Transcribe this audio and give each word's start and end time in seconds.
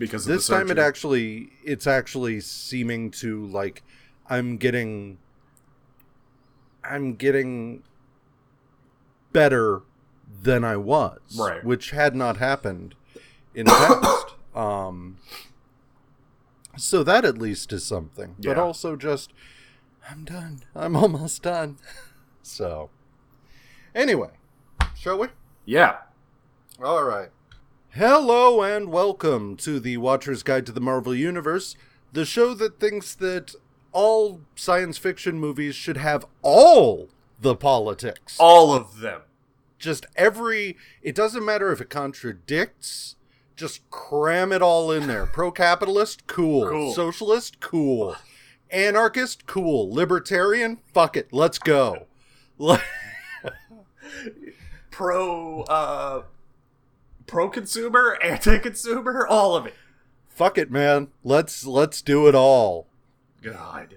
because 0.00 0.26
of 0.26 0.32
this 0.34 0.46
time 0.48 0.70
it 0.70 0.78
actually 0.78 1.50
it's 1.64 1.86
actually 1.86 2.40
seeming 2.40 3.10
to 3.10 3.46
like 3.46 3.82
i'm 4.28 4.56
getting 4.56 5.18
i'm 6.82 7.14
getting 7.14 7.82
better 9.32 9.82
than 10.42 10.64
i 10.64 10.76
was 10.76 11.20
Right. 11.38 11.62
which 11.64 11.90
had 11.90 12.16
not 12.16 12.38
happened 12.38 12.94
in 13.54 13.66
the 13.66 13.72
past 13.72 14.34
um 14.56 15.18
so 16.76 17.02
that 17.04 17.24
at 17.24 17.38
least 17.38 17.72
is 17.72 17.84
something 17.84 18.34
but 18.42 18.58
also 18.58 18.96
just 18.96 19.32
i'm 20.10 20.24
done 20.24 20.62
i'm 20.74 20.96
almost 20.96 21.42
done 21.42 21.76
so 22.42 22.90
anyway 23.94 24.30
shall 24.96 25.18
we 25.18 25.28
Yeah. 25.66 25.98
all 26.82 27.04
right. 27.04 27.28
Hello 27.94 28.62
and 28.62 28.88
welcome 28.90 29.56
to 29.56 29.80
the 29.80 29.96
Watcher's 29.96 30.42
Guide 30.44 30.64
to 30.66 30.72
the 30.72 30.80
Marvel 30.80 31.14
Universe, 31.14 31.74
the 32.12 32.24
show 32.24 32.54
that 32.54 32.78
thinks 32.78 33.14
that 33.16 33.54
all 33.92 34.40
science 34.54 34.96
fiction 34.96 35.40
movies 35.40 35.74
should 35.74 35.96
have 35.96 36.24
all 36.42 37.08
the 37.40 37.56
politics. 37.56 38.36
All 38.38 38.72
of 38.72 39.00
them. 39.00 39.22
Just 39.78 40.06
every. 40.14 40.76
It 41.02 41.14
doesn't 41.16 41.44
matter 41.44 41.72
if 41.72 41.80
it 41.80 41.90
contradicts. 41.90 43.16
Just 43.56 43.88
cram 43.90 44.52
it 44.52 44.62
all 44.62 44.92
in 44.92 45.06
there. 45.08 45.26
Pro 45.32 45.50
capitalist, 45.50 46.26
cool. 46.28 46.68
Cool. 46.68 46.94
Socialist, 46.94 47.58
cool. 47.60 48.14
Anarchist, 48.70 49.46
cool. 49.46 49.92
Libertarian, 49.92 50.78
fuck 50.94 51.16
it. 51.16 51.32
Let's 51.32 51.58
go. 51.58 52.06
Like- 52.56 52.82
Pro 54.92 55.62
uh 55.62 56.22
pro 57.30 57.48
consumer, 57.48 58.18
anti 58.22 58.58
consumer, 58.58 59.26
all 59.26 59.56
of 59.56 59.66
it. 59.66 59.74
fuck 60.28 60.58
it, 60.58 60.70
man. 60.70 61.08
Let's 61.24 61.64
let's 61.64 62.02
do 62.02 62.26
it 62.28 62.34
all. 62.34 62.88
God. 63.42 63.96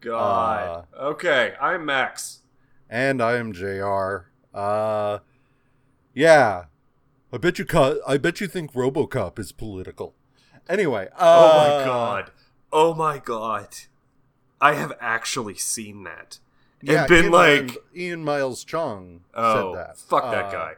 God. 0.00 0.86
Uh, 0.96 1.02
okay, 1.02 1.54
I'm 1.60 1.84
Max. 1.84 2.42
And 2.88 3.20
I 3.22 3.36
am 3.36 3.52
JR. 3.52 4.26
Uh 4.54 5.18
yeah. 6.14 6.64
I 7.32 7.38
bet 7.38 7.58
you 7.58 7.64
cu- 7.64 8.00
I 8.06 8.16
bet 8.18 8.40
you 8.40 8.46
think 8.46 8.72
RoboCop 8.72 9.38
is 9.38 9.50
political. 9.52 10.14
Anyway, 10.68 11.08
uh, 11.18 11.18
oh 11.18 11.56
my 11.78 11.84
god. 11.84 12.30
Oh 12.72 12.94
my 12.94 13.18
god. 13.18 13.68
I 14.60 14.74
have 14.74 14.92
actually 15.00 15.54
seen 15.56 16.04
that. 16.04 16.38
Yeah, 16.82 17.00
and 17.00 17.08
been 17.08 17.24
Ian 17.24 17.32
like, 17.32 17.76
Ian 17.94 18.24
Miles 18.24 18.64
Cheong 18.64 19.20
oh, 19.34 19.72
said 19.74 19.80
that. 19.80 19.98
fuck 19.98 20.30
that 20.30 20.46
Uh, 20.46 20.52
guy. 20.52 20.72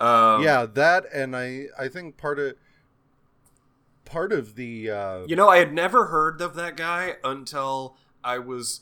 Um, 0.00 0.42
yeah, 0.42 0.66
that 0.66 1.04
and 1.12 1.36
I 1.36 1.66
I 1.78 1.88
think 1.88 2.16
part 2.16 2.38
of 2.38 2.54
part 4.06 4.32
of 4.32 4.54
the 4.56 4.90
uh 4.90 5.18
You 5.26 5.36
know, 5.36 5.48
I 5.48 5.58
had 5.58 5.72
never 5.74 6.06
heard 6.06 6.40
of 6.40 6.54
that 6.54 6.76
guy 6.76 7.16
until 7.22 7.96
I 8.24 8.38
was 8.38 8.80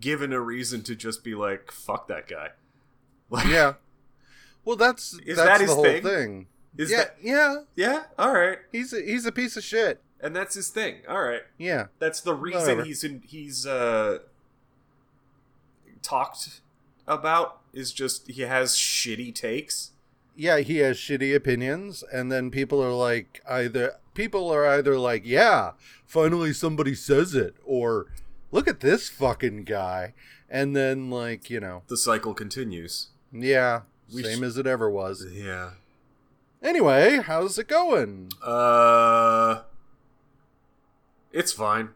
given 0.00 0.32
a 0.32 0.40
reason 0.40 0.82
to 0.84 0.96
just 0.96 1.22
be 1.22 1.34
like, 1.34 1.70
fuck 1.70 2.08
that 2.08 2.26
guy. 2.28 2.50
Like, 3.30 3.46
yeah. 3.48 3.74
Well, 4.64 4.76
that's 4.76 5.14
Is 5.26 5.36
that's 5.36 5.48
that 5.48 5.58
the 5.58 5.64
his 5.64 5.72
whole 5.74 5.82
thing? 5.84 6.02
thing. 6.02 6.46
Is 6.76 6.90
yeah, 6.90 6.96
that 6.98 7.16
yeah. 7.22 7.56
yeah? 7.74 8.02
All 8.18 8.32
right, 8.32 8.58
He's 8.72 8.92
a, 8.92 9.00
he's 9.02 9.26
a 9.26 9.32
piece 9.32 9.56
of 9.56 9.64
shit. 9.64 10.02
and 10.20 10.34
that's 10.36 10.54
his 10.54 10.68
thing. 10.68 10.96
All 11.08 11.20
right, 11.22 11.42
Yeah. 11.58 11.86
that's 11.98 12.20
the 12.20 12.34
reason 12.34 12.60
Whatever. 12.60 12.84
he's 12.84 13.02
in, 13.04 13.22
he's 13.26 13.66
uh 13.66 14.18
talked 16.02 16.60
about 17.06 17.60
is 17.72 17.92
just 17.92 18.28
he 18.30 18.42
has 18.42 18.72
shitty 18.74 19.34
takes. 19.34 19.90
Yeah, 20.36 20.58
he 20.58 20.78
has 20.78 20.96
shitty 20.96 21.34
opinions, 21.34 22.02
and 22.12 22.30
then 22.30 22.50
people 22.50 22.82
are 22.82 22.92
like 22.92 23.40
either 23.48 23.94
people 24.14 24.50
are 24.50 24.66
either 24.66 24.98
like, 24.98 25.22
yeah, 25.24 25.72
finally 26.06 26.52
somebody 26.52 26.94
says 26.94 27.34
it, 27.34 27.54
or 27.64 28.06
look 28.52 28.66
at 28.68 28.80
this 28.80 29.08
fucking 29.08 29.64
guy, 29.64 30.14
and 30.48 30.74
then 30.76 31.10
like 31.10 31.50
you 31.50 31.60
know, 31.60 31.82
The 31.88 31.96
cycle 31.96 32.34
continues. 32.34 33.08
yeah, 33.32 33.82
We 34.12 34.22
same 34.22 34.40
sh- 34.40 34.44
as 34.44 34.58
it 34.58 34.66
ever 34.66 34.90
was. 34.90 35.24
Yeah. 35.32 35.70
Anyway, 36.62 37.18
how's 37.18 37.58
it 37.58 37.68
going? 37.68 38.30
Uh, 38.42 39.62
it's 41.32 41.52
fine. 41.52 41.90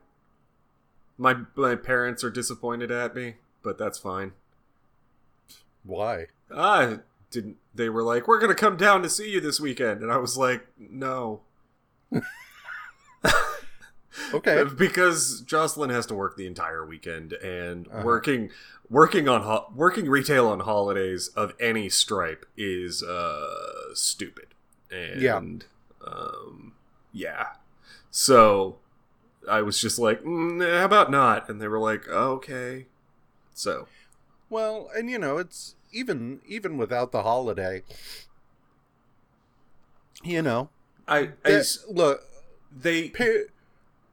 My 1.17 1.35
my 1.57 1.75
parents 1.75 2.23
are 2.23 2.31
disappointed 2.31 2.91
at 2.91 3.15
me, 3.17 3.37
but 3.63 3.79
that's 3.79 3.99
fine. 3.99 4.33
Why? 5.85 6.27
I 6.55 6.99
didn't. 7.31 7.57
They 7.79 7.89
were 7.89 8.03
like, 8.03 8.29
"We're 8.29 8.39
gonna 8.41 8.55
come 8.55 8.77
down 8.77 9.03
to 9.05 9.09
see 9.09 9.31
you 9.31 9.41
this 9.41 9.59
weekend," 9.59 10.03
and 10.03 10.13
I 10.13 10.19
was 10.19 10.37
like, 10.37 10.67
"No," 10.79 11.41
Okay, 14.35 14.65
because 14.77 15.43
Jocelyn 15.43 15.91
has 15.91 16.05
to 16.07 16.15
work 16.15 16.37
the 16.37 16.47
entire 16.47 16.85
weekend, 16.85 17.33
and 17.35 17.87
Uh-huh. 17.89 18.03
working 18.05 18.51
working 18.91 19.29
on 19.29 19.43
ho- 19.43 19.71
working 19.75 20.09
retail 20.09 20.49
on 20.49 20.61
holidays 20.61 21.29
of 21.29 21.55
any 21.61 21.89
stripe 21.89 22.45
is 22.57 23.03
uh 23.03 23.95
stupid. 23.95 24.55
And 24.91 25.21
Yeah. 25.23 25.37
um, 26.07 26.73
yeah. 27.13 27.49
So 28.11 28.79
I 29.49 29.63
was 29.63 29.81
just 29.81 29.99
like, 29.99 30.23
mm, 30.25 30.61
"How 30.79 30.85
about 30.87 31.11
not?" 31.11 31.49
And 31.49 31.61
they 31.61 31.69
were 31.69 31.79
like, 31.79 32.09
"Okay." 32.09 32.87
So 33.55 33.87
well, 34.51 34.91
and 34.97 35.09
you 35.11 35.19
know, 35.19 35.37
it's 35.39 35.75
even 35.93 36.41
even 36.47 36.77
without 36.77 37.13
the 37.13 37.23
holiday, 37.23 37.83
you 40.23 40.43
know, 40.43 40.71
I, 41.07 41.31
I 41.45 41.63
look, 41.89 42.23
they 42.77 43.09
pa- 43.11 43.49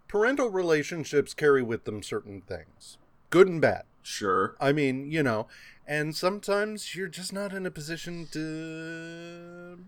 parental 0.08 0.50
relationships 0.50 1.34
carry 1.34 1.64
with 1.64 1.86
them 1.86 2.02
certain 2.04 2.42
things, 2.42 2.98
good 3.30 3.48
and 3.48 3.62
bad. 3.62 3.84
sure 4.04 4.56
I 4.60 4.72
mean, 4.72 5.12
you 5.12 5.24
know, 5.24 5.48
and 5.88 6.16
sometimes 6.16 6.96
you're 6.96 7.08
just 7.08 7.34
not 7.34 7.54
in 7.54 7.66
a 7.66 7.72
position 7.72 8.28
to 8.32 9.80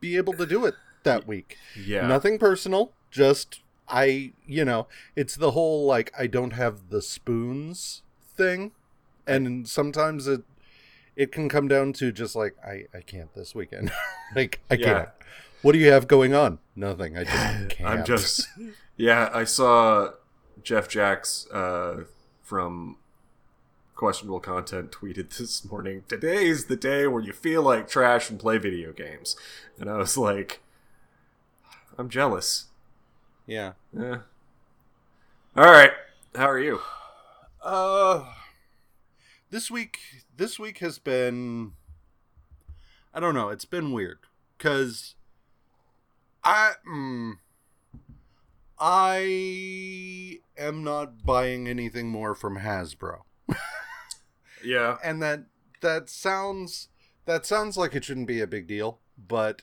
be 0.00 0.16
able 0.16 0.32
to 0.34 0.46
do 0.46 0.64
it 0.64 0.74
that 1.04 1.26
week. 1.26 1.56
yeah 1.74 2.06
Nothing 2.08 2.38
personal, 2.38 2.92
just 3.10 3.60
I, 3.88 4.32
you 4.46 4.64
know, 4.64 4.86
it's 5.16 5.36
the 5.36 5.52
whole 5.52 5.86
like 5.86 6.12
I 6.18 6.26
don't 6.26 6.52
have 6.52 6.90
the 6.90 7.02
spoons 7.02 8.02
thing. 8.36 8.72
And 9.26 9.68
sometimes 9.68 10.26
it 10.26 10.42
it 11.18 11.32
can 11.32 11.48
come 11.50 11.66
down 11.68 11.92
to 11.94 12.10
just 12.12 12.34
like 12.34 12.54
I 12.64 12.84
I 12.96 13.02
can't 13.02 13.34
this 13.34 13.54
weekend. 13.54 13.90
like 14.34 14.60
I 14.70 14.74
Yeah. 14.74 14.84
can't. 14.94 15.08
What 15.60 15.72
do 15.72 15.78
you 15.78 15.90
have 15.90 16.06
going 16.08 16.32
on? 16.34 16.60
Nothing. 16.76 17.18
I 17.18 17.24
just 17.24 17.68
can't. 17.68 17.90
I'm 17.90 18.04
just 18.06 18.46
yeah. 18.96 19.28
I 19.34 19.44
saw 19.44 20.12
Jeph 20.62 20.88
Jacques 20.88 21.26
uh, 21.52 22.04
from 22.42 22.96
questionable 23.96 24.38
content 24.38 24.92
tweeted 24.92 25.28
this 25.38 25.64
morning. 25.68 26.04
Today's 26.08 26.66
the 26.66 26.76
day 26.76 27.08
where 27.08 27.22
you 27.22 27.32
feel 27.32 27.62
like 27.62 27.88
trash 27.88 28.30
and 28.30 28.38
play 28.38 28.58
video 28.58 28.92
games, 28.92 29.34
and 29.78 29.90
I 29.90 29.96
was 29.98 30.16
like, 30.16 30.60
I'm 31.98 32.08
jealous. 32.08 32.66
Yeah. 33.44 33.72
Yeah. 33.92 34.18
All 35.56 35.64
right. 35.64 35.90
How 36.36 36.48
are 36.48 36.60
you? 36.60 36.80
Uh 37.60 38.24
this 39.50 39.68
week 39.68 39.98
this 40.38 40.58
week 40.58 40.78
has 40.78 40.98
been 40.98 41.72
I 43.12 43.20
don't 43.20 43.34
know, 43.34 43.50
it's 43.50 43.64
been 43.66 43.92
weird 43.92 44.20
cuz 44.58 45.14
I 46.42 46.72
mm, 46.88 47.34
I 48.78 50.38
am 50.56 50.82
not 50.84 51.24
buying 51.24 51.68
anything 51.68 52.08
more 52.08 52.34
from 52.34 52.58
Hasbro. 52.58 53.22
Yeah. 54.64 54.98
And 55.04 55.22
that 55.22 55.44
that 55.82 56.08
sounds 56.10 56.88
that 57.26 57.46
sounds 57.46 57.76
like 57.76 57.94
it 57.94 58.04
shouldn't 58.04 58.26
be 58.26 58.40
a 58.40 58.46
big 58.46 58.66
deal, 58.66 58.98
but 59.16 59.62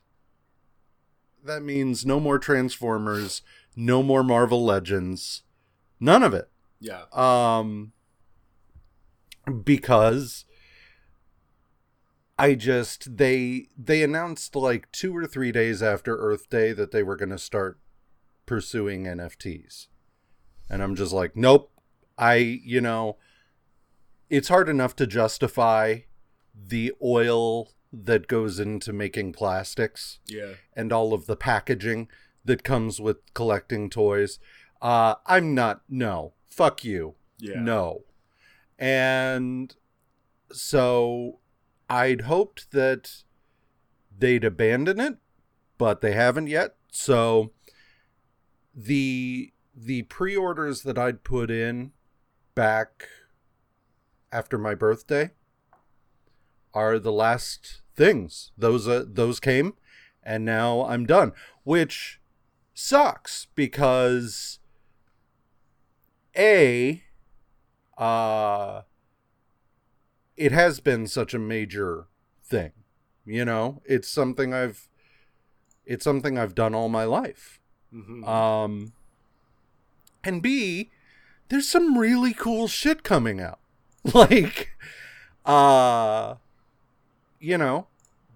that 1.44 1.64
means 1.64 2.06
no 2.06 2.18
more 2.20 2.40
Transformers, 2.40 3.42
no 3.76 4.02
more 4.02 4.24
Marvel 4.24 4.64
Legends, 4.64 5.44
none 6.00 6.24
of 6.24 6.34
it 6.34 6.50
Yeah. 6.80 7.04
um 7.12 7.92
because 9.66 10.46
i 12.38 12.54
just 12.56 13.18
they 13.18 13.68
they 13.78 14.04
announced 14.04 14.56
like 14.56 14.92
2 14.92 15.16
or 15.16 15.26
3 15.26 15.52
days 15.52 15.82
after 15.84 16.18
earth 16.18 16.50
day 16.50 16.74
that 16.74 16.92
they 16.92 17.04
were 17.04 17.16
going 17.16 17.30
to 17.30 17.38
start 17.38 17.80
pursuing 18.46 19.04
nfts 19.06 19.88
and 20.70 20.84
i'm 20.84 20.96
just 20.96 21.14
like 21.14 21.36
nope 21.36 21.72
i 22.18 22.36
you 22.36 22.82
know 22.82 23.18
it's 24.30 24.48
hard 24.48 24.68
enough 24.70 24.96
to 24.96 25.06
justify 25.08 26.00
the 26.56 26.92
oil 27.04 27.70
that 27.94 28.28
goes 28.28 28.60
into 28.60 28.92
making 28.92 29.32
plastics 29.32 30.20
Yeah. 30.28 30.54
and 30.76 30.92
all 30.92 31.14
of 31.14 31.28
the 31.28 31.36
packaging 31.36 32.10
that 32.44 32.64
comes 32.64 33.00
with 33.00 33.18
collecting 33.34 33.90
toys. 33.90 34.40
Uh, 34.82 35.16
I'm 35.26 35.56
not, 35.56 35.82
no, 35.90 36.34
fuck 36.50 36.84
you. 36.84 37.16
Yeah. 37.40 37.60
No. 37.62 38.04
And 38.78 39.74
so 40.52 41.40
I'd 41.90 42.22
hoped 42.22 42.72
that 42.72 43.24
they'd 44.18 44.44
abandon 44.44 45.00
it 45.00 45.18
but 45.78 46.02
they 46.02 46.14
haven't 46.14 46.48
yet. 46.48 46.76
So 46.92 47.52
the 48.74 49.52
the 49.76 50.04
pre-orders 50.04 50.84
that 50.84 50.98
I'd 50.98 51.24
put 51.24 51.52
in 51.52 51.92
back 52.54 53.08
after 54.32 54.58
my 54.58 54.74
birthday 54.74 55.32
are 56.74 57.00
the 57.00 57.12
last 57.12 57.82
things. 57.96 58.52
Those 58.58 58.88
uh, 58.88 59.06
those 59.08 59.40
came 59.40 59.74
and 60.24 60.44
now 60.46 60.86
I'm 60.86 61.06
done, 61.06 61.34
which 61.64 62.20
sucks 62.74 63.48
because 63.56 64.60
a 66.38 67.04
uh 67.98 68.82
it 70.38 70.52
has 70.52 70.80
been 70.80 71.08
such 71.08 71.34
a 71.34 71.40
major 71.40 72.06
thing. 72.44 72.72
You 73.26 73.46
know, 73.46 73.82
it's 73.86 74.08
something 74.08 74.54
I've 74.54 74.88
it's 75.86 76.04
something 76.04 76.38
I've 76.38 76.56
done 76.56 76.74
all 76.76 76.90
my 76.90 77.04
life. 77.06 77.60
Mhm. 77.94 78.28
Um 78.28 78.94
and 80.24 80.42
B, 80.42 80.90
there's 81.50 81.68
some 81.70 81.98
really 81.98 82.34
cool 82.34 82.68
shit 82.68 83.04
coming 83.04 83.40
out. 83.40 83.60
Like 84.14 84.72
uh 85.46 86.36
you 87.40 87.58
know, 87.58 87.88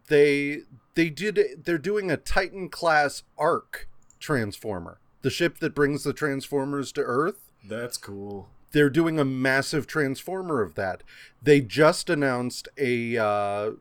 they 0.07 0.61
they 0.95 1.09
did 1.09 1.63
they're 1.65 1.77
doing 1.77 2.09
a 2.09 2.17
Titan 2.17 2.69
class 2.69 3.23
Ark 3.37 3.87
transformer. 4.19 4.99
The 5.21 5.29
ship 5.29 5.59
that 5.59 5.75
brings 5.75 6.03
the 6.03 6.13
transformers 6.13 6.91
to 6.93 7.01
Earth 7.01 7.51
That's 7.63 7.97
cool. 7.97 8.49
They're 8.71 8.89
doing 8.89 9.19
a 9.19 9.25
massive 9.25 9.87
transformer 9.87 10.61
of 10.61 10.75
that. 10.75 11.03
They 11.41 11.61
just 11.61 12.09
announced 12.09 12.67
a 12.77 13.17
uh, 13.17 13.71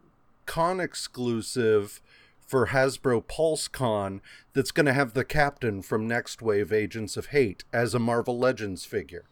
con 0.47 0.81
exclusive 0.81 2.01
for 2.47 2.69
Hasbro 2.69 3.25
PulseCon 3.25 4.21
that's 4.55 4.71
going 4.71 4.87
to 4.87 4.95
have 4.95 5.13
the 5.13 5.25
captain 5.25 5.83
from 5.83 6.09
Nextwave 6.09 6.73
Agents 6.73 7.17
of 7.17 7.27
Hate 7.27 7.65
as 7.73 7.95
a 7.95 7.99
Marvel 7.99 8.39
Legends 8.39 8.87
figure. 8.87 9.25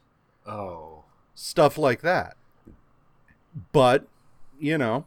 Oh. 0.47 1.05
Stuff 1.35 1.79
like 1.79 2.03
that. 2.03 2.37
But, 3.73 4.07
you 4.61 4.77
know, 4.77 5.07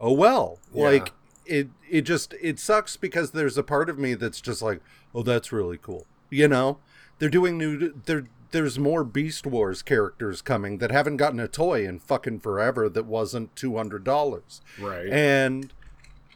oh 0.00 0.12
well. 0.12 0.58
Yeah. 0.74 0.84
Like 0.84 1.12
it 1.46 1.68
it 1.88 2.02
just 2.02 2.34
it 2.40 2.58
sucks 2.58 2.96
because 2.96 3.30
there's 3.30 3.56
a 3.56 3.62
part 3.62 3.88
of 3.88 3.98
me 3.98 4.14
that's 4.14 4.40
just 4.40 4.60
like, 4.62 4.80
"Oh, 5.14 5.22
that's 5.22 5.52
really 5.52 5.78
cool." 5.78 6.06
You 6.30 6.48
know? 6.48 6.78
They're 7.18 7.28
doing 7.28 7.56
new 7.58 7.92
there 8.04 8.24
there's 8.52 8.78
more 8.78 9.02
Beast 9.04 9.46
Wars 9.46 9.82
characters 9.82 10.40
coming 10.40 10.78
that 10.78 10.90
haven't 10.90 11.16
gotten 11.16 11.40
a 11.40 11.48
toy 11.48 11.86
in 11.86 11.98
fucking 11.98 12.40
forever 12.40 12.88
that 12.88 13.04
wasn't 13.04 13.54
$200 13.56 14.60
Right. 14.80 15.08
and 15.08 15.72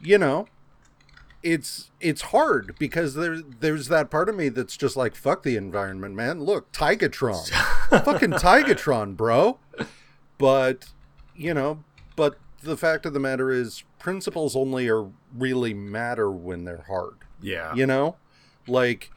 you 0.02 0.18
know 0.18 0.46
it's 1.42 1.90
it's 2.00 2.20
hard 2.22 2.74
because 2.78 3.14
there 3.14 3.40
there's 3.40 3.88
that 3.88 4.10
part 4.10 4.28
of 4.28 4.34
me 4.34 4.48
that's 4.50 4.76
just 4.76 4.96
like 4.96 5.14
fuck 5.14 5.42
the 5.42 5.56
environment 5.56 6.14
man. 6.14 6.42
Look 6.42 6.70
tigatron. 6.72 7.48
Fucking 8.04 8.32
tigatron 8.32 9.16
bro. 9.16 9.58
But 10.38 10.88
you 11.34 11.54
know 11.54 11.82
but 12.16 12.36
the 12.62 12.76
fact 12.76 13.06
of 13.06 13.14
the 13.14 13.20
matter 13.20 13.50
is 13.50 13.84
principles 13.98 14.54
only 14.54 14.88
are 14.88 15.06
really 15.34 15.72
matter 15.72 16.30
when 16.30 16.64
they're 16.64 16.84
hard. 16.88 17.14
Yeah. 17.40 17.74
you 17.74 17.86
know? 17.86 18.16
Like 18.68 19.10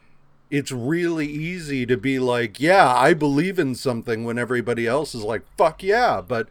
it's 0.54 0.72
really 0.72 1.26
easy 1.26 1.84
to 1.86 1.96
be 1.96 2.18
like 2.18 2.60
yeah 2.60 2.94
i 2.94 3.12
believe 3.12 3.58
in 3.58 3.74
something 3.74 4.24
when 4.24 4.38
everybody 4.38 4.86
else 4.86 5.14
is 5.14 5.22
like 5.22 5.42
fuck 5.56 5.82
yeah 5.82 6.20
but 6.20 6.48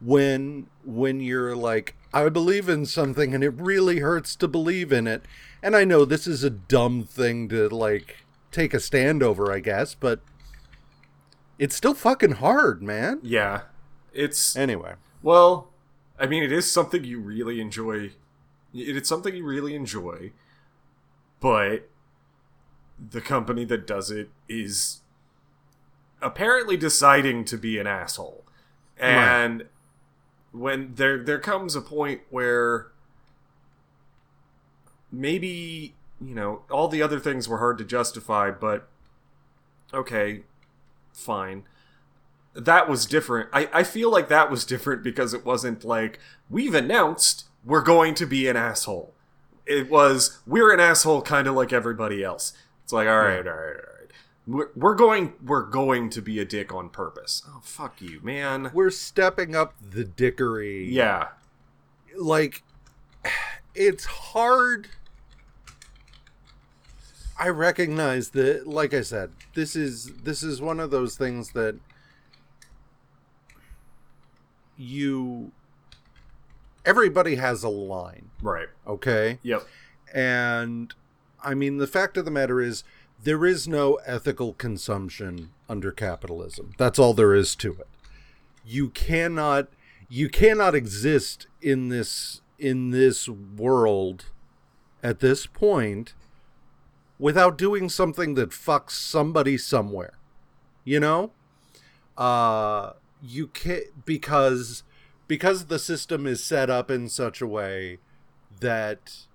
when 0.00 0.66
when 0.84 1.20
you're 1.20 1.54
like 1.54 1.94
i 2.12 2.28
believe 2.28 2.68
in 2.68 2.84
something 2.84 3.34
and 3.34 3.44
it 3.44 3.54
really 3.56 4.00
hurts 4.00 4.34
to 4.36 4.48
believe 4.48 4.92
in 4.92 5.06
it 5.06 5.22
and 5.62 5.76
i 5.76 5.84
know 5.84 6.04
this 6.04 6.26
is 6.26 6.42
a 6.42 6.50
dumb 6.50 7.04
thing 7.04 7.48
to 7.48 7.68
like 7.68 8.24
take 8.50 8.74
a 8.74 8.80
stand 8.80 9.22
over 9.22 9.52
i 9.52 9.60
guess 9.60 9.94
but 9.94 10.20
it's 11.58 11.76
still 11.76 11.94
fucking 11.94 12.32
hard 12.32 12.82
man 12.82 13.20
Yeah. 13.22 13.62
It's 14.12 14.56
anyway 14.56 14.94
well, 15.24 15.70
I 16.20 16.26
mean, 16.26 16.42
it 16.42 16.52
is 16.52 16.70
something 16.70 17.02
you 17.02 17.18
really 17.18 17.58
enjoy. 17.58 18.10
It's 18.74 19.08
something 19.08 19.34
you 19.34 19.44
really 19.44 19.74
enjoy, 19.74 20.32
but 21.40 21.88
the 22.98 23.20
company 23.20 23.64
that 23.64 23.86
does 23.86 24.10
it 24.10 24.30
is 24.48 25.00
apparently 26.22 26.76
deciding 26.76 27.44
to 27.44 27.56
be 27.56 27.78
an 27.78 27.86
asshole. 27.86 28.44
And 28.98 29.66
when 30.52 30.94
there 30.94 31.22
there 31.22 31.40
comes 31.40 31.74
a 31.74 31.80
point 31.80 32.22
where 32.30 32.88
maybe, 35.10 35.94
you 36.20 36.34
know, 36.34 36.62
all 36.70 36.88
the 36.88 37.02
other 37.02 37.18
things 37.18 37.48
were 37.48 37.58
hard 37.58 37.78
to 37.78 37.84
justify, 37.84 38.50
but 38.50 38.88
okay, 39.92 40.42
fine 41.12 41.64
that 42.54 42.88
was 42.88 43.04
different. 43.04 43.48
I, 43.52 43.68
I 43.72 43.82
feel 43.82 44.10
like 44.10 44.28
that 44.28 44.50
was 44.50 44.64
different 44.64 45.02
because 45.02 45.34
it 45.34 45.44
wasn't 45.44 45.84
like, 45.84 46.18
we've 46.48 46.74
announced 46.74 47.46
we're 47.64 47.82
going 47.82 48.14
to 48.14 48.26
be 48.26 48.46
an 48.48 48.56
asshole. 48.56 49.12
It 49.66 49.90
was, 49.90 50.40
we're 50.46 50.72
an 50.72 50.80
asshole 50.80 51.22
kind 51.22 51.48
of 51.48 51.54
like 51.54 51.72
everybody 51.72 52.22
else. 52.22 52.52
It's 52.84 52.92
like, 52.92 53.08
all 53.08 53.18
right, 53.18 53.46
all 53.46 53.54
right, 53.54 53.76
all 53.76 53.98
right. 54.00 54.10
We're, 54.46 54.68
we're 54.76 54.94
going 54.94 55.32
we're 55.42 55.64
going 55.64 56.10
to 56.10 56.20
be 56.22 56.38
a 56.38 56.44
dick 56.44 56.72
on 56.74 56.90
purpose. 56.90 57.42
Oh 57.48 57.60
fuck 57.62 58.00
you, 58.02 58.20
man. 58.22 58.70
we're 58.74 58.90
stepping 58.90 59.56
up 59.56 59.74
the 59.80 60.04
dickery 60.04 60.86
Yeah. 60.92 61.28
like 62.16 62.62
it's 63.74 64.04
hard 64.04 64.88
i 67.40 67.48
recognize 67.48 68.28
that 68.30 68.66
like 68.68 68.94
i 68.94 69.00
said 69.00 69.30
this 69.54 69.74
is 69.74 70.12
this 70.22 70.42
is 70.44 70.60
one 70.60 70.78
of 70.78 70.92
those 70.92 71.16
things 71.16 71.50
that 71.52 71.74
you 74.76 75.50
everybody 76.84 77.36
has 77.36 77.62
a 77.62 77.68
line 77.68 78.30
Right. 78.42 78.68
okay 78.86 79.38
Yep. 79.42 79.66
and 80.14 80.94
I 81.44 81.54
mean, 81.54 81.78
the 81.78 81.86
fact 81.86 82.16
of 82.16 82.24
the 82.24 82.30
matter 82.30 82.60
is, 82.60 82.84
there 83.22 83.46
is 83.46 83.68
no 83.68 83.94
ethical 84.06 84.52
consumption 84.54 85.50
under 85.68 85.92
capitalism. 85.92 86.72
That's 86.78 86.98
all 86.98 87.14
there 87.14 87.34
is 87.34 87.54
to 87.56 87.72
it. 87.72 87.88
You 88.64 88.88
cannot, 88.90 89.68
you 90.08 90.28
cannot 90.28 90.74
exist 90.74 91.46
in 91.62 91.88
this 91.88 92.40
in 92.58 92.90
this 92.90 93.28
world 93.28 94.26
at 95.02 95.20
this 95.20 95.46
point 95.46 96.14
without 97.18 97.58
doing 97.58 97.88
something 97.88 98.34
that 98.34 98.50
fucks 98.50 98.92
somebody 98.92 99.58
somewhere. 99.58 100.14
You 100.84 101.00
know, 101.00 101.32
uh, 102.16 102.92
you 103.22 103.48
can't 103.48 104.04
because 104.04 104.82
because 105.26 105.66
the 105.66 105.78
system 105.78 106.26
is 106.26 106.44
set 106.44 106.68
up 106.70 106.90
in 106.90 107.08
such 107.08 107.40
a 107.40 107.46
way 107.46 107.98
that 108.60 109.26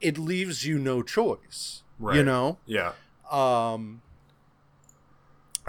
it 0.00 0.18
leaves 0.18 0.64
you 0.64 0.78
no 0.78 1.02
choice. 1.02 1.82
Right. 1.98 2.16
You 2.16 2.22
know, 2.22 2.58
Yeah. 2.66 2.92
um, 3.30 4.02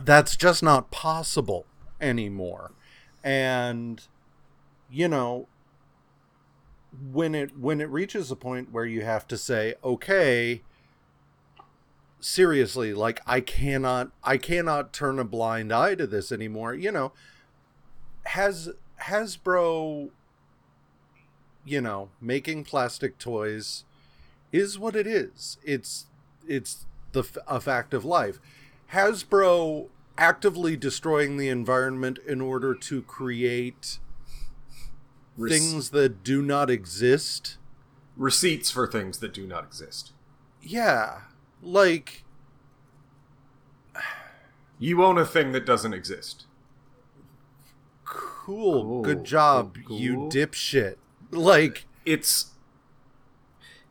that's 0.03 0.36
just 0.36 0.62
not 0.63 0.91
possible 0.91 1.65
anymore. 2.00 2.71
And 3.24 4.01
you 4.91 5.07
know, 5.07 5.48
when 7.12 7.36
it 7.36 7.57
when 7.57 7.81
it 7.81 7.89
reaches 7.89 8.31
a 8.31 8.36
point 8.36 8.71
where 8.71 8.86
you 8.86 9.01
have 9.03 9.27
to 9.27 9.38
say, 9.38 9.75
okay, 9.83 10.62
seriously, 12.19 12.93
like 12.93 13.21
I 13.25 13.41
cannot 13.41 14.12
I 14.24 14.38
cannot 14.38 14.93
turn 14.93 15.19
a 15.19 15.24
blind 15.25 15.71
eye 15.74 15.95
to 15.95 16.07
this 16.07 16.31
anymore. 16.31 16.74
You 16.74 16.91
know, 16.91 17.12
has 18.25 18.69
Hasbro 19.03 20.09
you 21.65 21.81
know, 21.81 22.09
making 22.21 22.63
plastic 22.63 23.17
toys 23.19 23.83
is 24.51 24.77
what 24.79 24.96
it 24.96 25.08
is. 25.08 25.58
It's 25.63 26.08
it's 26.48 26.86
the 27.12 27.24
a 27.48 27.60
fact 27.60 27.94
of 27.94 28.03
life. 28.06 28.39
Hasbro 28.94 29.88
actively 30.18 30.75
destroying 30.75 31.38
the 31.38 31.48
environment 31.50 32.20
in 32.27 32.41
order 32.41 32.74
to 32.75 33.01
create 33.03 34.00
Rec- 35.38 35.51
things 35.51 35.91
that 35.91 36.24
do 36.24 36.41
not 36.41 36.70
exist. 36.70 37.58
receipts 38.18 38.70
for 38.72 38.86
things 38.88 39.20
that 39.20 39.34
do 39.34 39.48
not 39.48 39.63
exist. 39.63 40.12
Yeah, 40.62 41.22
like 41.62 42.24
You 44.77 45.03
own 45.03 45.18
a 45.18 45.25
thing 45.25 45.51
that 45.53 45.65
doesn't 45.65 45.94
exist. 45.94 46.46
cool, 48.06 48.84
Cool, 48.84 49.01
good 49.03 49.24
job, 49.24 49.77
cool, 49.88 49.98
you 50.00 50.15
dipshit. 50.32 50.96
Like 51.32 51.86
it's 52.06 52.51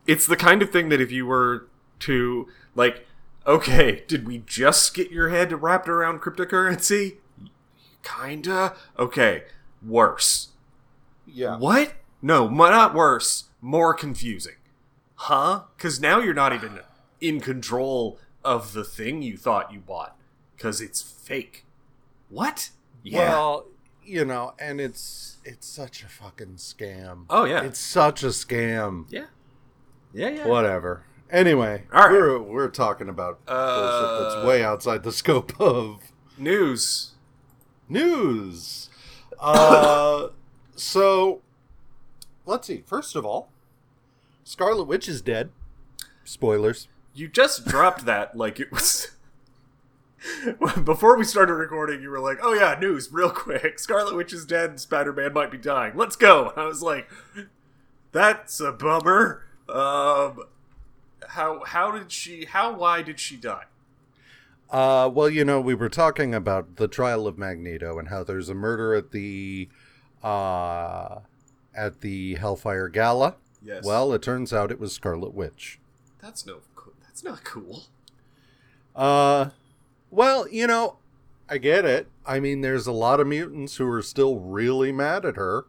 it's 0.08 0.26
the 0.26 0.36
kind 0.36 0.60
of 0.62 0.70
thing 0.70 0.88
that 0.88 1.00
if 1.00 1.12
you 1.12 1.24
were 1.24 1.68
to 2.00 2.48
like 2.74 3.06
okay 3.46 4.02
did 4.08 4.26
we 4.26 4.38
just 4.46 4.92
get 4.94 5.12
your 5.12 5.28
head 5.28 5.62
wrapped 5.62 5.88
around 5.88 6.20
cryptocurrency 6.20 7.18
kinda 8.02 8.74
okay 8.98 9.44
worse 9.86 10.48
yeah. 11.32 11.56
what 11.56 11.94
No, 12.20 12.48
not 12.48 12.94
worse, 12.94 13.44
more 13.60 13.94
confusing. 13.94 14.56
Huh? 15.14 15.62
Because 15.76 16.00
now 16.00 16.20
you're 16.20 16.34
not 16.34 16.52
even 16.52 16.80
in 17.20 17.40
control 17.40 18.18
of 18.44 18.72
the 18.72 18.84
thing 18.84 19.22
you 19.22 19.36
thought 19.36 19.72
you 19.72 19.80
bought. 19.80 20.16
Because 20.56 20.80
it's 20.80 21.00
fake. 21.02 21.64
What? 22.28 22.70
Yeah. 23.02 23.18
Well, 23.18 23.66
you 24.04 24.24
know, 24.24 24.54
and 24.58 24.80
it's 24.80 25.38
it's 25.44 25.66
such 25.66 26.02
a 26.02 26.08
fucking 26.08 26.56
scam. 26.56 27.26
oh, 27.30 27.44
yeah. 27.44 27.62
It's 27.62 27.78
such 27.78 28.22
a 28.22 28.28
scam. 28.28 29.06
yeah. 29.10 29.26
Yeah, 30.12 30.28
yeah. 30.30 30.46
Whatever. 30.46 31.04
Anyway, 31.30 31.84
All 31.92 32.04
right. 32.04 32.10
we're 32.12 32.38
we're 32.40 32.68
talking 32.70 33.08
about 33.08 33.44
bullshit 33.44 33.60
Uh, 33.62 34.22
that's 34.34 34.46
way 34.46 34.62
outside 34.64 35.02
the 35.02 35.12
scope 35.12 35.58
of 35.60 36.00
News. 36.38 37.12
news. 37.88 38.88
Uh, 39.38 40.28
so 40.76 41.42
let's 42.46 42.66
see. 42.66 42.82
First 42.86 43.14
of 43.14 43.26
all, 43.26 43.50
Scarlet 44.44 44.84
Witch 44.84 45.08
is 45.08 45.20
dead. 45.20 45.50
Spoilers. 46.24 46.88
You 47.14 47.28
just 47.28 47.66
dropped 47.66 48.04
that 48.06 48.36
like 48.36 48.58
it 48.60 48.70
was. 48.72 49.08
Before 50.84 51.16
we 51.16 51.24
started 51.24 51.54
recording, 51.54 52.02
you 52.02 52.10
were 52.10 52.20
like, 52.20 52.38
"Oh 52.42 52.52
yeah, 52.54 52.76
news, 52.80 53.08
real 53.12 53.30
quick. 53.30 53.78
Scarlet 53.78 54.14
Witch 54.16 54.32
is 54.32 54.44
dead. 54.46 54.80
Spider-Man 54.80 55.32
might 55.32 55.50
be 55.50 55.58
dying. 55.58 55.92
Let's 55.94 56.16
go." 56.16 56.52
I 56.56 56.64
was 56.64 56.82
like, 56.82 57.08
"That's 58.12 58.60
a 58.60 58.72
bummer." 58.72 59.44
Um, 59.68 60.44
how 61.28 61.64
how 61.64 61.90
did 61.90 62.10
she? 62.12 62.46
How 62.46 62.72
why 62.74 63.02
did 63.02 63.20
she 63.20 63.36
die? 63.36 63.64
Uh, 64.70 65.10
well, 65.12 65.30
you 65.30 65.44
know, 65.44 65.60
we 65.60 65.74
were 65.74 65.88
talking 65.88 66.34
about 66.34 66.76
the 66.76 66.88
trial 66.88 67.26
of 67.26 67.38
Magneto 67.38 67.98
and 67.98 68.08
how 68.08 68.22
there's 68.22 68.48
a 68.48 68.54
murder 68.54 68.94
at 68.94 69.12
the 69.12 69.68
uh 70.22 71.20
at 71.74 72.00
the 72.00 72.34
Hellfire 72.34 72.88
Gala. 72.88 73.36
Yes. 73.62 73.84
Well, 73.84 74.12
it 74.12 74.22
turns 74.22 74.52
out 74.52 74.70
it 74.70 74.80
was 74.80 74.92
Scarlet 74.92 75.34
Witch. 75.34 75.78
that's 76.20 76.46
no. 76.46 76.60
That's 77.02 77.24
not 77.24 77.42
cool. 77.42 77.86
Uh, 78.94 79.50
well, 80.10 80.48
you 80.48 80.68
know, 80.68 80.98
I 81.48 81.58
get 81.58 81.84
it. 81.84 82.06
I 82.24 82.38
mean, 82.38 82.60
there's 82.60 82.86
a 82.86 82.92
lot 82.92 83.18
of 83.18 83.26
mutants 83.26 83.76
who 83.76 83.90
are 83.90 84.02
still 84.02 84.38
really 84.38 84.92
mad 84.92 85.24
at 85.24 85.34
her. 85.34 85.64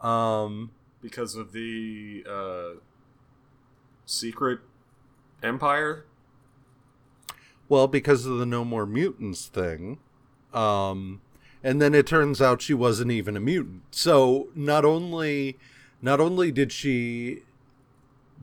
Um, 0.00 0.72
because 1.04 1.36
of 1.36 1.52
the 1.52 2.24
uh, 2.26 2.80
secret 4.06 4.60
empire. 5.42 6.06
well, 7.68 7.86
because 7.86 8.24
of 8.24 8.38
the 8.38 8.46
no 8.46 8.64
more 8.64 8.86
mutants 8.86 9.46
thing. 9.46 9.98
Um, 10.54 11.20
and 11.62 11.80
then 11.80 11.94
it 11.94 12.06
turns 12.06 12.40
out 12.40 12.62
she 12.62 12.72
wasn't 12.72 13.10
even 13.10 13.36
a 13.36 13.40
mutant. 13.40 13.82
So 13.90 14.48
not 14.54 14.86
only, 14.86 15.58
not 16.00 16.20
only 16.20 16.50
did 16.50 16.72
she, 16.72 17.40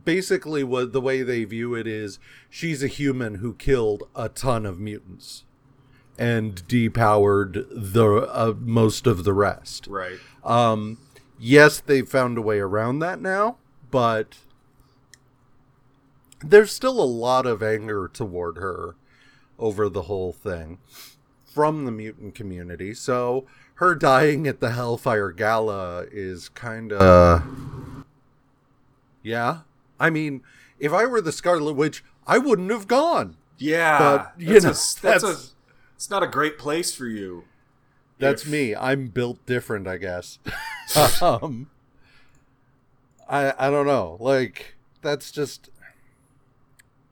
basically, 0.06 0.64
what 0.64 0.94
the 0.94 1.02
way 1.02 1.24
they 1.24 1.44
view 1.46 1.74
it 1.74 1.88
is, 1.88 2.20
she's 2.48 2.84
a 2.84 2.88
human 2.88 3.36
who 3.36 3.56
killed 3.56 4.04
a 4.16 4.30
ton 4.30 4.68
of 4.68 4.80
mutants, 4.80 5.46
and 6.20 6.68
depowered 6.68 7.66
the 7.72 8.28
uh, 8.32 8.54
most 8.60 9.08
of 9.08 9.24
the 9.24 9.34
rest. 9.34 9.88
Right. 9.88 10.20
Um, 10.44 11.00
yes, 11.42 11.80
they've 11.80 12.08
found 12.08 12.38
a 12.38 12.42
way 12.42 12.60
around 12.60 13.00
that 13.00 13.20
now, 13.20 13.58
but 13.90 14.38
there's 16.44 16.72
still 16.72 17.02
a 17.02 17.04
lot 17.04 17.46
of 17.46 17.62
anger 17.62 18.10
toward 18.12 18.58
her 18.58 18.96
over 19.60 19.90
the 19.90 20.04
whole 20.04 20.32
thing 20.32 20.78
from 21.44 21.86
the 21.86 21.92
mutant 21.92 22.36
community. 22.36 22.94
So 22.94 23.46
her 23.76 23.96
dying 23.96 24.48
at 24.48 24.60
the 24.60 24.72
Hellfire 24.72 25.32
Gala 25.32 26.06
is 26.12 26.50
kind 26.50 26.94
of. 26.94 27.44
yeah. 29.24 29.60
I 30.00 30.10
mean, 30.10 30.42
if 30.80 30.94
I 30.94 31.06
were 31.06 31.22
the 31.22 31.32
Scarlet 31.32 31.74
Witch, 31.74 32.04
I 32.26 32.38
wouldn't 32.38 32.72
have 32.72 32.88
gone. 32.88 33.38
Yeah. 33.58 33.98
But, 34.00 34.34
you 34.42 34.54
that's 34.60 34.64
know, 34.64 34.70
a, 34.70 34.74
that's, 34.74 35.24
that's- 35.24 35.24
a. 35.24 35.52
It's 35.96 36.10
not 36.10 36.24
a 36.24 36.28
great 36.28 36.58
place 36.58 36.96
for 36.96 37.06
you. 37.06 37.44
That's 38.22 38.46
me. 38.46 38.76
I'm 38.76 39.08
built 39.08 39.46
different, 39.46 39.88
I 39.88 39.98
guess. 39.98 40.40
um, 41.22 41.70
I 43.28 43.54
I 43.58 43.70
don't 43.70 43.88
know. 43.88 44.18
Like 44.20 44.76
that's 45.02 45.32
just 45.32 45.70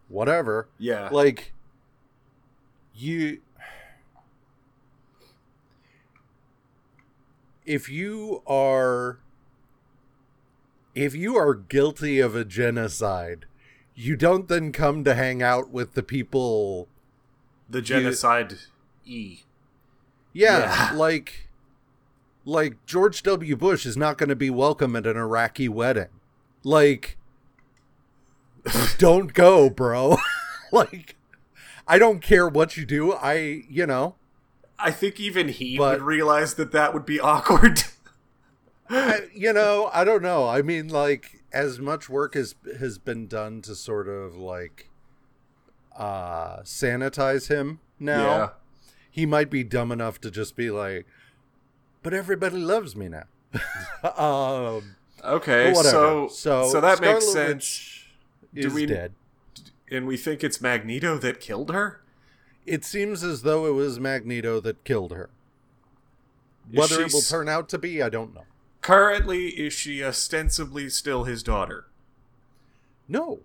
whatever. 0.08 0.68
Yeah. 0.78 1.10
Like 1.12 1.54
you 2.94 3.39
if 7.66 7.88
you 7.89 8.42
are 8.48 9.20
if 10.96 11.16
you 11.16 11.38
are 11.38 11.54
guilty 11.54 12.20
of 12.20 12.36
a 12.36 12.44
genocide, 12.44 13.46
you 13.96 14.16
don't 14.16 14.48
then 14.48 14.72
come 14.72 15.04
to 15.04 15.13
hang 15.13 15.42
out 15.42 15.70
with 15.70 15.94
the 15.94 16.04
people 16.04 16.88
the 17.70 17.82
genocide 17.82 18.58
E. 19.06 19.42
Yeah, 20.33 20.59
Yeah. 20.59 20.93
like 20.98 21.48
like 22.45 22.83
George 22.86 23.21
W. 23.24 23.55
Bush 23.55 23.86
is 23.86 23.95
not 23.98 24.17
going 24.17 24.29
to 24.29 24.36
be 24.36 24.50
welcome 24.50 24.95
at 24.95 25.05
an 25.05 25.17
Iraqi 25.17 25.69
wedding. 25.69 26.07
Like 26.63 27.17
don't 28.98 29.33
go, 29.33 29.69
bro. 29.69 30.17
like 30.71 31.15
I 31.88 31.98
don't 32.00 32.21
care 32.21 32.48
what 32.48 32.77
you 32.77 32.86
do. 32.86 33.13
I, 33.13 33.63
you 33.69 33.86
know, 33.86 34.15
I 34.77 34.91
think 34.91 35.19
even 35.19 35.50
he 35.50 35.77
But- 35.77 36.00
would 36.00 36.05
realize 36.07 36.53
that 36.55 36.71
that 36.71 36.93
would 36.93 37.05
be 37.05 37.19
awkward. 37.19 37.83
I, 38.89 39.27
you 39.36 39.53
know, 39.53 39.89
I 39.93 40.03
don't 40.03 40.24
know. 40.24 40.48
I 40.48 40.62
mean, 40.63 40.88
like 40.88 41.43
as 41.51 41.79
much 41.79 42.09
work 42.09 42.36
as 42.36 42.55
has 42.79 42.98
been 42.98 43.27
done 43.27 43.62
to 43.63 43.75
sort 43.75 44.07
of 44.07 44.36
like 44.36 44.89
uh 45.95 46.62
sanitize 46.62 47.50
him 47.50 47.79
now. 48.00 48.53
He 49.12 49.25
might 49.25 49.50
be 49.50 49.63
dumb 49.63 49.92
enough 49.92 50.20
to 50.22 50.32
just 50.32 50.56
be 50.56 50.70
like, 50.72 51.06
"But 52.04 52.13
everybody 52.13 52.58
loves 52.58 52.96
me 52.96 53.10
now." 53.10 53.24
um 54.18 54.96
Okay, 55.24 55.72
whatever. 55.74 55.89
so 55.89 56.28
so 56.30 56.70
so 56.70 56.82
that 56.82 56.98
Scarlet 56.98 57.13
makes 57.16 57.32
sense. 57.34 58.06
Witch 58.54 58.68
Do 58.70 58.74
we- 58.74 58.86
dead. 58.86 59.13
And 59.92 60.06
we 60.06 60.18
think 60.18 60.44
it's 60.44 60.62
Magneto 60.62 61.18
that 61.18 61.39
killed 61.39 61.72
her. 61.72 62.01
It 62.68 62.86
seems 62.86 63.24
as 63.24 63.42
though 63.42 63.66
it 63.66 63.72
was 63.74 64.00
Magneto 64.00 64.60
that 64.60 64.84
killed 64.84 65.12
her. 65.12 65.32
Whether 66.72 67.01
it 67.01 67.12
will 67.12 67.22
turn 67.22 67.50
out 67.50 67.68
to 67.70 67.80
be, 67.80 68.00
I 68.00 68.10
don't 68.10 68.36
know. 68.36 68.44
Currently, 68.82 69.48
is 69.48 69.74
she 69.74 70.04
ostensibly 70.04 70.89
still 70.89 71.24
his 71.24 71.42
daughter? 71.42 71.88
No. 73.08 73.39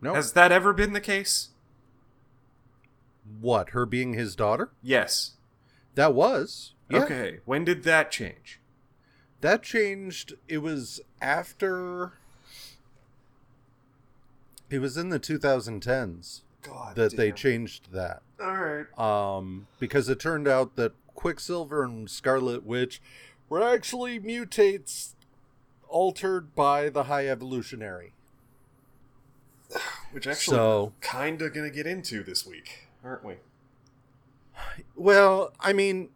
No. 0.00 0.14
Has 0.14 0.32
that 0.32 0.50
ever 0.50 0.72
been 0.72 0.92
the 0.92 1.00
case? 1.00 1.50
What? 3.40 3.70
Her 3.70 3.86
being 3.86 4.14
his 4.14 4.36
daughter? 4.36 4.70
Yes. 4.82 5.32
That 5.94 6.14
was. 6.14 6.74
Yeah. 6.90 7.04
Okay. 7.04 7.38
When 7.44 7.64
did 7.64 7.82
that 7.84 8.10
change? 8.10 8.60
That 9.40 9.62
changed. 9.62 10.34
It 10.48 10.58
was 10.58 11.00
after. 11.20 12.12
It 14.70 14.80
was 14.80 14.96
in 14.96 15.10
the 15.10 15.20
2010s 15.20 16.40
God. 16.62 16.96
that 16.96 17.16
they 17.16 17.30
changed 17.32 17.92
that. 17.92 18.22
All 18.40 18.56
right. 18.56 18.98
um, 18.98 19.66
because 19.78 20.08
it 20.08 20.18
turned 20.20 20.48
out 20.48 20.76
that 20.76 20.92
Quicksilver 21.14 21.84
and 21.84 22.10
Scarlet 22.10 22.64
Witch 22.66 23.00
were 23.48 23.62
actually 23.62 24.18
mutates 24.20 25.14
altered 25.88 26.54
by 26.54 26.88
the 26.88 27.04
High 27.04 27.28
Evolutionary. 27.28 28.12
Which 30.12 30.26
actually, 30.26 30.56
So- 30.56 30.92
kind 31.00 31.40
of 31.42 31.54
gonna 31.54 31.70
get 31.70 31.86
into 31.86 32.22
this 32.24 32.44
week, 32.44 32.85
aren't 33.06 33.24
we? 33.24 33.34
Well, 34.96 35.52
I 35.60 35.72
mean, 35.72 36.08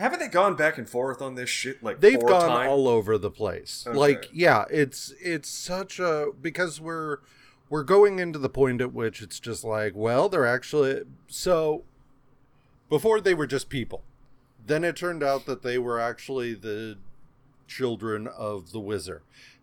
Haven't 0.00 0.18
they 0.18 0.28
gone 0.28 0.56
back 0.56 0.78
and 0.78 0.88
forth 0.88 1.20
on 1.20 1.34
this 1.34 1.50
shit 1.50 1.82
like 1.82 2.00
they've 2.00 2.18
gone 2.18 2.66
all 2.66 2.88
over 2.88 3.18
the 3.18 3.30
place. 3.30 3.84
Okay. 3.86 3.98
Like, 3.98 4.30
yeah, 4.32 4.64
it's 4.70 5.12
it's 5.20 5.50
such 5.50 6.00
a 6.00 6.28
because 6.40 6.80
we're 6.80 7.18
we're 7.68 7.84
going 7.84 8.18
into 8.18 8.38
the 8.38 8.48
point 8.48 8.80
at 8.80 8.94
which 8.94 9.20
it's 9.20 9.38
just 9.38 9.62
like, 9.62 9.92
well, 9.94 10.30
they're 10.30 10.46
actually 10.46 11.02
so 11.28 11.84
before 12.88 13.20
they 13.20 13.34
were 13.34 13.46
just 13.46 13.68
people. 13.68 14.02
Then 14.66 14.84
it 14.84 14.96
turned 14.96 15.22
out 15.22 15.44
that 15.44 15.60
they 15.62 15.76
were 15.76 16.00
actually 16.00 16.54
the 16.54 16.96
children 17.66 18.26
of 18.26 18.72
the 18.72 18.80
wizard. 18.80 19.20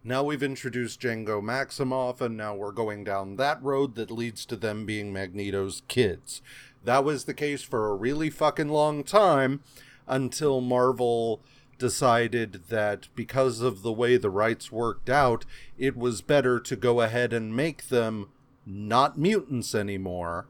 Now 0.07 0.23
we've 0.23 0.41
introduced 0.41 1.01
Django 1.01 1.41
Maximoff, 1.41 2.21
and 2.21 2.37
now 2.37 2.55
we're 2.55 2.71
going 2.71 3.03
down 3.03 3.35
that 3.35 3.61
road 3.61 3.95
that 3.95 4.09
leads 4.09 4.45
to 4.45 4.55
them 4.55 4.85
being 4.85 5.11
Magneto's 5.11 5.81
kids. 5.89 6.41
That 6.81 7.03
was 7.03 7.25
the 7.25 7.33
case 7.33 7.61
for 7.61 7.89
a 7.89 7.93
really 7.93 8.29
fucking 8.29 8.69
long 8.69 9.03
time 9.03 9.59
until 10.07 10.61
Marvel 10.61 11.41
decided 11.77 12.69
that 12.69 13.09
because 13.15 13.59
of 13.59 13.81
the 13.81 13.91
way 13.91 14.15
the 14.15 14.29
rights 14.29 14.71
worked 14.71 15.09
out, 15.09 15.43
it 15.77 15.97
was 15.97 16.21
better 16.21 16.57
to 16.57 16.77
go 16.77 17.01
ahead 17.01 17.33
and 17.33 17.53
make 17.53 17.89
them 17.89 18.29
not 18.65 19.17
mutants 19.17 19.75
anymore. 19.75 20.47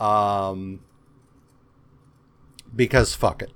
Um, 0.00 0.80
because 2.74 3.14
fuck 3.14 3.42
it. 3.42 3.52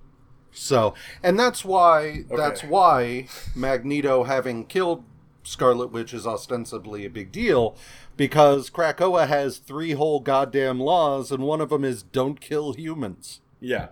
So, 0.52 0.94
and 1.20 1.36
that's 1.36 1.64
why 1.64 2.26
Okay. 2.30 2.36
that's 2.36 2.62
why 2.62 3.26
Magneto 3.56 4.22
having 4.22 4.66
killed 4.66 5.02
Scarlet 5.42 5.88
Witch 5.90 6.14
is 6.14 6.26
ostensibly 6.26 7.04
a 7.04 7.10
big 7.10 7.32
deal 7.32 7.76
because 8.16 8.70
Krakoa 8.70 9.26
has 9.26 9.58
three 9.58 9.92
whole 9.92 10.20
goddamn 10.20 10.78
laws 10.80 11.30
and 11.32 11.42
one 11.42 11.60
of 11.60 11.70
them 11.70 11.84
is 11.84 12.02
don't 12.02 12.40
kill 12.40 12.72
humans. 12.72 13.40
Yeah. 13.60 13.88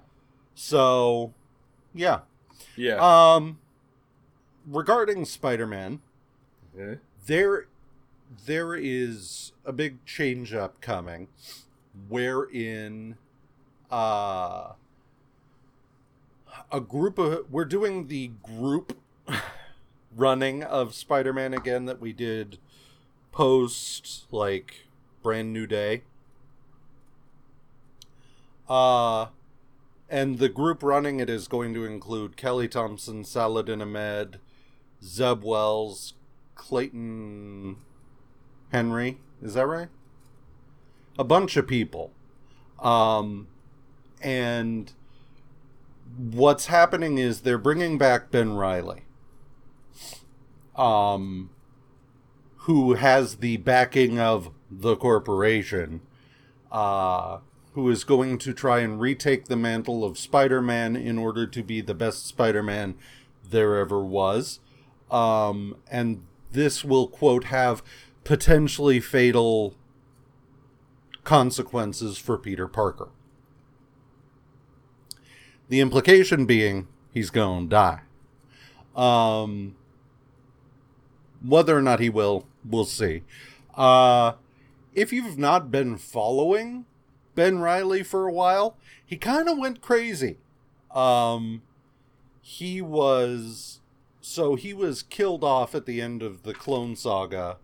So, 0.55 1.33
yeah. 1.95 2.21
Yeah. 2.77 2.97
Um 3.01 3.59
regarding 4.67 5.25
Spider-Man, 5.25 6.01
Yeah. 6.77 6.95
there 7.27 7.67
there 8.47 8.75
is 8.77 9.53
a 9.65 9.73
big 9.73 10.05
change 10.05 10.55
up 10.55 10.81
coming 10.81 11.29
wherein 12.09 13.17
uh 13.91 14.73
a 16.73 16.81
group 16.81 17.19
of 17.19 17.51
we're 17.51 17.65
doing 17.65 18.07
the 18.07 18.29
group 18.43 18.97
running 20.15 20.63
of 20.63 20.95
Spider-Man 20.95 21.55
again 21.55 21.87
that 21.87 22.01
we 22.01 22.13
did 22.13 22.59
post 23.33 24.27
like 24.33 24.87
brand 25.23 25.53
new 25.53 25.67
day 25.67 26.03
uh 28.69 29.27
and 30.11 30.39
the 30.39 30.49
group 30.49 30.83
running 30.83 31.21
it 31.21 31.31
is 31.31 31.47
going 31.47 31.73
to 31.73 31.85
include 31.85 32.37
Kelly 32.37 32.67
Thompson, 32.67 33.25
Saladin 33.25 33.81
Ahmed, 33.81 34.41
Zeb 35.03 35.45
Wells, 35.45 36.15
Clayton 36.57 37.77
Henry. 38.73 39.19
Is 39.41 39.55
that 39.55 39.67
right? 39.67 39.89
A 41.17 41.23
bunch 41.23 41.57
of 41.57 41.69
people. 41.69 42.11
Um, 42.81 43.47
and 44.21 44.93
what's 46.17 46.67
happening 46.67 47.19
is 47.19 47.43
they're 47.43 47.57
bringing 47.57 47.97
back 47.97 48.33
Ben 48.33 48.55
Reilly, 48.55 49.03
um, 50.81 51.51
who 52.61 52.95
has 52.95 53.37
the 53.37 53.59
backing 53.59 54.19
of 54.19 54.51
the 54.71 54.97
corporation, 54.97 56.01
uh, 56.73 57.39
who 57.75 57.91
is 57.91 58.03
going 58.03 58.39
to 58.39 58.55
try 58.55 58.81
and 58.81 58.99
retake 58.99 59.45
the 59.45 59.57
mantle 59.57 60.05
of 60.05 60.19
Spider 60.19 60.63
Man 60.63 60.97
in 60.97 61.19
order 61.19 61.47
to 61.47 61.63
be 61.63 61.83
the 61.83 61.95
best 61.95 62.27
Spider 62.27 62.63
Man 62.63 62.95
there 63.49 63.77
ever 63.77 64.03
was. 64.03 64.61
Um, 65.11 65.77
and 65.91 66.23
this 66.53 66.83
will, 66.83 67.09
quote, 67.09 67.45
have 67.45 67.83
potentially 68.25 69.01
fatal 69.01 69.75
consequences 71.25 72.17
for 72.17 72.39
Peter 72.39 72.67
Parker. 72.67 73.09
The 75.69 75.81
implication 75.81 76.47
being 76.47 76.89
he's 77.13 77.31
going 77.31 77.69
to 77.69 77.71
die. 77.71 78.01
Um, 78.97 79.77
whether 81.45 81.77
or 81.77 81.83
not 81.83 82.01
he 82.01 82.09
will, 82.09 82.47
we'll 82.65 82.85
see. 82.85 83.23
Uh, 83.75 84.33
if 84.95 85.13
you've 85.13 85.39
not 85.39 85.71
been 85.71 85.97
following 85.97 86.87
Ben 87.35 87.59
Reilly 87.61 88.03
for 88.03 88.27
a 88.27 88.33
while, 88.33 88.77
he 89.05 89.17
kind 89.17 89.49
of 89.49 89.59
went 89.59 89.81
crazy. 89.81 90.39
Um, 90.95 91.63
he 92.43 92.83
was 92.83 93.81
so 94.21 94.55
he 94.55 94.75
was 94.75 95.03
killed 95.03 95.43
off 95.43 95.75
at 95.75 95.87
the 95.87 96.01
end 96.01 96.23
of 96.23 96.43
the 96.43 96.53
Clone 96.53 96.97
Saga 96.97 97.57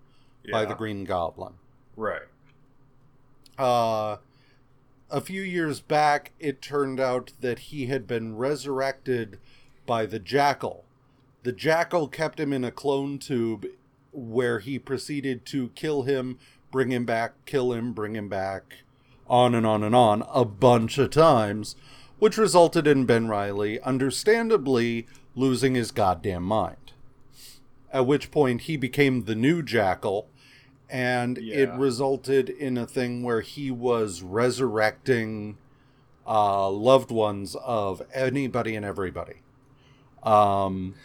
by 0.51 0.65
the 0.65 0.75
Green 0.75 1.05
Goblin. 1.05 1.55
Right. 1.97 2.23
Uh, 3.59 4.17
a 5.11 5.21
few 5.21 5.43
years 5.43 5.81
back, 5.81 6.33
it 6.39 6.61
turned 6.63 6.99
out 7.01 7.33
that 7.41 7.59
he 7.59 7.87
had 7.87 8.07
been 8.07 8.37
resurrected 8.37 9.39
by 9.87 10.07
the 10.07 10.19
Jackal. 10.19 10.86
The 11.47 11.53
Jackal 11.53 12.09
kept 12.09 12.41
him 12.41 12.53
in 12.53 12.65
a 12.65 12.73
clone 12.73 13.21
tube 13.21 13.67
where 14.11 14.59
he 14.59 14.81
proceeded 14.81 15.47
to 15.47 15.69
kill 15.77 16.03
him, 16.03 16.41
bring 16.73 16.91
him 16.91 17.05
back, 17.05 17.35
kill 17.45 17.73
him, 17.73 17.93
bring 17.93 18.17
him 18.17 18.29
back, 18.29 18.79
on 19.29 19.55
and 19.55 19.65
on 19.65 19.85
and 19.85 19.95
on, 19.95 20.25
a 20.29 20.45
bunch 20.45 20.99
of 20.99 21.11
times, 21.11 21.77
which 22.19 22.37
resulted 22.37 22.89
in 22.89 23.07
Ben 23.07 23.29
Reilly, 23.29 23.81
understandably, 23.83 25.07
losing 25.37 25.77
his 25.77 25.93
goddamn 25.93 26.43
mind. 26.43 26.95
At 27.93 28.09
which 28.09 28.33
point 28.33 28.63
he 28.63 28.77
became 28.77 29.23
the 29.23 29.37
new 29.37 29.63
Jackal, 29.63 30.27
and 30.91 31.39
it 31.39 31.71
resulted 31.75 32.49
in 32.49 32.77
a 32.77 32.89
thing 32.89 33.23
where 33.23 33.43
he 33.43 33.71
was 33.71 34.21
resurrecting 34.21 35.59
uh, 36.27 36.69
loved 36.69 37.13
ones 37.13 37.55
of 37.65 38.03
anybody 38.13 38.75
and 38.75 38.85
everybody. 38.85 39.43
Um, 40.25 40.97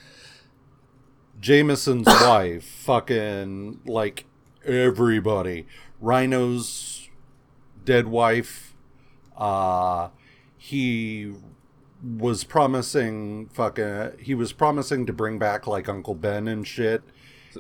Jameson's 1.42 2.08
wife, 2.08 2.64
fucking 2.64 3.82
like 3.86 4.26
everybody. 4.64 5.66
Rhino's 6.00 7.10
dead 7.84 8.08
wife. 8.08 8.76
Uh, 9.36 10.10
he 10.58 11.34
was 12.18 12.44
promising 12.44 13.48
fucking. 13.50 14.12
He 14.20 14.36
was 14.36 14.54
promising 14.54 15.06
to 15.08 15.14
bring 15.14 15.40
back 15.40 15.68
like 15.68 15.90
Uncle 15.90 16.16
Ben 16.16 16.48
and 16.48 16.66
shit, 16.66 17.02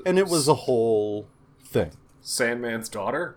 and 0.06 0.17
it 0.17 0.28
was 0.28 0.48
a 0.48 0.54
whole 0.54 1.28
thing. 1.63 1.91
Sandman's 2.22 2.88
daughter? 2.88 3.36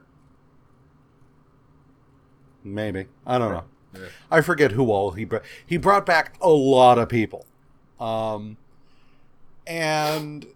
Maybe 2.62 3.06
I 3.26 3.38
don't 3.38 3.52
know. 3.52 3.64
Yeah. 3.94 4.08
I 4.30 4.40
forget 4.40 4.72
who 4.72 4.90
all 4.90 5.12
he 5.12 5.24
brought. 5.24 5.42
He 5.64 5.76
brought 5.76 6.04
back 6.04 6.36
a 6.40 6.50
lot 6.50 6.98
of 6.98 7.08
people. 7.08 7.46
Um, 8.00 8.56
and 9.66 10.46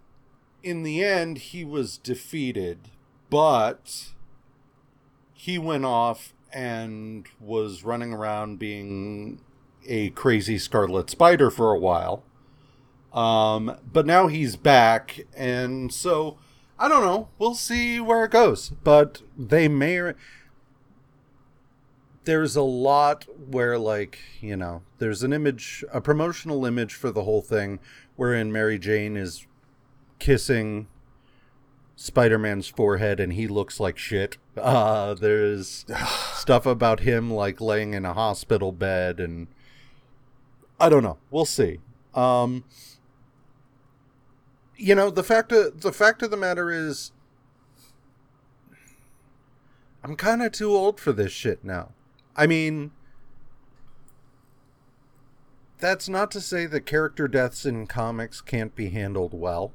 in 0.63 0.83
the 0.83 1.03
end, 1.05 1.39
he 1.39 1.65
was 1.65 1.99
defeated, 1.99 2.89
but 3.31 4.11
he 5.33 5.59
went 5.59 5.85
off 5.85 6.35
and 6.53 7.27
was 7.41 7.85
running 7.85 8.13
around 8.13 8.59
being 8.59 9.41
a 9.87 10.11
crazy 10.11 10.59
scarlet 10.59 11.11
spider 11.11 11.51
for 11.51 11.73
a 11.73 11.79
while. 11.79 12.23
Um, 13.13 13.77
but 13.91 14.07
now 14.07 14.27
he's 14.27 14.57
back, 14.57 15.21
and 15.37 15.93
so 15.93 16.39
I 16.79 16.89
don't 16.89 17.03
know. 17.03 17.29
We'll 17.39 17.55
see 17.55 18.01
where 18.01 18.25
it 18.25 18.31
goes. 18.31 18.71
But 18.71 19.23
they 19.37 19.69
may. 19.69 20.13
There's 22.25 22.57
a 22.57 22.63
lot 22.63 23.25
where, 23.51 23.79
like, 23.79 24.19
you 24.41 24.57
know, 24.57 24.83
there's 24.99 25.23
an 25.23 25.33
image, 25.33 25.83
a 25.93 26.01
promotional 26.01 26.67
image 26.67 26.93
for 26.93 27.11
the 27.11 27.25
whole 27.25 27.41
thing, 27.41 27.79
wherein 28.19 28.51
Mary 28.51 28.81
Jane 28.81 29.17
is 29.17 29.47
kissing 30.19 30.89
Spider-Man's 31.95 32.67
forehead 32.67 33.21
and 33.21 33.33
he 33.33 33.47
looks 33.47 33.79
like 33.79 33.97
shit. 33.97 34.39
Uh, 34.57 35.15
there's 35.15 35.87
stuff 36.33 36.67
about 36.67 37.01
him 37.01 37.31
like 37.31 37.61
laying 37.61 37.95
in 37.95 38.05
a 38.05 38.15
hospital 38.15 38.73
bed 38.73 39.21
and 39.21 39.47
I 40.81 40.89
don't 40.89 41.05
know. 41.05 41.19
We'll 41.31 41.47
see. 41.47 41.79
Um 42.13 42.65
you 44.77 44.97
know, 44.97 45.11
the 45.11 45.23
fact 45.23 45.53
of 45.53 45.81
the 45.81 45.93
fact 45.93 46.21
of 46.25 46.33
the 46.33 46.37
matter 46.37 46.73
is 46.73 47.13
I'm 50.03 50.17
kind 50.17 50.43
of 50.43 50.51
too 50.51 50.75
old 50.75 50.99
for 50.99 51.13
this 51.13 51.31
shit 51.31 51.63
now. 51.63 51.91
I 52.35 52.49
mean, 52.49 52.91
that's 55.79 56.09
not 56.09 56.31
to 56.33 56.41
say 56.41 56.67
that 56.67 56.87
character 56.87 57.29
deaths 57.29 57.65
in 57.65 57.87
comics 57.87 58.41
can't 58.41 58.75
be 58.75 58.91
handled 58.91 59.33
well 59.35 59.73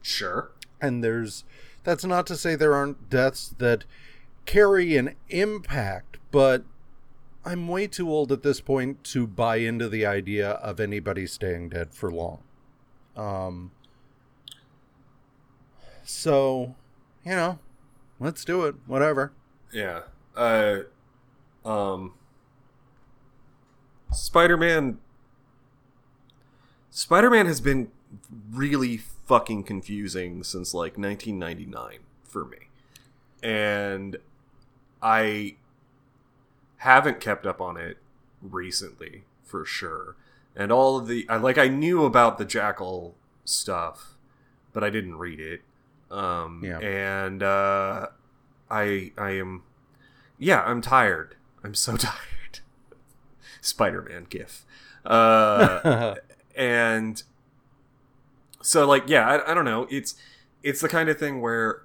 Sure. 0.00 0.50
and 0.80 1.02
there's 1.04 1.44
that's 1.84 2.04
not 2.04 2.26
to 2.28 2.36
say 2.36 2.54
there 2.54 2.74
aren't 2.74 3.10
deaths 3.10 3.54
that 3.58 3.84
carry 4.46 4.96
an 4.96 5.14
impact 5.28 6.18
but 6.30 6.64
i'm 7.44 7.68
way 7.68 7.86
too 7.86 8.08
old 8.10 8.32
at 8.32 8.42
this 8.42 8.60
point 8.60 9.02
to 9.04 9.26
buy 9.26 9.56
into 9.56 9.88
the 9.88 10.04
idea 10.06 10.50
of 10.50 10.80
anybody 10.80 11.26
staying 11.26 11.68
dead 11.68 11.94
for 11.94 12.10
long 12.10 12.40
um 13.16 13.70
so 16.04 16.74
you 17.24 17.32
know 17.32 17.58
let's 18.18 18.44
do 18.44 18.64
it 18.64 18.74
whatever 18.86 19.32
Yeah. 19.72 20.02
Uh 20.36 20.80
um 21.64 22.14
Spider-Man 24.12 24.98
Spider-Man 26.94 27.46
has 27.46 27.60
been 27.62 27.90
really 28.52 28.98
fucking 28.98 29.64
confusing 29.64 30.44
since 30.44 30.74
like 30.74 30.98
1999 30.98 32.00
for 32.22 32.44
me. 32.44 32.58
And 33.42 34.18
I 35.02 35.56
haven't 36.76 37.18
kept 37.18 37.46
up 37.46 37.62
on 37.62 37.78
it 37.78 37.96
recently 38.42 39.24
for 39.42 39.64
sure. 39.64 40.16
And 40.54 40.70
all 40.70 40.98
of 40.98 41.06
the 41.08 41.24
I 41.30 41.38
like 41.38 41.56
I 41.56 41.68
knew 41.68 42.04
about 42.04 42.36
the 42.36 42.44
Jackal 42.44 43.14
stuff, 43.46 44.14
but 44.74 44.84
I 44.84 44.90
didn't 44.90 45.16
read 45.16 45.40
it. 45.40 45.62
Um 46.10 46.60
Yeah. 46.62 46.78
and 46.78 47.42
uh 47.42 48.08
I 48.70 49.12
I 49.16 49.30
am 49.30 49.62
yeah, 50.38 50.62
I'm 50.62 50.82
tired. 50.82 51.36
I'm 51.64 51.74
so 51.74 51.96
tired. 51.96 52.60
Spider-Man 53.62 54.26
gif. 54.28 54.66
Uh, 55.06 56.16
and 56.56 57.22
so 58.62 58.86
like 58.86 59.04
yeah 59.08 59.26
I, 59.28 59.50
I 59.50 59.54
don't 59.54 59.64
know. 59.64 59.86
It's 59.90 60.14
it's 60.62 60.80
the 60.80 60.88
kind 60.88 61.08
of 61.08 61.18
thing 61.18 61.40
where 61.40 61.82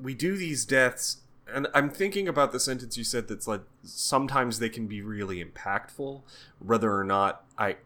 we 0.00 0.14
do 0.14 0.36
these 0.36 0.64
deaths 0.64 1.18
and 1.52 1.66
i'm 1.74 1.90
thinking 1.90 2.26
about 2.26 2.52
the 2.52 2.60
sentence 2.60 2.96
you 2.96 3.04
said 3.04 3.28
that's 3.28 3.46
like 3.46 3.60
sometimes 3.82 4.58
they 4.58 4.68
can 4.70 4.86
be 4.86 5.02
really 5.02 5.44
impactful 5.44 6.22
whether 6.58 6.96
or 6.96 7.04
not 7.04 7.44
i 7.58 7.76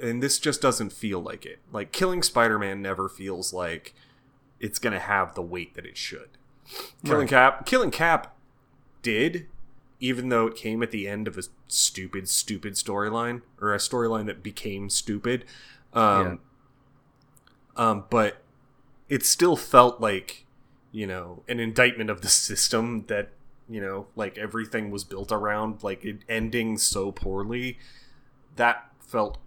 and 0.00 0.22
this 0.22 0.38
just 0.38 0.62
doesn't 0.62 0.92
feel 0.92 1.18
like 1.20 1.44
it. 1.44 1.58
Like 1.72 1.90
killing 1.90 2.22
spider-man 2.22 2.80
never 2.80 3.08
feels 3.08 3.52
like 3.52 3.94
it's 4.60 4.78
gonna 4.78 5.00
have 5.00 5.34
the 5.34 5.42
weight 5.42 5.74
that 5.74 5.84
it 5.84 5.96
should. 5.96 6.28
Killing 7.04 7.22
Right. 7.22 7.28
cap 7.30 7.66
killing 7.66 7.90
cap 7.90 8.36
did 9.02 9.48
even 10.00 10.28
though 10.28 10.46
it 10.46 10.54
came 10.56 10.82
at 10.82 10.90
the 10.90 11.08
end 11.08 11.26
of 11.26 11.36
a 11.36 11.42
stupid 11.66 12.28
stupid 12.28 12.74
storyline 12.74 13.42
or 13.60 13.74
a 13.74 13.78
storyline 13.78 14.26
that 14.26 14.42
became 14.42 14.88
stupid 14.88 15.44
um 15.92 16.40
um 17.76 18.04
but 18.10 18.42
it 19.08 19.24
still 19.24 19.56
felt 19.56 20.00
like 20.00 20.44
you 20.92 21.06
know 21.06 21.42
an 21.48 21.60
indictment 21.60 22.10
of 22.10 22.20
the 22.20 22.28
system 22.28 23.04
that 23.08 23.30
you 23.68 23.80
know 23.80 24.06
like 24.16 24.38
everything 24.38 24.90
was 24.90 25.04
built 25.04 25.30
around 25.30 25.82
like 25.82 26.04
it 26.04 26.18
ending 26.28 26.78
so 26.78 27.12
poorly 27.12 27.78
that 28.56 28.90
felt 29.00 29.38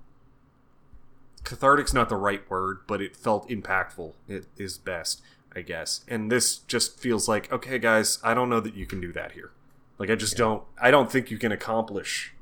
cathartic's 1.43 1.93
not 1.93 2.09
the 2.09 2.15
right 2.15 2.49
word 2.49 2.79
but 2.87 3.01
it 3.01 3.15
felt 3.15 3.49
impactful 3.49 4.13
it 4.27 4.45
is 4.57 4.77
best 4.77 5.21
i 5.55 5.61
guess. 5.61 6.05
And 6.07 6.31
this 6.31 6.59
just 6.59 6.99
feels 6.99 7.27
like 7.27 7.51
okay 7.51 7.79
guys 7.79 8.19
i 8.23 8.33
don't 8.33 8.49
know 8.49 8.59
that 8.59 8.75
you 8.75 8.85
can 8.85 9.01
do 9.01 9.11
that 9.13 9.31
here 9.33 9.51
like 10.01 10.09
i 10.09 10.15
just 10.15 10.35
don't 10.35 10.63
i 10.81 10.89
don't 10.89 11.11
think 11.11 11.29
you 11.29 11.37
can 11.37 11.51
accomplish 11.51 12.33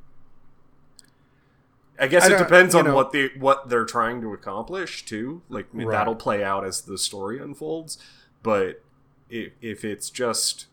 i 1.99 2.07
guess 2.07 2.23
I 2.29 2.35
it 2.35 2.37
depends 2.37 2.73
on 2.73 2.85
know- 2.85 2.95
what 2.95 3.11
they 3.11 3.27
what 3.37 3.67
they're 3.69 3.83
trying 3.85 4.21
to 4.21 4.31
accomplish 4.33 5.03
too 5.05 5.41
like 5.49 5.67
Right. 5.73 5.89
that'll 5.89 6.15
play 6.15 6.41
out 6.43 6.63
as 6.65 6.81
the 6.81 6.97
story 6.97 7.37
unfolds 7.39 7.97
but 8.41 8.81
if, 9.29 9.51
if 9.61 9.83
it's 9.83 10.09
just 10.09 10.67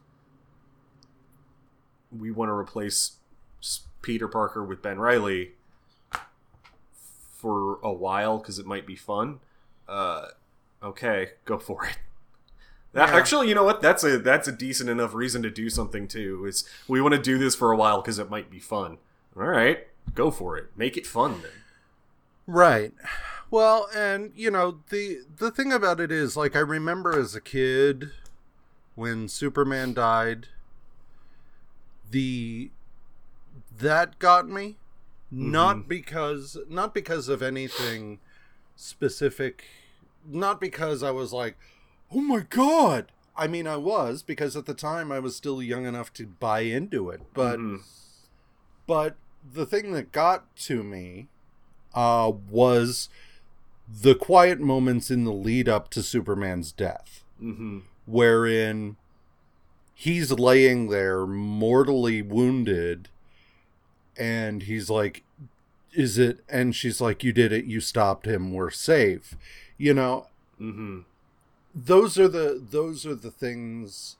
we 2.17 2.31
want 2.31 2.49
to 2.49 2.53
replace 2.55 3.17
Peter 4.01 4.29
Parker 4.29 4.63
with 4.65 4.81
Ben 4.81 5.01
Reilly 5.01 5.55
for 7.35 7.79
a 7.83 7.93
while 7.93 8.39
because 8.39 8.59
it 8.61 8.65
might 8.65 8.87
be 8.87 8.95
fun. 8.97 9.41
Uh, 9.89 10.27
okay, 10.83 11.31
go 11.45 11.59
for 11.59 11.87
it. 11.87 11.99
That, 12.97 13.11
Yeah. 13.11 13.17
Actually, 13.17 13.51
you 13.51 13.55
know 13.55 13.63
what? 13.63 13.83
That's 13.83 14.03
a 14.05 14.19
that's 14.19 14.49
a 14.49 14.53
decent 14.53 14.89
enough 14.89 15.13
reason 15.13 15.43
to 15.43 15.51
do 15.51 15.69
something 15.69 16.09
too. 16.09 16.47
Is 16.47 16.65
we 16.89 17.03
want 17.03 17.15
to 17.15 17.21
do 17.21 17.37
this 17.37 17.55
for 17.55 17.71
a 17.71 17.77
while 17.77 18.01
because 18.01 18.19
it 18.19 18.31
might 18.31 18.51
be 18.51 18.59
fun. 18.59 18.97
All 19.37 19.45
right, 19.45 19.87
go 20.15 20.31
for 20.31 20.57
it. 20.57 20.71
Make 20.77 20.97
it 20.97 21.07
fun 21.07 21.43
then. 21.43 21.51
Right. 22.47 22.95
Well, 23.51 23.87
and 23.95 24.33
you 24.35 24.51
know, 24.51 24.79
the 24.89 25.19
the 25.37 25.51
thing 25.51 25.75
about 25.75 26.01
it 26.01 26.11
is 26.11 26.39
like 26.39 26.57
I 26.57 26.61
remember 26.61 27.21
as 27.21 27.35
a 27.35 27.41
kid 27.41 28.13
when 28.95 29.29
Superman 29.29 29.93
died 29.93 30.49
the 32.11 32.71
that 33.77 34.19
got 34.19 34.49
me 34.49 34.77
not 35.31 35.77
mm-hmm. 35.77 35.89
because 35.89 36.57
not 36.71 36.95
because 36.95 37.29
of 37.29 37.43
anything 37.43 38.21
specific 38.75 39.65
not 40.27 40.61
because 40.61 41.03
I 41.03 41.11
was 41.11 41.33
like 41.33 41.59
oh 42.13 42.21
my 42.21 42.41
god 42.49 43.11
I 43.37 43.47
mean 43.47 43.67
I 43.67 43.77
was 43.77 44.23
because 44.23 44.57
at 44.57 44.67
the 44.67 44.75
time 44.75 45.11
I 45.13 45.19
was 45.19 45.37
still 45.37 45.63
young 45.63 45.85
enough 45.87 46.13
to 46.15 46.27
buy 46.27 46.61
into 46.61 47.11
it 47.11 47.21
but 47.35 47.59
Mhm. 47.59 47.81
but 48.87 49.17
the 49.53 49.67
thing 49.67 49.93
that 49.93 50.13
got 50.13 50.55
to 50.57 50.83
me 50.83 51.29
uh, 51.95 52.33
was 52.51 53.09
the 53.89 54.15
quiet 54.15 54.61
moments 54.61 55.11
in 55.11 55.25
the 55.25 55.33
lead 55.33 55.69
up 55.69 55.89
to 55.91 56.03
Superman's 56.03 56.73
death, 56.73 57.23
Mhm. 57.41 57.83
wherein 58.05 58.97
he's 59.95 60.33
laying 60.33 60.89
there 60.91 61.25
mortally 61.27 62.21
wounded, 62.21 63.09
and 64.17 64.65
he's 64.65 64.91
like, 64.91 65.23
Is 65.93 66.19
it? 66.19 66.41
And 66.49 66.75
she's 66.77 67.01
like, 67.01 67.23
You 67.25 67.33
did 67.33 67.53
it, 67.53 67.65
you 67.65 67.81
stopped 67.81 68.27
him, 68.27 68.53
we're 68.53 68.71
safe. 68.71 69.35
You 69.79 69.95
know, 69.95 70.27
Mhm. 70.61 71.05
Those 71.77 72.19
are 72.19 72.29
the 72.29 72.59
those 72.71 73.05
are 73.05 73.15
the 73.15 73.31
things 73.31 74.17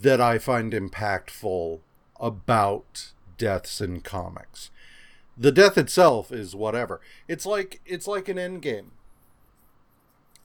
that 0.00 0.20
I 0.20 0.38
find 0.38 0.72
impactful 0.72 1.80
about 2.20 3.12
deaths 3.36 3.80
in 3.80 4.00
comics. 4.02 4.70
The 5.36 5.50
death 5.50 5.76
itself 5.76 6.30
is 6.30 6.54
whatever. 6.54 7.00
It's 7.26 7.44
like 7.44 7.80
it's 7.84 8.06
like 8.06 8.28
an 8.28 8.38
end 8.38 8.62
game. 8.62 8.92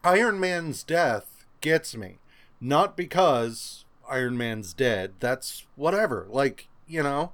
Iron 0.04 0.40
Man's 0.40 0.84
death 0.84 1.46
gets 1.62 1.96
me. 1.96 2.18
Not 2.60 2.98
because 2.98 3.86
Iron 4.10 4.38
Man's 4.38 4.74
dead. 4.74 5.14
That's 5.20 5.66
whatever. 5.76 6.26
Like, 6.30 6.68
you 6.88 7.04
know, 7.04 7.34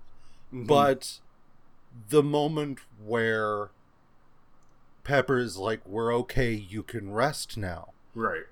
Mhm. 0.53 0.67
but 0.67 1.19
the 2.09 2.23
moment 2.23 2.79
where 3.03 3.69
Pepper's 5.03 5.57
like, 5.57 5.85
We're 5.85 6.13
okay, 6.15 6.53
you 6.53 6.83
can 6.83 7.11
rest 7.13 7.57
now 7.57 7.93
right. 8.15 8.45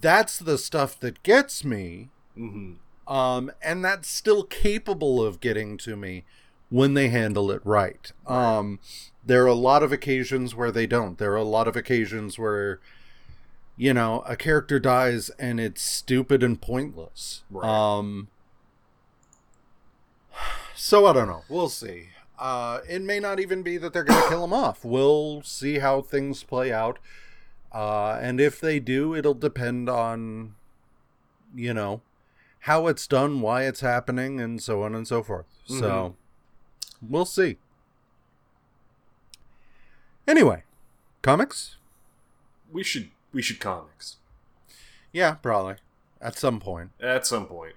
That's 0.00 0.38
the 0.38 0.58
stuff 0.58 0.98
that 1.00 1.22
gets 1.22 1.64
me 1.64 2.08
Mhm. 2.36 2.76
um 3.06 3.50
and 3.62 3.84
that's 3.84 4.08
still 4.08 4.42
capable 4.44 5.22
of 5.24 5.40
getting 5.40 5.76
to 5.78 5.96
me 5.96 6.24
when 6.70 6.94
they 6.94 7.08
handle 7.08 7.50
it 7.50 7.60
right, 7.64 8.12
Right. 8.26 8.56
um 8.58 8.80
there 9.26 9.44
are 9.44 9.48
a 9.48 9.54
lot 9.54 9.82
of 9.82 9.90
occasions 9.92 10.54
where 10.54 10.70
they 10.70 10.86
don't. 10.86 11.16
There 11.16 11.32
are 11.32 11.36
a 11.36 11.42
lot 11.44 11.66
of 11.68 11.76
occasions 11.76 12.38
where 12.38 12.78
you 13.76 13.94
know 13.94 14.22
a 14.26 14.36
character 14.36 14.78
dies 14.78 15.30
and 15.38 15.58
it's 15.60 15.80
stupid 15.82 16.42
and 16.42 16.60
pointless. 16.60 17.42
Right. 17.50 17.68
um 17.68 18.28
so 20.74 21.06
i 21.06 21.12
don't 21.12 21.28
know. 21.28 21.44
We'll 21.48 21.68
see. 21.68 22.08
Uh 22.38 22.80
it 22.88 23.02
may 23.02 23.20
not 23.20 23.38
even 23.40 23.62
be 23.62 23.76
that 23.78 23.92
they're 23.92 24.04
gonna 24.04 24.28
kill 24.28 24.44
him 24.44 24.52
off. 24.52 24.84
We'll 24.84 25.42
see 25.42 25.78
how 25.78 26.02
things 26.02 26.42
play 26.42 26.72
out 26.72 26.98
uh, 27.74 28.18
and 28.22 28.40
if 28.40 28.60
they 28.60 28.78
do, 28.78 29.14
it'll 29.14 29.34
depend 29.34 29.88
on, 29.90 30.54
you 31.54 31.74
know, 31.74 32.00
how 32.60 32.86
it's 32.86 33.06
done, 33.06 33.40
why 33.40 33.64
it's 33.64 33.80
happening, 33.80 34.40
and 34.40 34.62
so 34.62 34.82
on 34.84 34.94
and 34.94 35.06
so 35.06 35.22
forth. 35.22 35.46
So, 35.66 36.14
we'll 37.06 37.24
see. 37.24 37.58
Anyway, 40.26 40.62
comics? 41.22 41.76
We 42.72 42.82
should 42.82 43.10
we 43.32 43.42
should 43.42 43.60
comics 43.60 44.16
Yeah, 45.12 45.34
probably. 45.34 45.76
At 46.20 46.38
some 46.38 46.60
point. 46.60 46.90
at 47.00 47.26
some 47.26 47.46
point. 47.46 47.74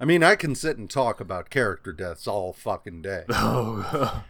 I 0.00 0.04
mean, 0.06 0.22
I 0.24 0.34
can 0.36 0.54
sit 0.54 0.78
and 0.78 0.88
talk 0.88 1.20
about 1.20 1.50
character 1.50 1.92
deaths 1.92 2.26
all 2.26 2.52
fucking 2.52 3.02
day. 3.02 3.24
Oh. 3.30 4.24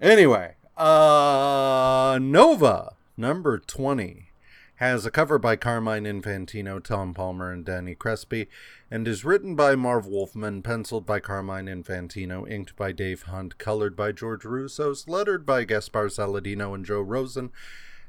Anyway, 0.00 0.56
uh 0.76 2.18
Nova 2.20 2.95
number 3.16 3.58
20 3.58 4.30
has 4.76 5.06
a 5.06 5.10
cover 5.10 5.38
by 5.38 5.56
Carmine 5.56 6.04
Infantino, 6.04 6.82
Tom 6.82 7.14
Palmer, 7.14 7.50
and 7.50 7.64
Danny 7.64 7.94
Crespi, 7.94 8.46
and 8.90 9.08
is 9.08 9.24
written 9.24 9.54
by 9.54 9.74
Marv 9.74 10.06
Wolfman, 10.06 10.60
penciled 10.60 11.06
by 11.06 11.18
Carmine 11.18 11.64
Infantino, 11.64 12.48
inked 12.50 12.76
by 12.76 12.92
Dave 12.92 13.22
Hunt, 13.22 13.56
colored 13.56 13.96
by 13.96 14.12
George 14.12 14.42
Roussos, 14.42 15.08
lettered 15.08 15.46
by 15.46 15.64
Gaspar 15.64 16.08
Saladino 16.08 16.74
and 16.74 16.84
Joe 16.84 17.00
Rosen, 17.00 17.50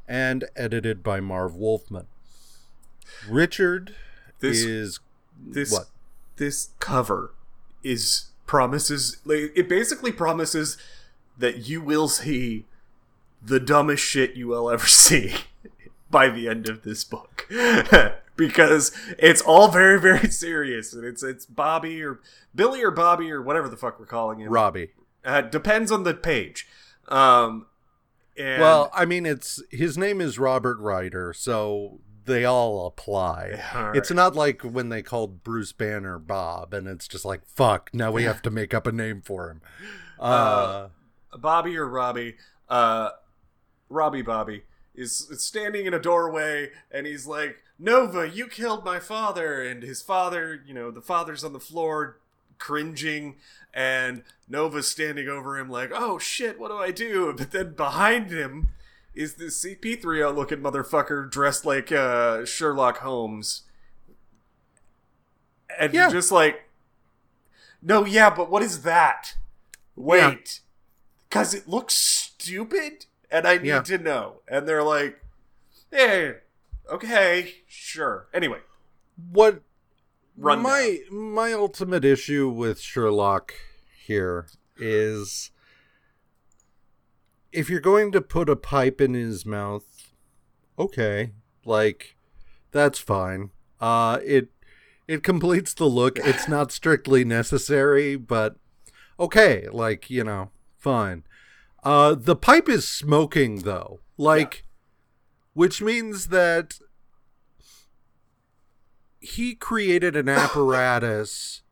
and 0.09 0.43
edited 0.57 1.03
by 1.03 1.21
Marv 1.21 1.55
Wolfman. 1.55 2.07
Richard 3.29 3.95
This- 4.39 4.63
is 4.63 4.99
this 5.39 5.71
what? 5.71 5.87
this 6.35 6.71
cover 6.79 7.31
is 7.83 8.31
promises 8.45 9.17
it 9.25 9.69
basically 9.69 10.11
promises 10.11 10.77
that 11.37 11.69
you 11.69 11.79
will 11.81 12.07
see 12.09 12.65
the 13.41 13.59
dumbest 13.59 14.03
shit 14.03 14.35
you 14.35 14.47
will 14.47 14.69
ever 14.69 14.87
see 14.87 15.33
by 16.09 16.29
the 16.29 16.47
end 16.47 16.67
of 16.69 16.83
this 16.83 17.03
book 17.03 17.47
because 18.35 18.91
it's 19.19 19.41
all 19.41 19.67
very 19.69 19.99
very 19.99 20.29
serious 20.29 20.93
and 20.93 21.03
it's 21.03 21.23
it's 21.23 21.45
Bobby 21.45 22.01
or 22.01 22.19
Billy 22.55 22.81
or 22.81 22.91
Bobby 22.91 23.31
or 23.31 23.41
whatever 23.41 23.67
the 23.69 23.77
fuck 23.77 23.99
we're 23.99 24.05
calling 24.05 24.39
him 24.39 24.49
Robbie. 24.49 24.91
uh, 25.25 25.41
depends 25.41 25.91
on 25.91 26.03
the 26.03 26.13
page 26.13 26.67
um 27.07 27.65
and 28.39 28.61
Well, 28.61 28.91
I 28.93 29.05
mean, 29.05 29.25
it's 29.25 29.63
his 29.71 29.97
name 29.97 30.21
is 30.21 30.37
Robert 30.37 30.77
Rider, 30.77 31.33
so 31.33 32.01
they 32.25 32.45
all 32.45 32.85
apply. 32.85 33.59
all 33.73 33.93
It's 33.97 34.11
not 34.11 34.35
like 34.35 34.61
when 34.61 34.89
they 34.89 35.01
called 35.01 35.43
Bruce 35.43 35.71
Banner 35.71 36.19
Bob, 36.19 36.71
and 36.71 36.87
it's 36.87 37.07
just 37.07 37.25
like, 37.25 37.41
fuck, 37.47 37.89
now 37.93 38.11
we 38.11 38.25
have 38.25 38.43
to 38.43 38.51
make 38.51 38.75
up 38.75 38.85
a 38.85 38.91
name 38.91 39.21
for 39.23 39.49
him. 39.49 39.61
Uh, 40.19 40.89
Bobby 41.37 41.75
or 41.77 41.87
Robbie, 41.87 42.35
uh, 42.69 43.09
Robbie 43.89 44.21
Bobby 44.21 44.63
is 44.95 45.27
standing 45.37 45.85
in 45.85 45.93
a 45.93 45.99
doorway 45.99 46.71
and 46.91 47.05
he's 47.05 47.27
like, 47.27 47.57
Nova, 47.79 48.27
you 48.27 48.47
killed 48.47 48.83
my 48.83 48.99
father. 48.99 49.61
And 49.61 49.83
his 49.83 50.01
father, 50.01 50.61
you 50.65 50.73
know, 50.73 50.89
the 50.91 51.01
father's 51.01 51.43
on 51.43 51.53
the 51.53 51.59
floor 51.59 52.17
cringing 52.57 53.35
and 53.73 54.23
Nova's 54.49 54.87
standing 54.87 55.27
over 55.27 55.59
him 55.59 55.69
like, 55.69 55.91
"Oh 55.93 56.17
shit, 56.17 56.57
what 56.59 56.69
do 56.69 56.77
I 56.77 56.89
do?" 56.89 57.31
But 57.37 57.51
then 57.51 57.73
behind 57.73 58.31
him 58.31 58.69
is 59.13 59.35
this 59.35 59.63
CP3O 59.63 60.33
looking 60.35 60.59
motherfucker 60.59 61.29
dressed 61.29 61.65
like 61.65 61.91
uh, 61.91 62.43
Sherlock 62.45 62.97
Holmes. 62.99 63.63
And 65.77 65.93
Yeah. 65.93 66.09
just 66.09 66.31
like, 66.31 66.67
"No, 67.81 68.05
yeah, 68.05 68.29
but 68.31 68.49
what 68.49 68.63
is 68.63 68.81
that?" 68.81 69.35
Wait. 69.95 70.61
Cuz 71.29 71.53
it 71.53 71.67
looks 71.67 71.93
stupid 71.93 73.05
and 73.31 73.47
I 73.47 73.57
need 73.57 73.67
Yeah. 73.67 73.81
to 73.81 73.97
know. 73.97 74.41
And 74.47 74.67
they're 74.67 74.83
like, 74.83 75.19
"Hey, 75.91 76.37
okay, 76.89 77.55
sure." 77.67 78.27
Anyway, 78.33 78.61
What 79.31 79.61
Rundown. 80.37 80.63
my 80.63 80.99
my 81.11 81.53
ultimate 81.53 82.05
issue 82.05 82.49
with 82.49 82.79
Sherlock 82.79 83.53
here 84.05 84.47
is 84.77 85.51
if 87.51 87.69
you're 87.69 87.79
going 87.79 88.11
to 88.11 88.21
put 88.21 88.49
a 88.49 88.55
pipe 88.55 89.01
in 89.01 89.13
his 89.13 89.45
mouth, 89.45 90.13
okay, 90.77 91.31
like 91.65 92.15
that's 92.71 92.99
fine. 92.99 93.51
Uh 93.79 94.19
it 94.23 94.49
it 95.07 95.23
completes 95.23 95.73
the 95.73 95.85
look. 95.85 96.19
It's 96.19 96.47
not 96.47 96.71
strictly 96.71 97.23
necessary, 97.23 98.15
but 98.17 98.57
okay, 99.19 99.67
like, 99.71 100.09
you 100.09 100.23
know, 100.23 100.51
fine. 100.77 101.23
Uh 101.83 102.15
the 102.15 102.35
pipe 102.35 102.69
is 102.69 102.87
smoking 102.87 103.59
though. 103.59 104.01
Like 104.17 104.63
which 105.53 105.81
means 105.81 106.27
that 106.27 106.79
he 109.19 109.55
created 109.55 110.15
an 110.15 110.29
apparatus 110.43 111.63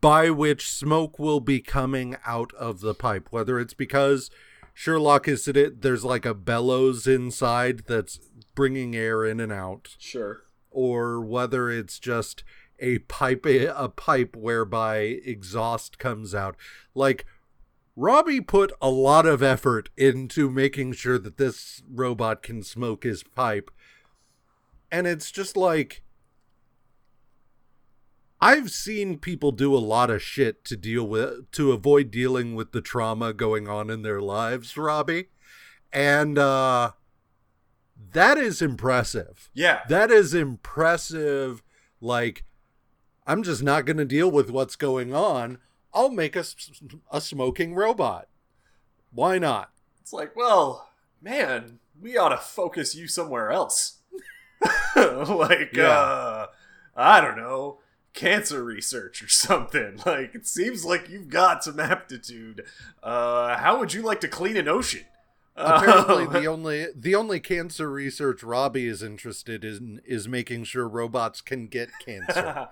by 0.00 0.30
which 0.30 0.70
smoke 0.70 1.18
will 1.18 1.40
be 1.40 1.60
coming 1.60 2.16
out 2.24 2.52
of 2.54 2.80
the 2.80 2.94
pipe 2.94 3.28
whether 3.30 3.58
it's 3.58 3.74
because 3.74 4.30
Sherlock 4.74 5.28
is 5.28 5.46
it 5.48 5.82
there's 5.82 6.04
like 6.04 6.24
a 6.24 6.34
bellows 6.34 7.06
inside 7.06 7.82
that's 7.86 8.18
bringing 8.54 8.94
air 8.96 9.24
in 9.24 9.40
and 9.40 9.52
out 9.52 9.96
sure. 9.98 10.44
or 10.70 11.20
whether 11.20 11.70
it's 11.70 11.98
just 11.98 12.44
a 12.78 12.98
pipe 13.00 13.44
a 13.44 13.88
pipe 13.88 14.36
whereby 14.36 14.96
exhaust 15.24 15.98
comes 15.98 16.34
out 16.34 16.56
like 16.94 17.26
Robbie 17.94 18.40
put 18.40 18.72
a 18.80 18.88
lot 18.90 19.26
of 19.26 19.42
effort 19.42 19.90
into 19.96 20.50
making 20.50 20.94
sure 20.94 21.18
that 21.18 21.36
this 21.36 21.82
robot 21.90 22.42
can 22.42 22.62
smoke 22.62 23.04
his 23.04 23.22
pipe 23.22 23.70
and 24.92 25.06
it's 25.06 25.32
just 25.32 25.56
like 25.56 26.02
I've 28.40 28.70
seen 28.70 29.18
people 29.18 29.52
do 29.52 29.74
a 29.74 29.78
lot 29.78 30.10
of 30.10 30.22
shit 30.22 30.64
to 30.66 30.76
deal 30.76 31.06
with 31.06 31.50
to 31.52 31.72
avoid 31.72 32.10
dealing 32.10 32.54
with 32.54 32.72
the 32.72 32.80
trauma 32.80 33.32
going 33.32 33.68
on 33.68 33.88
in 33.88 34.02
their 34.02 34.20
lives, 34.20 34.76
Robbie. 34.76 35.28
And 35.92 36.38
uh 36.38 36.92
that 38.12 38.36
is 38.36 38.60
impressive. 38.60 39.50
Yeah. 39.54 39.80
That 39.88 40.10
is 40.10 40.34
impressive. 40.34 41.62
Like, 42.00 42.44
I'm 43.26 43.42
just 43.42 43.62
not 43.62 43.86
going 43.86 43.96
to 43.96 44.04
deal 44.04 44.30
with 44.30 44.50
what's 44.50 44.74
going 44.74 45.14
on. 45.14 45.58
I'll 45.94 46.10
make 46.10 46.36
a, 46.36 46.44
a 47.10 47.20
smoking 47.20 47.74
robot. 47.74 48.28
Why 49.12 49.38
not? 49.38 49.70
It's 50.00 50.12
like, 50.12 50.34
well, 50.34 50.90
man, 51.20 51.78
we 52.00 52.16
ought 52.16 52.30
to 52.30 52.36
focus 52.38 52.94
you 52.94 53.06
somewhere 53.08 53.50
else. 53.50 53.98
like, 54.96 55.70
Yeah. 55.74 55.88
uh, 55.90 56.46
I 56.96 57.20
don't 57.20 57.36
know, 57.36 57.78
cancer 58.14 58.62
research 58.64 59.22
or 59.22 59.28
something. 59.28 60.00
Like, 60.06 60.34
it 60.34 60.46
seems 60.46 60.84
like 60.84 61.08
you've 61.08 61.28
got 61.28 61.64
some 61.64 61.78
aptitude. 61.80 62.64
Uh, 63.02 63.56
how 63.56 63.78
would 63.78 63.92
you 63.92 64.02
like 64.02 64.20
to 64.20 64.28
clean 64.28 64.56
an 64.56 64.68
ocean? 64.68 65.04
Apparently, 65.54 66.26
the 66.40 66.46
only 66.46 66.86
the 66.96 67.14
only 67.14 67.38
cancer 67.38 67.90
research 67.90 68.42
Robbie 68.42 68.86
is 68.86 69.02
interested 69.02 69.64
in 69.64 70.00
is 70.06 70.26
making 70.26 70.64
sure 70.64 70.88
robots 70.88 71.42
can 71.42 71.66
get 71.66 71.90
cancer. 72.04 72.68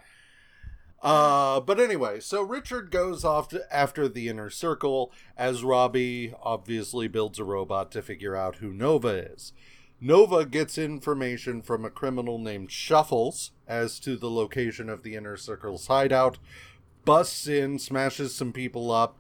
Uh, 1.03 1.61
but 1.61 1.81
anyway, 1.81 2.21
so 2.21 2.43
Richard 2.43 2.91
goes 2.91 3.25
off 3.25 3.49
to, 3.49 3.65
after 3.75 4.07
the 4.07 4.29
inner 4.29 4.51
circle 4.51 5.11
as 5.37 5.65
Robbie 5.65 6.35
obviously 6.43 7.09
builds 7.09 7.39
a 7.39 7.45
robot 7.45 7.91
to 7.93 8.03
figure 8.03 8.37
out 8.37 8.57
who 8.57 8.73
Nova 8.73 9.09
is. 9.09 9.53
Nova 9.99 10.45
gets 10.45 10.79
information 10.79 11.63
from 11.63 11.85
a 11.85 11.91
criminal 11.91 12.39
named 12.39 12.71
Shuffles 12.71 13.53
as 13.67 13.99
to 14.01 14.17
the 14.17 14.31
location 14.31 14.89
of 14.89 15.03
the 15.03 15.15
inner 15.15 15.37
circle's 15.37 15.87
hideout, 15.87 16.39
busts 17.05 17.47
in, 17.47 17.79
smashes 17.79 18.35
some 18.35 18.53
people 18.53 18.91
up, 18.91 19.19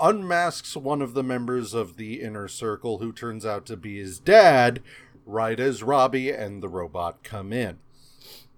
unmasks 0.00 0.76
one 0.76 1.02
of 1.02 1.14
the 1.14 1.22
members 1.22 1.74
of 1.74 1.96
the 1.96 2.22
inner 2.22 2.48
circle 2.48 2.98
who 2.98 3.12
turns 3.12 3.44
out 3.44 3.66
to 3.66 3.76
be 3.76 3.98
his 3.98 4.18
dad, 4.18 4.82
right 5.26 5.58
as 5.60 5.82
Robbie 5.82 6.30
and 6.30 6.62
the 6.62 6.68
robot 6.68 7.22
come 7.22 7.52
in. 7.52 7.78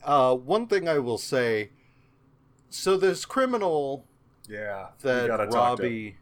Uh, 0.02 0.34
one 0.34 0.66
thing 0.66 0.88
I 0.88 0.98
will 0.98 1.18
say 1.18 1.70
so 2.70 2.96
this 2.96 3.24
criminal 3.24 4.04
yeah, 4.48 4.88
that 5.02 5.26
gotta 5.26 5.46
talk 5.46 5.78
to 5.78 5.82
him. 5.84 5.88
Robbie, 5.90 6.16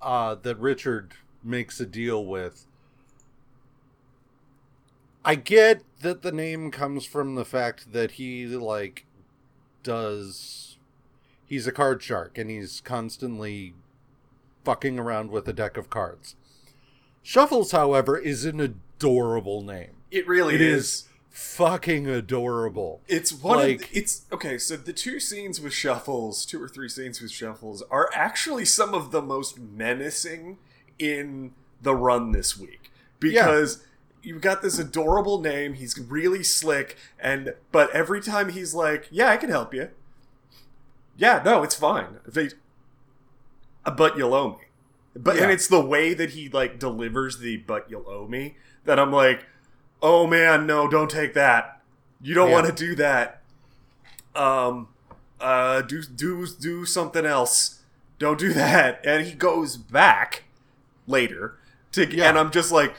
uh, 0.00 0.34
that 0.36 0.58
Richard 0.58 1.12
makes 1.42 1.80
a 1.80 1.86
deal 1.86 2.24
with. 2.24 2.66
I 5.24 5.36
get 5.36 5.82
that 6.00 6.22
the 6.22 6.32
name 6.32 6.70
comes 6.70 7.04
from 7.06 7.36
the 7.36 7.44
fact 7.44 7.92
that 7.92 8.12
he 8.12 8.46
like 8.46 9.06
does 9.82 10.78
he's 11.46 11.66
a 11.66 11.72
card 11.72 12.02
shark 12.02 12.38
and 12.38 12.50
he's 12.50 12.80
constantly 12.80 13.74
fucking 14.64 14.98
around 14.98 15.30
with 15.30 15.46
a 15.48 15.52
deck 15.52 15.76
of 15.76 15.90
cards. 15.90 16.34
Shuffles, 17.22 17.70
however, 17.70 18.18
is 18.18 18.44
an 18.44 18.58
adorable 18.58 19.62
name. 19.62 19.96
It 20.10 20.26
really 20.26 20.54
It 20.56 20.60
is. 20.60 20.84
is 20.84 21.08
fucking 21.32 22.06
adorable. 22.06 23.00
It's 23.08 23.32
one 23.32 23.58
Like- 23.58 23.82
of 23.86 23.90
the, 23.90 23.98
it's 23.98 24.22
okay. 24.30 24.58
So 24.58 24.76
the 24.76 24.92
two 24.92 25.18
scenes 25.18 25.60
with 25.60 25.72
shuffles, 25.72 26.44
two 26.46 26.62
or 26.62 26.68
three 26.68 26.88
scenes 26.88 27.20
with 27.20 27.30
shuffles, 27.32 27.82
are 27.90 28.08
actually 28.14 28.64
some 28.66 28.94
of 28.94 29.10
the 29.10 29.22
most 29.22 29.58
menacing 29.58 30.58
in 30.98 31.52
the 31.80 31.94
run 31.94 32.30
this 32.32 32.56
week 32.58 32.92
because 33.18 33.82
you've 34.22 34.42
got 34.42 34.62
this 34.62 34.78
adorable 34.78 35.40
name. 35.40 35.74
He's 35.74 35.98
really 35.98 36.44
slick, 36.44 36.96
and 37.18 37.54
but 37.72 37.90
every 37.92 38.20
time 38.20 38.50
he's 38.50 38.74
like, 38.74 39.08
"Yeah, 39.10 39.30
I 39.30 39.36
can 39.36 39.50
help 39.50 39.72
you." 39.74 39.88
Yeah, 41.16 41.42
no, 41.44 41.62
it's 41.62 41.74
fine. 41.74 42.18
They, 42.26 42.50
but 43.96 44.16
you'll 44.16 44.34
owe 44.34 44.50
me. 44.50 44.56
But 45.14 45.38
and 45.38 45.50
it's 45.50 45.66
the 45.66 45.80
way 45.84 46.14
that 46.14 46.30
he 46.30 46.48
like 46.48 46.78
delivers 46.78 47.38
the 47.38 47.56
"but 47.58 47.90
you'll 47.90 48.08
owe 48.08 48.26
me" 48.28 48.56
that 48.84 48.98
I'm 48.98 49.12
like, 49.12 49.44
"Oh 50.02 50.26
man, 50.26 50.66
no, 50.66 50.88
don't 50.88 51.10
take 51.10 51.32
that." 51.34 51.80
You 52.20 52.34
don't 52.34 52.48
Yeah. 52.48 52.54
want 52.54 52.66
to 52.66 52.72
do 52.72 52.94
that. 52.96 53.42
Um, 54.34 54.88
uh, 55.40 55.82
do 55.82 56.02
do 56.02 56.46
do 56.46 56.84
something 56.84 57.24
else. 57.26 57.80
Don't 58.18 58.38
do 58.38 58.52
that. 58.54 59.00
And 59.04 59.26
he 59.26 59.32
goes 59.32 59.76
back 59.76 60.44
later 61.06 61.56
to, 61.92 62.06
Yeah. 62.08 62.28
and 62.28 62.38
I'm 62.38 62.50
just 62.50 62.70
like, 62.70 62.94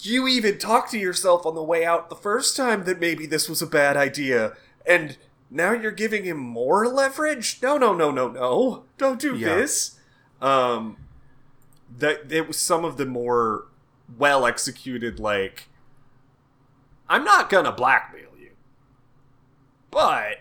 you 0.00 0.28
even 0.28 0.58
talked 0.58 0.90
to 0.90 0.98
yourself 0.98 1.46
on 1.46 1.54
the 1.54 1.62
way 1.62 1.84
out 1.84 2.10
the 2.10 2.16
first 2.16 2.56
time 2.56 2.84
that 2.84 3.00
maybe 3.00 3.26
this 3.26 3.48
was 3.48 3.62
a 3.62 3.66
bad 3.66 3.96
idea, 3.96 4.52
and 4.86 5.16
now 5.50 5.72
you're 5.72 5.90
giving 5.92 6.24
him 6.24 6.36
more 6.36 6.86
leverage. 6.86 7.58
No, 7.62 7.78
no, 7.78 7.94
no, 7.94 8.10
no, 8.10 8.28
no. 8.28 8.84
Don't 8.98 9.18
do 9.20 9.34
Yeah. 9.34 9.56
this. 9.56 9.92
Um, 10.42 10.98
that 11.98 12.30
it 12.30 12.46
was 12.46 12.58
some 12.58 12.84
of 12.84 12.98
the 12.98 13.06
more 13.06 13.64
well 14.18 14.44
executed 14.44 15.18
like 15.18 15.68
I'm 17.08 17.24
not 17.24 17.50
gonna 17.50 17.72
blackmail 17.72 18.30
you, 18.38 18.50
but 19.90 20.38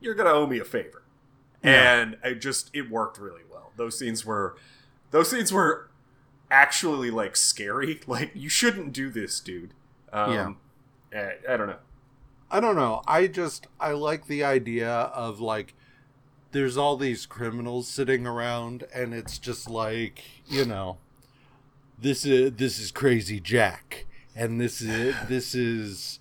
you're 0.00 0.14
gonna 0.14 0.30
owe 0.30 0.46
me 0.46 0.58
a 0.58 0.64
favor. 0.64 1.02
Yeah. 1.62 2.00
And 2.00 2.16
it 2.22 2.36
just 2.36 2.70
it 2.74 2.90
worked 2.90 3.18
really 3.18 3.42
well. 3.50 3.72
Those 3.76 3.98
scenes 3.98 4.24
were 4.24 4.56
those 5.10 5.30
scenes 5.30 5.52
were 5.52 5.88
actually 6.50 7.10
like 7.10 7.36
scary. 7.36 8.00
Like 8.06 8.32
you 8.34 8.48
shouldn't 8.48 8.92
do 8.92 9.10
this, 9.10 9.40
dude. 9.40 9.72
Um, 10.12 10.58
yeah. 11.12 11.32
I, 11.48 11.54
I 11.54 11.56
don't 11.56 11.68
know. 11.68 11.78
I 12.50 12.60
don't 12.60 12.76
know. 12.76 13.02
I 13.06 13.26
just 13.26 13.66
I 13.80 13.92
like 13.92 14.26
the 14.26 14.44
idea 14.44 14.90
of 14.90 15.40
like 15.40 15.74
there's 16.52 16.76
all 16.76 16.96
these 16.96 17.26
criminals 17.26 17.88
sitting 17.88 18.26
around 18.26 18.84
and 18.94 19.12
it's 19.12 19.38
just 19.38 19.68
like, 19.68 20.22
you 20.46 20.64
know, 20.64 20.98
this 21.98 22.24
is 22.24 22.52
this 22.52 22.78
is 22.78 22.92
crazy 22.92 23.40
Jack 23.40 24.06
and 24.34 24.60
this 24.60 24.80
is 24.80 25.14
this 25.28 25.54
is 25.54 26.20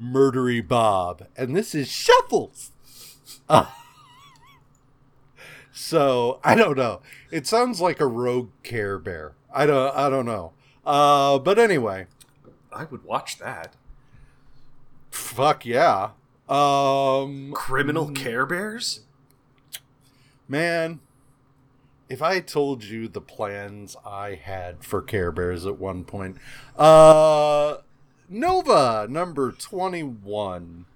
murdery 0.00 0.66
Bob 0.66 1.26
and 1.36 1.56
this 1.56 1.74
is 1.74 1.88
Shuffles. 1.88 2.70
Uh, 3.48 3.66
so, 5.72 6.40
I 6.42 6.54
don't 6.54 6.76
know. 6.76 7.00
It 7.30 7.46
sounds 7.46 7.80
like 7.80 8.00
a 8.00 8.06
rogue 8.06 8.50
Care 8.62 8.98
Bear. 8.98 9.32
I 9.52 9.66
don't 9.66 9.94
I 9.96 10.08
don't 10.08 10.26
know. 10.26 10.52
Uh 10.84 11.38
but 11.38 11.58
anyway, 11.58 12.06
I 12.72 12.84
would 12.84 13.04
watch 13.04 13.38
that. 13.38 13.76
Fuck 15.10 15.66
yeah. 15.66 16.10
Um, 16.48 17.52
Criminal 17.52 18.10
Care 18.10 18.44
Bears? 18.46 19.00
man, 20.48 21.00
if 22.08 22.22
I 22.22 22.40
told 22.40 22.84
you 22.84 23.08
the 23.08 23.20
plans 23.20 23.96
I 24.04 24.34
had 24.34 24.84
for 24.84 25.02
Care 25.02 25.32
Bears 25.32 25.66
at 25.66 25.78
one 25.78 26.04
point, 26.04 26.36
uh, 26.76 27.78
Nova 28.28 29.06
number 29.08 29.52
twenty-one 29.52 30.86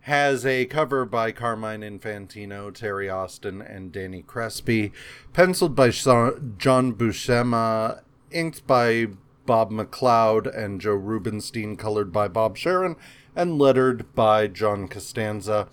has 0.00 0.46
a 0.46 0.64
cover 0.66 1.04
by 1.04 1.32
Carmine 1.32 1.80
Infantino, 1.80 2.72
Terry 2.72 3.10
Austin, 3.10 3.60
and 3.60 3.90
Danny 3.90 4.22
Crespi, 4.22 4.92
penciled 5.32 5.74
by 5.74 5.90
John 5.90 6.94
Buscema, 6.94 8.02
inked 8.30 8.66
by 8.68 9.08
Bob 9.46 9.72
McLeod 9.72 10.46
and 10.56 10.80
Joe 10.80 10.94
Rubinstein, 10.94 11.76
colored 11.76 12.12
by 12.12 12.28
Bob 12.28 12.56
Sharen, 12.56 12.94
and 13.34 13.58
lettered 13.58 14.14
by 14.14 14.46
John 14.46 14.86
Costanza. 14.86 15.68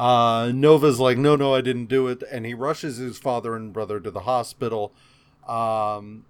Uh, 0.00 0.50
Nova's 0.54 0.98
like, 0.98 1.18
no, 1.18 1.36
no, 1.36 1.54
I 1.54 1.60
didn't 1.60 1.90
do 1.90 2.08
it, 2.08 2.22
and 2.32 2.46
he 2.46 2.54
rushes 2.54 2.96
his 2.96 3.18
father 3.18 3.54
and 3.54 3.70
brother 3.70 4.00
to 4.00 4.10
the 4.10 4.20
hospital. 4.20 4.94
Um, 5.46 6.24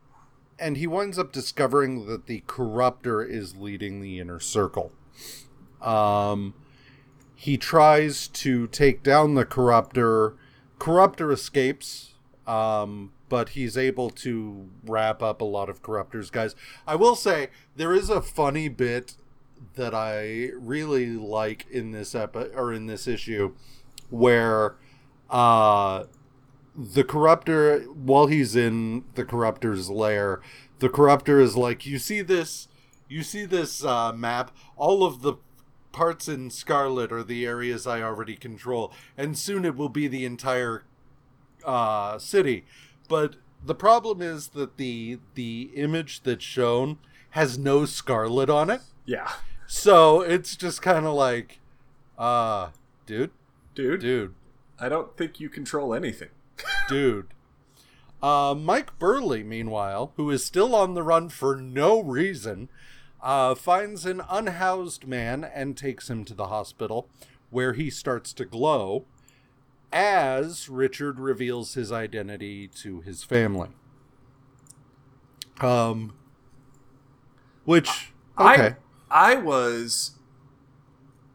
and 0.59 0.77
he 0.77 0.89
winds 0.89 1.21
up 1.21 1.31
discovering 1.31 2.07
that 2.07 2.27
the 2.27 2.41
corruptor 2.49 3.25
is 3.25 3.55
leading 3.55 4.01
the 4.01 4.19
inner 4.19 4.41
circle. 4.41 4.91
Um, 5.81 6.55
he 7.37 7.57
tries 7.57 8.27
to 8.27 8.67
take 8.67 9.05
down 9.05 9.37
the 9.37 9.45
corruptor. 9.45 10.35
Corruptor 10.81 11.33
escapes, 11.33 12.15
um, 12.49 13.13
but 13.29 13.51
he's 13.51 13.79
able 13.79 14.11
to 14.11 14.69
wrap 14.85 15.23
up 15.23 15.41
a 15.41 15.45
lot 15.45 15.69
of 15.69 15.81
corruptors, 15.81 16.33
guys. 16.33 16.57
I 16.89 16.97
will 16.97 17.15
say 17.15 17.51
there 17.77 17.95
is 17.95 18.11
a 18.11 18.21
funny 18.21 18.69
bit 18.69 19.15
that 19.81 19.95
I 19.95 20.51
really 20.59 21.07
like 21.07 21.67
in 21.71 21.93
this 21.93 22.15
epi- 22.15 22.53
or 22.55 22.73
in 22.73 22.87
this 22.87 23.09
issue 23.09 23.55
where 24.11 24.77
uh 25.31 26.05
the 26.77 27.05
corruptor 27.05 27.87
while 27.95 28.27
he's 28.27 28.55
in 28.55 29.05
the 29.15 29.25
corruptor's 29.25 29.89
lair 29.89 30.41
the 30.81 30.89
corruptor 30.89 31.41
is 31.41 31.57
like 31.57 31.87
you 31.87 31.99
see 31.99 32.21
this 32.21 32.69
you 33.09 33.25
see 33.25 33.45
this 33.45 33.85
uh, 33.85 34.13
map? 34.13 34.53
All 34.77 35.03
of 35.03 35.23
the 35.23 35.35
parts 35.91 36.29
in 36.29 36.51
scarlet 36.51 37.11
are 37.11 37.25
the 37.25 37.45
areas 37.45 37.85
i 37.85 38.01
already 38.01 38.37
control 38.37 38.93
and 39.17 39.37
soon 39.37 39.65
it 39.65 39.75
will 39.75 39.89
be 39.89 40.07
the 40.07 40.25
entire 40.25 40.85
uh, 41.65 42.19
city. 42.19 42.65
But 43.09 43.37
the 43.65 43.75
problem 43.75 44.23
is 44.23 44.49
that 44.49 44.77
the 44.77 45.19
the 45.35 45.71
image 45.75 46.23
that's 46.23 46.45
shown 46.45 46.99
has 47.31 47.59
no 47.59 47.85
scarlet 47.85 48.51
on 48.51 48.71
it. 48.71 48.83
Yeah. 49.05 49.31
So 49.73 50.21
it's 50.21 50.57
just 50.57 50.83
kind 50.83 51.07
of 51.07 51.15
like 51.15 51.61
uh 52.19 52.71
dude 53.07 53.31
Dude, 53.75 54.01
dude 54.01 54.35
I 54.81 54.89
don't 54.89 55.15
think 55.17 55.39
you 55.39 55.51
control 55.51 55.93
anything. 55.93 56.31
dude. 56.89 57.29
Uh, 58.23 58.55
Mike 58.59 58.99
Burley, 58.99 59.43
meanwhile, 59.43 60.13
who 60.17 60.31
is 60.31 60.45
still 60.45 60.75
on 60.75 60.95
the 60.95 61.03
run 61.03 61.29
for 61.29 61.57
no 61.57 62.03
reason, 62.03 62.71
uh, 63.23 63.55
finds 63.55 64.07
an 64.07 64.23
unhoused 64.31 65.07
man 65.07 65.45
and 65.45 65.77
takes 65.77 66.09
him 66.09 66.25
to 66.25 66.35
the 66.35 66.47
hospital, 66.47 67.09
where 67.51 67.75
he 67.75 67.91
starts 67.91 68.33
to 68.33 68.45
glow 68.47 69.05
as 69.93 70.69
Richard 70.69 71.19
reveals 71.19 71.75
his 71.75 71.93
identity 71.93 72.69
to 72.69 73.01
his 73.01 73.23
family. 73.23 73.69
Um, 75.61 76.15
which 77.65 78.13
okay, 78.39 78.67
I 78.67 78.77
I 79.11 79.35
was 79.37 80.13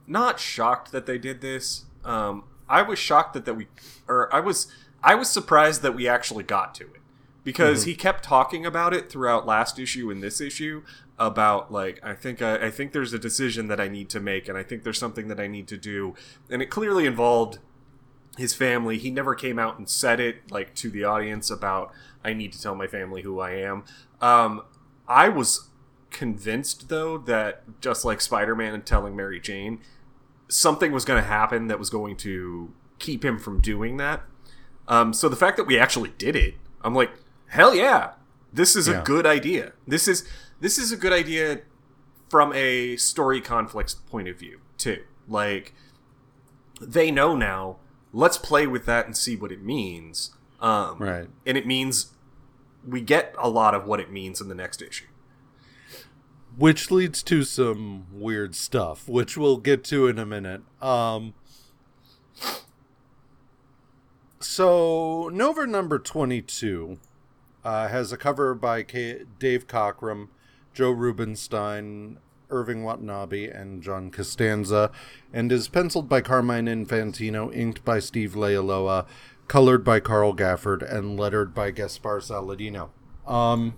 not 0.07 0.39
shocked 0.39 0.91
that 0.91 1.05
they 1.05 1.17
did 1.17 1.41
this. 1.41 1.85
Um, 2.03 2.43
I 2.69 2.81
was 2.81 2.99
shocked 2.99 3.33
that, 3.33 3.45
that 3.45 3.55
we, 3.55 3.67
or 4.07 4.33
I 4.33 4.39
was, 4.39 4.67
I 5.03 5.15
was 5.15 5.29
surprised 5.29 5.81
that 5.81 5.95
we 5.95 6.07
actually 6.07 6.43
got 6.43 6.73
to 6.75 6.83
it 6.83 7.01
because 7.43 7.81
Mm-hmm. 7.81 7.89
he 7.89 7.95
kept 7.95 8.23
talking 8.23 8.65
about 8.65 8.93
it 8.93 9.09
throughout 9.11 9.45
last 9.45 9.79
issue 9.79 10.09
and 10.11 10.21
this 10.21 10.41
issue 10.41 10.83
about 11.17 11.71
like 11.71 11.99
I 12.03 12.13
think 12.13 12.41
I, 12.41 12.67
I 12.67 12.71
think 12.71 12.91
there's 12.91 13.13
a 13.13 13.19
decision 13.19 13.67
that 13.67 13.79
I 13.79 13.87
need 13.87 14.09
to 14.09 14.19
make 14.19 14.49
and 14.49 14.57
I 14.57 14.63
think 14.63 14.83
there's 14.83 14.99
something 14.99 15.27
that 15.29 15.39
I 15.39 15.47
need 15.47 15.67
to 15.69 15.77
do 15.77 16.13
and 16.49 16.61
it 16.61 16.69
clearly 16.69 17.05
involved 17.05 17.59
his 18.37 18.53
family. 18.53 18.97
He 18.97 19.11
never 19.11 19.33
came 19.33 19.57
out 19.57 19.77
and 19.77 19.87
said 19.87 20.19
it 20.19 20.51
like 20.51 20.75
to 20.75 20.89
the 20.89 21.05
audience 21.05 21.49
about 21.49 21.91
I 22.23 22.33
need 22.33 22.51
to 22.51 22.61
tell 22.61 22.75
my 22.75 22.87
family 22.87 23.21
who 23.21 23.39
I 23.39 23.51
am. 23.51 23.85
Um, 24.19 24.63
I 25.07 25.29
was 25.29 25.69
convinced 26.15 26.89
though 26.89 27.17
that 27.19 27.79
just 27.81 28.03
like 28.05 28.21
Spider-Man 28.21 28.73
and 28.73 28.85
telling 28.85 29.15
Mary 29.15 29.39
Jane, 29.39 29.79
something 30.47 30.91
was 30.91 31.05
going 31.05 31.21
to 31.21 31.27
happen 31.27 31.67
that 31.67 31.77
was 31.77 31.89
going 31.91 32.15
to 32.17 32.73
keep 32.97 33.23
him 33.23 33.37
from 33.37 33.61
doing 33.61 33.97
that. 33.97 34.23
Um, 34.87 35.13
so 35.13 35.27
the 35.29 35.35
fact 35.35 35.57
that 35.57 35.65
we 35.67 35.77
actually 35.77 36.13
did 36.17 36.35
it, 36.35 36.55
I'm 36.81 36.95
like, 36.95 37.11
hell 37.47 37.75
yeah, 37.75 38.11
this 38.53 38.75
is 38.75 38.87
Yeah. 38.87 39.01
a 39.01 39.03
good 39.03 39.25
idea. 39.27 39.73
This 39.87 40.07
is 40.07 40.27
this 40.61 40.77
is 40.79 40.91
a 40.91 40.97
good 40.97 41.11
idea 41.13 41.61
from 42.29 42.53
a 42.53 42.95
story 42.95 43.41
conflicts 43.41 43.93
point 43.93 44.27
of 44.27 44.39
view 44.39 44.61
too. 44.77 45.03
Like 45.27 45.73
they 46.81 47.11
know 47.11 47.35
now. 47.35 47.77
Let's 48.13 48.37
play 48.37 48.65
with 48.65 48.85
that 48.85 49.05
and 49.05 49.15
see 49.17 49.35
what 49.35 49.51
it 49.51 49.61
means. 49.61 50.31
Um, 50.61 50.97
right. 50.99 51.27
and 51.45 51.57
it 51.57 51.67
means 51.67 52.13
we 52.87 53.01
get 53.01 53.35
a 53.37 53.49
lot 53.49 53.75
of 53.75 53.85
what 53.85 53.99
it 53.99 54.09
means 54.11 54.39
in 54.39 54.47
the 54.47 54.55
next 54.55 54.81
issue. 54.81 55.05
Which 56.57 56.89
leads 56.89 57.21
to 57.23 57.43
some 57.43 58.05
weird 58.11 58.55
stuff 58.55 59.09
which 59.09 59.37
we'll 59.37 59.57
get 59.57 59.83
to 59.85 60.07
in 60.07 60.17
a 60.17 60.25
minute. 60.25 60.61
Um 60.81 61.33
so 64.39 65.29
nova 65.33 65.65
number 65.65 65.97
22 65.97 66.99
uh, 67.63 67.87
has 67.87 68.11
a 68.11 68.17
cover 68.17 68.53
by 68.53 68.83
K- 68.83 69.23
dave 69.39 69.65
cockrum 69.67 70.27
joe 70.73 70.91
rubinstein 70.91 72.17
irving 72.51 72.83
watanabe 72.83 73.49
and 73.49 73.81
john 73.81 74.11
costanza 74.11 74.91
and 75.33 75.51
is 75.51 75.67
penciled 75.67 76.07
by 76.07 76.21
carmine 76.21 76.67
infantino 76.67 77.53
inked 77.55 77.83
by 77.83 77.97
steve 77.97 78.33
leialoha 78.33 79.05
colored 79.47 79.83
by 79.83 79.99
carl 79.99 80.33
gafford 80.33 80.81
and 80.89 81.19
lettered 81.19 81.53
by 81.53 81.71
gaspar 81.71 82.19
saladino. 82.19 82.89
Um 83.25 83.75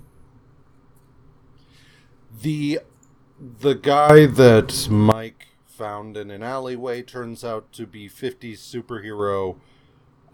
the 2.41 2.79
the 3.59 3.75
guy 3.75 4.25
that 4.25 4.87
Mike 4.89 5.47
found 5.65 6.17
in 6.17 6.31
an 6.31 6.41
alleyway 6.41 7.03
turns 7.03 7.43
out 7.43 7.71
to 7.71 7.85
be 7.85 8.09
50s 8.09 8.57
superhero 8.57 9.57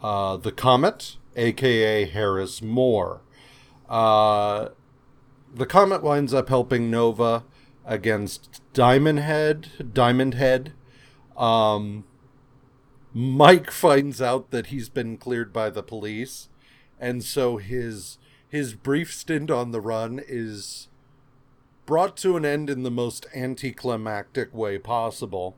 uh, 0.01 0.37
the 0.37 0.51
Comet, 0.51 1.17
aka 1.35 2.05
Harris 2.05 2.61
Moore. 2.61 3.21
Uh, 3.89 4.69
the 5.53 5.65
Comet 5.65 6.03
winds 6.03 6.33
up 6.33 6.49
helping 6.49 6.89
Nova 6.91 7.43
against 7.85 8.61
Diamond 8.73 9.19
Head. 9.19 9.69
Diamond 9.93 10.33
Head. 10.33 10.73
Um, 11.37 12.05
Mike 13.13 13.71
finds 13.71 14.21
out 14.21 14.51
that 14.51 14.67
he's 14.67 14.89
been 14.89 15.17
cleared 15.17 15.53
by 15.53 15.69
the 15.69 15.83
police, 15.83 16.49
and 16.99 17.23
so 17.23 17.57
his 17.57 18.17
his 18.47 18.73
brief 18.73 19.13
stint 19.13 19.49
on 19.49 19.71
the 19.71 19.81
run 19.81 20.19
is 20.25 20.87
brought 21.85 22.15
to 22.17 22.37
an 22.37 22.45
end 22.45 22.69
in 22.69 22.83
the 22.83 22.91
most 22.91 23.25
anticlimactic 23.35 24.53
way 24.53 24.77
possible. 24.77 25.57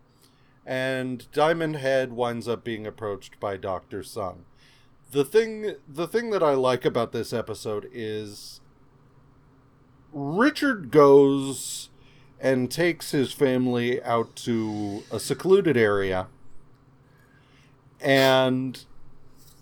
And 0.66 1.32
Diamond 1.32 1.78
Head 1.78 2.14
winds 2.14 2.48
up 2.48 2.64
being 2.64 2.88
approached 2.88 3.40
by 3.40 3.58
Dr. 3.58 4.02
Sun. 4.04 4.46
The 5.12 5.24
thing 5.24 5.76
the 5.88 6.08
thing 6.08 6.32
that 6.32 6.44
I 6.44 6.54
like 6.54 6.84
about 6.84 7.12
this 7.12 7.32
episode 7.32 7.88
is 7.94 8.60
Richard 10.12 10.92
goes 10.92 11.90
and 12.40 12.72
takes 12.72 13.12
his 13.12 13.32
family 13.32 14.02
out 14.04 14.36
to 14.38 15.04
a 15.12 15.20
secluded 15.20 15.78
area 15.78 16.28
and 18.02 18.86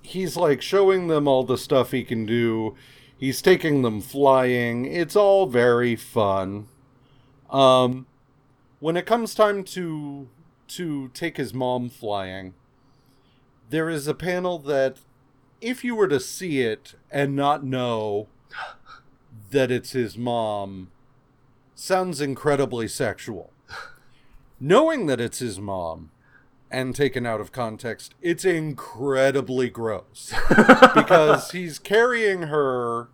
he's 0.01 0.35
like 0.35 0.61
showing 0.61 1.07
them 1.07 1.27
all 1.27 1.43
the 1.43 1.57
stuff 1.57 1.91
he 1.91 2.03
can 2.03 2.25
do 2.25 2.75
He's 3.23 3.41
taking 3.41 3.83
them 3.83 4.01
flying. 4.01 4.83
It's 4.83 5.15
all 5.15 5.45
very 5.45 5.95
fun. 5.95 6.67
Um, 7.49 8.05
when 8.81 8.97
it 8.97 9.05
comes 9.05 9.33
time 9.33 9.63
to 9.63 10.27
to 10.67 11.07
take 11.13 11.37
his 11.37 11.53
mom 11.53 11.87
flying, 11.87 12.53
there 13.69 13.89
is 13.89 14.09
a 14.09 14.13
panel 14.13 14.59
that, 14.59 14.97
if 15.61 15.85
you 15.85 15.95
were 15.95 16.09
to 16.09 16.19
see 16.19 16.63
it 16.63 16.95
and 17.09 17.33
not 17.33 17.63
know 17.63 18.27
that 19.51 19.71
it's 19.71 19.93
his 19.93 20.17
mom, 20.17 20.91
sounds 21.75 22.19
incredibly 22.19 22.89
sexual. 22.89 23.53
Knowing 24.59 25.05
that 25.05 25.21
it's 25.21 25.39
his 25.39 25.61
mom 25.61 26.11
and 26.73 26.93
taken 26.95 27.25
out 27.25 27.39
of 27.39 27.51
context, 27.53 28.15
it's 28.21 28.43
incredibly 28.43 29.69
gross 29.69 30.33
because 30.95 31.51
he's 31.51 31.77
carrying 31.79 32.43
her, 32.43 33.09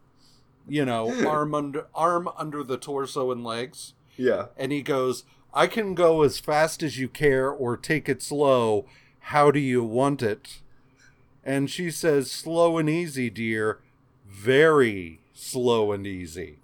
you 0.68 0.86
know, 0.86 1.28
arm 1.28 1.54
under 1.54 1.88
arm 1.94 2.30
under 2.38 2.64
the 2.64 2.78
torso 2.78 3.32
and 3.32 3.44
legs, 3.44 3.94
Yeah. 4.18 4.46
and 4.58 4.72
he 4.72 4.82
goes, 4.82 5.26
I 5.54 5.68
can 5.68 5.94
go 5.94 6.22
as 6.24 6.40
fast 6.40 6.82
as 6.82 6.98
you 6.98 7.10
care 7.10 7.50
or 7.50 7.76
take 7.76 8.08
it 8.08 8.22
slow. 8.22 8.86
How 9.20 9.52
do 9.52 9.60
you 9.60 9.84
want 9.84 10.24
it? 10.24 10.62
And 11.44 11.70
she 11.70 11.92
says, 11.92 12.32
Slow 12.32 12.78
and 12.78 12.90
easy, 12.90 13.30
dear. 13.30 13.80
Very 14.26 15.20
slow 15.34 15.92
and 15.92 16.08
easy. 16.08 16.60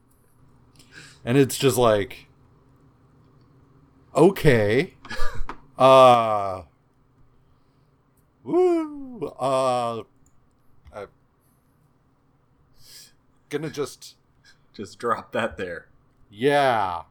And 1.26 1.38
it's 1.38 1.58
just 1.58 1.78
like, 1.78 2.28
okay. 4.16 4.94
Uh, 5.78 6.62
woo. 8.46 9.28
Uh, 9.40 10.04
I'm 10.94 11.08
gonna 13.50 13.70
just, 13.70 14.16
Just 14.74 15.00
drop 15.00 15.32
that 15.34 15.58
there. 15.58 15.88
yeah. 16.30 17.04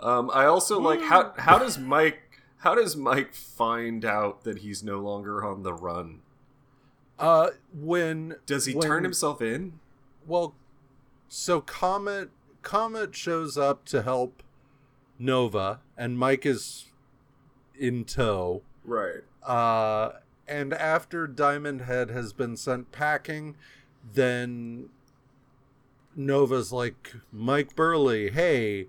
Um, 0.00 0.30
I 0.32 0.44
also 0.44 0.78
like 0.78 1.02
how 1.02 1.32
how 1.38 1.58
does 1.58 1.76
Mike 1.76 2.20
how 2.58 2.76
does 2.76 2.94
Mike 2.96 3.34
find 3.34 4.04
out 4.04 4.44
that 4.44 4.58
he's 4.58 4.82
no 4.84 4.98
longer 5.00 5.44
on 5.44 5.64
the 5.64 5.72
run? 5.74 6.20
Uh, 7.18 7.48
when 7.74 8.36
Does 8.46 8.66
he 8.66 8.74
when- 8.74 8.86
turn 8.86 9.02
himself 9.02 9.42
in? 9.42 9.80
Well, 10.24 10.54
so 11.28 11.60
Comet 11.60 12.30
Comet 12.62 13.16
shows 13.16 13.58
up 13.58 13.84
to 13.86 14.02
help 14.02 14.44
Nova, 15.18 15.80
and 15.96 16.16
Mike 16.16 16.46
is 16.46 16.84
in 17.76 18.04
tow. 18.04 18.62
Right. 18.84 19.24
Uh, 19.42 20.10
and 20.46 20.72
after 20.72 21.26
Diamond 21.26 21.82
Head 21.82 22.10
has 22.10 22.32
been 22.32 22.56
sent 22.56 22.92
packing, 22.92 23.56
then 24.14 24.88
Nova's 26.16 26.72
like, 26.72 27.14
Mike 27.32 27.76
Burley, 27.76 28.30
hey, 28.30 28.86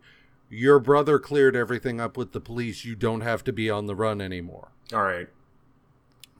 your 0.49 0.79
brother 0.79 1.19
cleared 1.19 1.55
everything 1.55 2.01
up 2.01 2.17
with 2.17 2.31
the 2.31 2.41
police. 2.41 2.85
You 2.85 2.95
don't 2.95 3.21
have 3.21 3.43
to 3.43 3.53
be 3.53 3.69
on 3.69 3.85
the 3.85 3.95
run 3.95 4.21
anymore. 4.21 4.69
All 4.93 5.03
right. 5.03 5.27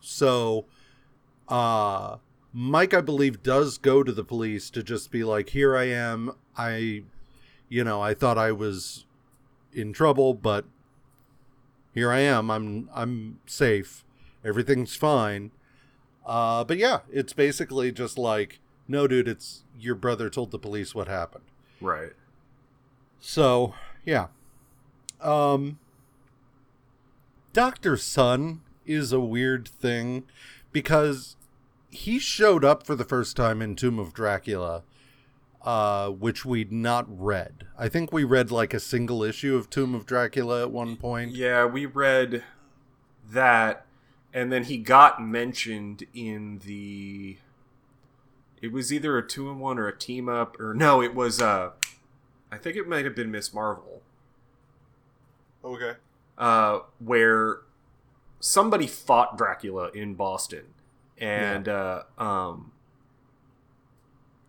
So, 0.02 0.66
uh, 1.48 2.18
Mike, 2.52 2.94
I 2.94 3.02
believe, 3.02 3.44
does 3.44 3.78
go 3.78 4.02
to 4.02 4.12
the 4.12 4.24
police 4.24 4.70
to 4.72 4.82
just 4.82 5.12
be 5.12 5.24
like, 5.24 5.50
here 5.50 5.78
I 5.78 5.86
am. 5.86 6.32
I, 6.58 7.04
you 7.68 7.84
know, 7.84 8.02
I 8.02 8.14
thought 8.14 8.38
I 8.38 8.52
was 8.52 9.06
in 9.74 9.94
trouble, 9.94 10.34
but 10.34 10.66
here 12.00 12.12
I 12.14 12.20
am. 12.20 12.50
I'm, 12.50 12.90
I'm 12.96 13.40
safe. 13.46 14.06
Everything's 14.46 14.96
fine. 14.96 15.52
Uh, 16.26 16.64
but 16.64 16.78
yeah, 16.78 17.00
it's 17.12 17.34
basically 17.34 17.92
just 17.92 18.18
like, 18.18 18.60
no, 18.88 19.06
dude, 19.06 19.28
it's 19.28 19.64
your 19.78 19.96
brother 19.96 20.30
told 20.30 20.52
the 20.52 20.60
police 20.60 20.96
what 20.96 21.10
happened. 21.10 21.44
Right. 21.82 22.14
So, 23.20 23.74
yeah. 24.06 24.28
Um 25.20 25.78
Dr. 27.52 27.98
Sun 27.98 28.62
is 28.86 29.12
a 29.12 29.20
weird 29.20 29.68
thing 29.68 30.24
because 30.72 31.36
he 31.90 32.18
showed 32.18 32.64
up 32.64 32.86
for 32.86 32.96
the 32.96 33.04
first 33.04 33.36
time 33.36 33.62
in 33.62 33.76
Tomb 33.76 34.00
of 34.00 34.14
Dracula, 34.14 34.84
uh, 35.64 36.10
which 36.10 36.46
we'd 36.46 36.72
not 36.72 37.06
read. 37.10 37.68
I 37.78 37.90
think 37.90 38.12
we 38.14 38.24
read 38.24 38.52
like 38.52 38.74
a 38.74 38.80
single 38.80 39.24
issue 39.24 39.56
of 39.56 39.70
Tomb 39.70 39.94
of 39.96 40.06
Dracula 40.06 40.62
at 40.62 40.72
one 40.72 40.96
point. 40.96 41.32
Yeah, 41.32 41.66
we 41.66 41.86
read 41.86 42.44
that, 43.32 43.86
and 44.34 44.52
then 44.52 44.64
he 44.66 44.78
got 44.78 45.22
mentioned 45.22 46.04
in 46.14 46.60
the. 46.66 47.38
It 48.62 48.72
was 48.72 48.92
either 48.92 49.18
a 49.18 49.26
two 49.26 49.50
in 49.50 49.60
one 49.60 49.80
or 49.80 49.88
a 49.88 49.98
team 49.98 50.28
up, 50.30 50.60
or 50.60 50.74
no, 50.74 51.02
it 51.02 51.14
was. 51.16 51.42
uh 51.42 51.72
I 52.52 52.58
think 52.58 52.76
it 52.76 52.88
might 52.88 53.06
have 53.06 53.16
been 53.16 53.30
Miss 53.32 53.54
Marvel. 53.54 54.02
Okay. 55.64 55.94
uh, 56.38 56.80
where 57.00 57.60
somebody 58.40 58.88
fought 58.88 59.38
Dracula 59.38 59.90
in 59.94 60.16
Boston, 60.16 60.68
and 61.18 61.68
uh, 61.68 62.04
um, 62.18 62.72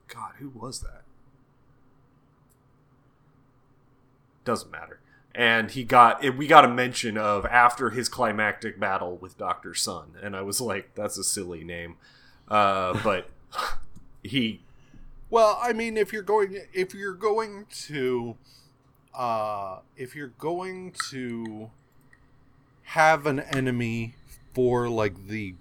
God, 0.08 0.32
who 0.38 0.50
was 0.50 0.80
that? 0.80 0.99
Doesn't 4.44 4.70
matter. 4.70 5.00
And 5.34 5.70
he 5.70 5.84
got 5.84 6.24
it, 6.24 6.36
we 6.36 6.46
got 6.46 6.64
a 6.64 6.68
mention 6.68 7.16
of 7.16 7.46
after 7.46 7.90
his 7.90 8.08
climactic 8.08 8.80
battle 8.80 9.16
with 9.16 9.38
Doctor 9.38 9.74
Sun, 9.74 10.16
and 10.20 10.34
I 10.34 10.42
was 10.42 10.60
like, 10.60 10.94
that's 10.96 11.16
a 11.18 11.24
silly 11.24 11.62
name, 11.62 11.96
uh, 12.48 13.00
but 13.04 13.30
he 14.22 14.60
Well, 15.30 15.58
I 15.62 15.72
mean, 15.72 15.96
if 15.96 16.12
you're 16.12 16.22
going, 16.22 16.58
if 16.72 16.94
you're 16.94 17.14
going 17.14 17.66
to, 17.86 18.36
uh, 19.14 19.78
if 19.96 20.16
you're 20.16 20.32
going 20.38 20.94
to 21.10 21.70
have 22.82 23.26
an 23.26 23.38
enemy 23.38 24.14
for 24.52 24.88
like 24.88 25.28
the 25.28 25.54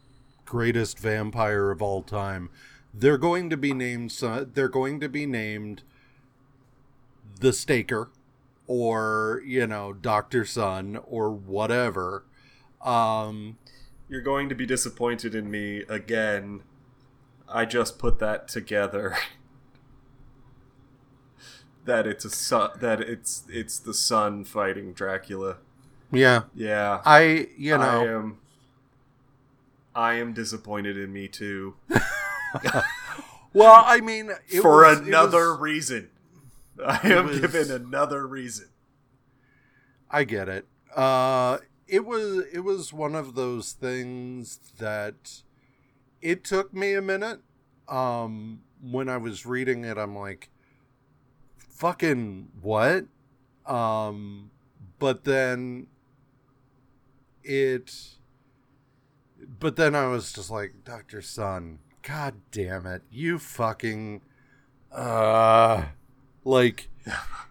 greatest 0.46 0.98
vampire 0.98 1.70
of 1.70 1.80
all 1.82 2.02
time, 2.02 2.50
they're 2.92 3.20
going 3.20 3.52
to 3.52 3.58
be 3.58 3.74
named. 3.74 4.12
They're 4.54 4.68
going 4.68 5.00
to 5.00 5.10
be 5.10 5.28
named 5.28 5.84
the 7.40 7.54
Staker, 7.54 8.10
or 8.70 9.42
you 9.48 9.66
know, 9.66 9.92
Doctor 9.94 10.46
Sun, 10.46 11.00
or 11.08 11.32
whatever. 11.32 12.24
Um, 12.86 13.58
You're 14.08 14.22
going 14.22 14.48
to 14.50 14.54
be 14.56 14.68
disappointed 14.68 15.34
in 15.34 15.50
me 15.50 15.80
again. 15.90 16.62
I 17.52 17.66
just 17.66 17.98
put 17.98 18.20
that 18.20 18.48
together. 18.48 19.18
that 21.86 22.06
it's 22.06 22.24
a 22.26 22.30
sun. 22.30 22.70
That 22.80 23.02
it's 23.02 23.44
it's 23.50 23.80
the 23.80 23.94
sun 23.94 24.44
fighting 24.44 24.94
Dracula. 24.94 25.58
yeah, 26.12 26.44
Yeah, 26.54 27.02
I, 27.06 27.48
you 27.58 27.76
know, 27.76 27.82
I 28.02 28.06
am. 28.06 28.38
I 29.96 30.14
am 30.14 30.34
disappointed 30.34 30.96
in 30.96 31.12
me 31.12 31.28
too. 31.28 31.76
well, 33.52 33.84
I 33.86 34.00
mean, 34.02 34.30
for 34.62 34.84
was- 34.84 35.00
another 35.00 35.52
was- 35.54 35.60
reason. 35.60 36.10
I 36.86 37.00
am 37.10 37.28
was- 37.28 37.40
given 37.40 37.72
another 37.72 38.26
reason. 38.28 38.70
I 40.10 40.24
get 40.24 40.50
it. 40.50 40.68
Uh 40.96 41.60
it 41.88 42.06
was 42.06 42.46
it 42.54 42.60
was 42.60 42.92
one 42.94 43.16
of 43.16 43.36
those 43.36 43.72
things 43.74 44.60
that 44.80 45.42
it 46.22 46.44
took 46.44 46.74
me 46.74 46.94
a 46.94 47.02
minute. 47.02 47.42
Um 47.88 48.62
when 48.82 49.10
I 49.10 49.18
was 49.18 49.46
reading 49.46 49.84
it 49.84 49.98
I'm 49.98 50.16
like 50.16 50.50
fucking 51.58 52.50
what? 52.62 53.06
Um 53.66 54.52
but 54.98 55.24
then 55.26 55.88
it 57.44 58.16
but 59.60 59.76
then 59.76 59.96
I 59.96 60.08
was 60.08 60.34
just 60.34 60.50
like 60.52 60.84
Dr. 60.84 61.22
Sun, 61.22 61.80
god 62.02 62.36
damn 62.52 62.86
it. 62.86 63.04
You 63.12 63.38
fucking 63.40 64.22
uh 64.92 65.86
like 66.50 66.90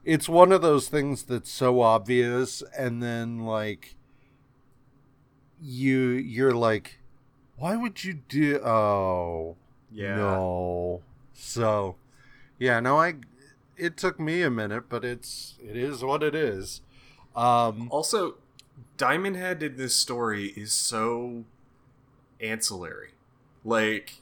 it's 0.04 0.28
one 0.28 0.52
of 0.52 0.62
those 0.62 0.88
things 0.88 1.22
that's 1.22 1.50
so 1.50 1.80
obvious 1.80 2.62
and 2.76 3.02
then 3.02 3.40
like 3.40 3.94
you 5.60 5.98
you're 6.10 6.54
like 6.54 6.98
why 7.56 7.76
would 7.76 8.04
you 8.04 8.14
do 8.28 8.58
oh 8.64 9.56
Yeah. 9.92 10.16
no 10.16 11.02
so 11.32 11.96
yeah 12.58 12.80
no 12.80 12.98
i 13.00 13.14
it 13.76 13.96
took 13.96 14.18
me 14.20 14.42
a 14.42 14.50
minute 14.50 14.84
but 14.88 15.04
it's 15.04 15.54
it 15.62 15.76
is 15.76 16.02
what 16.02 16.22
it 16.22 16.34
is 16.34 16.80
um 17.36 17.88
Also, 17.92 18.34
Diamond 18.96 19.36
Head 19.36 19.62
in 19.62 19.76
this 19.76 19.94
story 19.94 20.46
is 20.56 20.72
so 20.72 21.44
ancillary. 22.40 23.10
Like, 23.64 24.14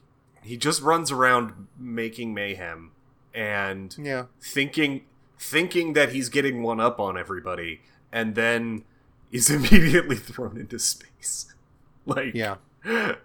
he 0.42 0.58
just 0.58 0.82
runs 0.82 1.10
around 1.10 1.68
making 1.78 2.34
mayhem 2.34 2.90
and 3.36 3.94
yeah 3.98 4.24
thinking 4.40 5.04
thinking 5.38 5.92
that 5.92 6.12
he's 6.12 6.28
getting 6.30 6.62
one 6.62 6.80
up 6.80 6.98
on 6.98 7.16
everybody, 7.18 7.82
and 8.10 8.34
then 8.34 8.82
is 9.30 9.50
immediately 9.56 10.16
thrown 10.16 10.56
into 10.56 10.78
space. 10.78 11.52
Like, 12.08 12.34
yeah 12.34 12.56
I, 12.84 13.16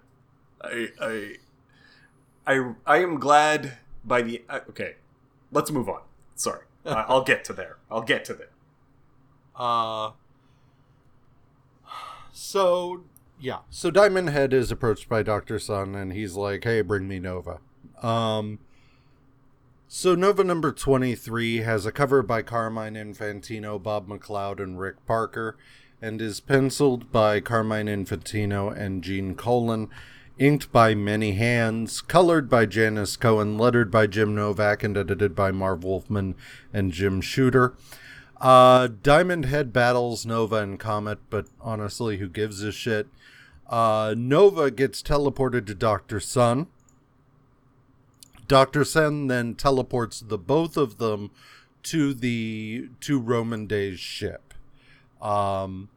I, 0.99 1.35
I, 2.47 2.73
I 2.87 2.97
am 2.97 3.19
glad 3.19 3.77
by 4.03 4.23
the. 4.23 4.41
uh, 4.49 4.61
Okay, 4.69 4.95
let's 5.51 5.69
move 5.69 5.87
on. 5.87 6.01
Sorry, 6.35 6.65
I, 6.83 7.05
I'll 7.07 7.23
get 7.23 7.43
to 7.45 7.53
there. 7.53 7.77
I'll 7.91 8.01
get 8.01 8.25
to 8.25 8.33
there. 8.33 8.49
Uh 9.55 10.11
so 12.31 13.03
yeah. 13.39 13.59
So 13.69 13.91
Diamond 13.91 14.29
Head 14.29 14.53
is 14.53 14.71
approached 14.71 15.07
by 15.09 15.23
Dr. 15.23 15.59
Sun 15.59 15.95
and 15.95 16.13
he's 16.13 16.35
like, 16.35 16.63
"Hey, 16.63 16.81
bring 16.81 17.07
me 17.07 17.19
Nova." 17.19 17.59
Um 18.01 18.59
so 19.93 20.15
Nova 20.15 20.41
number 20.41 20.71
23 20.71 21.57
has 21.57 21.85
a 21.85 21.91
cover 21.91 22.23
by 22.23 22.41
Carmine 22.41 22.93
Infantino, 22.93 23.77
Bob 23.77 24.07
McLeod 24.07 24.61
and 24.61 24.79
Rick 24.79 25.05
Parker 25.05 25.57
and 26.01 26.21
is 26.21 26.39
penciled 26.39 27.11
by 27.11 27.41
Carmine 27.41 27.87
Infantino 27.87 28.73
and 28.73 29.03
Gene 29.03 29.35
Colan, 29.35 29.89
inked 30.39 30.71
by 30.71 30.95
many 30.95 31.33
hands, 31.33 31.99
colored 31.99 32.49
by 32.49 32.65
Janice 32.65 33.17
Cohen, 33.17 33.57
lettered 33.57 33.91
by 33.91 34.07
Jim 34.07 34.33
Novak 34.33 34.81
and 34.81 34.95
edited 34.95 35.35
by 35.35 35.51
Marv 35.51 35.83
Wolfman 35.83 36.35
and 36.73 36.93
Jim 36.93 37.19
Shooter. 37.19 37.75
Uh, 38.39 38.87
Diamond 39.03 39.43
Head 39.43 39.73
battles 39.73 40.25
Nova 40.25 40.55
and 40.55 40.79
Comet, 40.79 41.19
but 41.29 41.47
honestly, 41.59 42.15
who 42.15 42.29
gives 42.29 42.63
a 42.63 42.71
shit? 42.71 43.07
Uh, 43.67 44.15
Nova 44.17 44.71
gets 44.71 45.03
teleported 45.03 45.67
to 45.67 45.75
Dr. 45.75 46.21
Sun. 46.21 46.67
Dr. 48.51 48.83
Sun 48.83 49.27
then 49.27 49.55
teleports 49.55 50.19
the 50.19 50.37
both 50.37 50.75
of 50.75 50.97
them 50.97 51.31
to 51.83 52.13
the 52.13 52.89
to 52.99 53.17
Rhomann 53.17 53.65
Dey's 53.65 53.97
ship. 53.97 54.53
Um, 55.21 55.87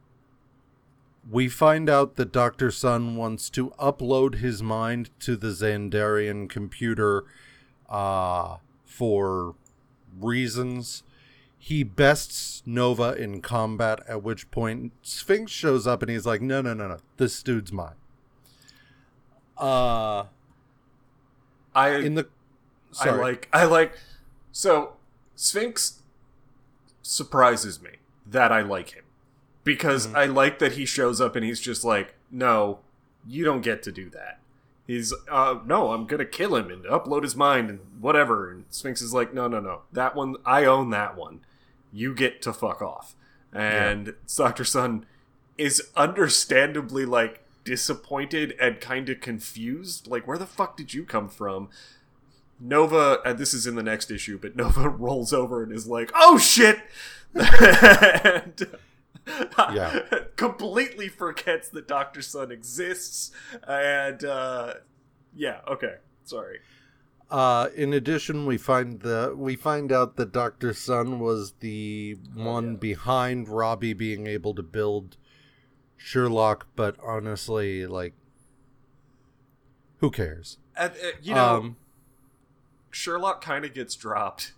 we 1.29 1.49
find 1.49 1.89
out 1.89 2.15
that 2.15 2.31
Dr. 2.31 2.71
Sun 2.71 3.17
wants 3.17 3.49
to 3.49 3.71
upload 3.71 4.35
his 4.35 4.63
mind 4.63 5.09
to 5.19 5.35
the 5.35 5.49
Xandarian 5.49 6.47
computer 6.47 7.25
uh, 7.89 8.55
for 8.85 9.55
reasons. 10.17 11.03
He 11.59 11.83
bests 11.83 12.63
Nova 12.65 13.21
in 13.21 13.41
combat, 13.41 13.99
at 14.07 14.23
which 14.23 14.49
point 14.49 14.93
Sphinx 15.01 15.51
shows 15.51 15.85
up 15.85 16.01
and 16.01 16.09
he's 16.09 16.25
like, 16.25 16.41
no, 16.41 16.61
no, 16.61 16.73
no, 16.73 16.87
no, 16.87 16.99
this 17.17 17.43
dude's 17.43 17.73
mine. 17.73 17.95
Uh, 19.57 20.27
I 21.75 21.97
in 21.97 22.15
the. 22.15 22.29
I 23.01 23.09
like 23.11 23.49
I 23.53 23.65
like 23.65 23.93
so 24.51 24.93
Sphinx 25.35 26.01
surprises 27.01 27.81
me 27.81 27.91
that 28.25 28.51
I 28.51 28.61
like 28.61 28.91
him 28.91 29.03
because 29.63 30.07
Mhm. 30.07 30.15
I 30.15 30.25
like 30.25 30.59
that 30.59 30.73
he 30.73 30.85
shows 30.85 31.21
up 31.21 31.35
and 31.35 31.45
he's 31.45 31.59
just 31.59 31.83
like, 31.83 32.15
no, 32.31 32.79
you 33.27 33.43
don't 33.43 33.61
get 33.61 33.83
to 33.83 33.91
do 33.91 34.09
that. 34.11 34.39
He's 34.87 35.13
uh 35.29 35.59
no, 35.65 35.91
I'm 35.91 36.05
gonna 36.05 36.25
kill 36.25 36.55
him 36.55 36.69
and 36.69 36.85
upload 36.85 37.23
his 37.23 37.35
mind 37.35 37.69
and 37.69 37.79
whatever. 37.99 38.51
And 38.51 38.65
Sphinx 38.69 39.01
is 39.01 39.13
like, 39.13 39.33
no, 39.33 39.47
no, 39.47 39.59
no, 39.59 39.81
that 39.91 40.15
one 40.15 40.35
I 40.45 40.65
own 40.65 40.89
that 40.91 41.15
one. 41.15 41.41
You 41.91 42.13
get 42.13 42.41
to 42.43 42.53
fuck 42.53 42.81
off. 42.81 43.15
And 43.53 44.15
Doctor 44.35 44.65
Sun 44.65 45.05
is 45.57 45.89
understandably 45.95 47.05
like 47.05 47.41
disappointed 47.63 48.53
and 48.59 48.79
kind 48.81 49.09
of 49.09 49.21
confused. 49.21 50.05
Like, 50.07 50.27
where 50.27 50.37
the 50.37 50.45
fuck 50.45 50.75
did 50.77 50.93
you 50.93 51.03
come 51.05 51.29
from? 51.29 51.69
Nova, 52.59 53.19
and 53.25 53.37
this 53.37 53.53
is 53.53 53.67
in 53.67 53.75
the 53.75 53.83
next 53.83 54.09
issue, 54.11 54.37
but 54.37 54.55
Nova 54.55 54.89
rolls 54.89 55.33
over 55.33 55.63
and 55.63 55.71
is 55.71 55.87
like, 55.87 56.11
"Oh 56.15 56.37
shit!" 56.37 56.79
and 57.33 58.67
Yeah. 59.57 59.99
completely 60.35 61.07
forgets 61.07 61.69
that 61.69 61.87
Doctor 61.87 62.21
Sun 62.21 62.51
exists. 62.51 63.31
And 63.67 64.23
uh, 64.23 64.75
yeah, 65.35 65.61
okay, 65.67 65.95
sorry. 66.23 66.59
Uh, 67.29 67.69
in 67.75 67.91
addition, 67.93 68.45
we 68.45 68.57
find 68.57 69.01
the 69.01 69.33
we 69.35 69.55
find 69.55 69.91
out 69.91 70.15
that 70.17 70.31
Doctor 70.31 70.73
Sun 70.73 71.19
was 71.19 71.53
the 71.59 72.17
one 72.33 72.73
yeah. 72.73 72.77
behind 72.77 73.49
Robbie 73.49 73.93
being 73.93 74.27
able 74.27 74.53
to 74.53 74.63
build 74.63 75.17
Sherlock, 75.97 76.67
but 76.75 76.95
honestly, 77.03 77.87
like, 77.87 78.13
who 79.97 80.11
cares? 80.11 80.59
Uh, 80.77 80.89
you 81.21 81.33
know, 81.33 81.55
um, 81.55 81.77
Sherlock 82.95 83.41
kind 83.43 83.65
of 83.65 83.73
gets 83.73 83.93
dropped, 83.95 84.53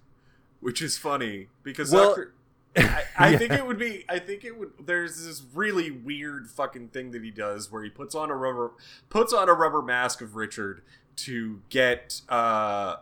which 0.59 0.81
is 0.81 0.97
funny 0.97 1.47
because 1.63 1.91
Well- 1.91 2.09
Doctor. 2.09 2.33
I, 2.75 3.03
I 3.17 3.29
Yeah. 3.31 3.38
think 3.39 3.53
it 3.53 3.65
would 3.65 3.79
be. 3.79 4.05
I 4.07 4.19
think 4.19 4.45
it 4.45 4.55
would. 4.57 4.71
There's 4.85 5.25
this 5.25 5.41
really 5.55 5.89
weird 5.89 6.47
fucking 6.47 6.89
thing 6.89 7.09
that 7.11 7.23
he 7.23 7.31
does 7.31 7.71
where 7.71 7.83
he 7.83 7.89
puts 7.89 8.13
on 8.13 8.29
a 8.29 8.35
rubber 8.35 8.71
puts 9.09 9.33
on 9.33 9.49
a 9.49 9.53
rubber 9.53 9.81
mask 9.81 10.21
of 10.21 10.35
Richard 10.35 10.83
to 11.15 11.61
get 11.69 12.21
uh, 12.29 12.97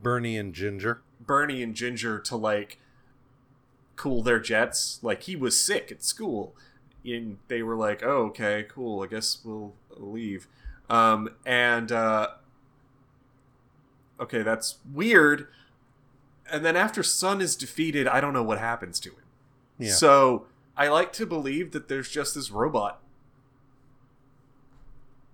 Bernie 0.00 0.36
and 0.38 0.54
Ginger. 0.54 1.02
Bernie 1.20 1.60
and 1.62 1.74
Ginger 1.74 2.20
to 2.20 2.36
like 2.36 2.78
cool 3.96 4.22
their 4.22 4.38
jets. 4.38 5.00
Like 5.02 5.24
he 5.24 5.34
was 5.34 5.60
sick 5.60 5.90
at 5.90 6.04
school, 6.04 6.54
and 7.04 7.38
they 7.48 7.62
were 7.64 7.74
like, 7.76 8.04
"Oh, 8.04 8.26
okay, 8.26 8.64
cool. 8.68 9.02
I 9.02 9.08
guess 9.08 9.38
we'll 9.44 9.74
leave." 9.96 10.46
Um, 10.88 11.30
and 11.44 11.90
uh, 11.90 12.28
okay, 14.20 14.42
that's 14.42 14.76
weird. 14.92 15.48
And 16.50 16.64
then 16.64 16.76
after 16.76 17.02
Sun 17.02 17.40
is 17.40 17.56
defeated, 17.56 18.06
I 18.08 18.20
don't 18.20 18.32
know 18.32 18.42
what 18.42 18.58
happens 18.58 18.98
to 19.00 19.10
him. 19.10 19.22
Yeah. 19.78 19.92
So 19.92 20.46
I 20.76 20.88
like 20.88 21.12
to 21.14 21.26
believe 21.26 21.72
that 21.72 21.88
there's 21.88 22.08
just 22.10 22.34
this 22.34 22.50
robot 22.50 23.00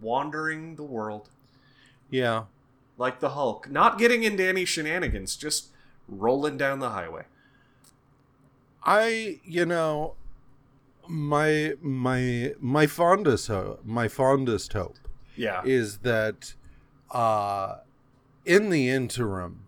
wandering 0.00 0.76
the 0.76 0.82
world 0.82 1.28
Yeah. 2.10 2.44
like 2.98 3.20
the 3.20 3.30
Hulk, 3.30 3.70
not 3.70 3.98
getting 3.98 4.22
into 4.22 4.44
any 4.44 4.64
shenanigans, 4.64 5.36
just 5.36 5.68
rolling 6.08 6.56
down 6.56 6.80
the 6.80 6.90
highway. 6.90 7.24
I, 8.84 9.40
you 9.44 9.64
know, 9.64 10.14
my 11.08 11.74
my 11.80 12.54
my 12.60 12.86
fondest 12.86 13.48
hope, 13.48 13.84
my 13.84 14.08
fondest 14.08 14.72
hope 14.74 14.96
Yeah. 15.36 15.62
is 15.64 15.98
that 15.98 16.54
uh 17.10 17.76
in 18.44 18.70
the 18.70 18.88
interim 18.88 19.60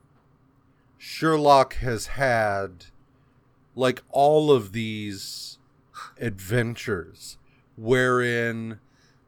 Sherlock 0.98 1.76
has 1.76 2.08
had 2.08 2.86
like 3.74 4.02
all 4.10 4.50
of 4.50 4.72
these 4.72 5.58
adventures 6.18 7.38
wherein 7.76 8.80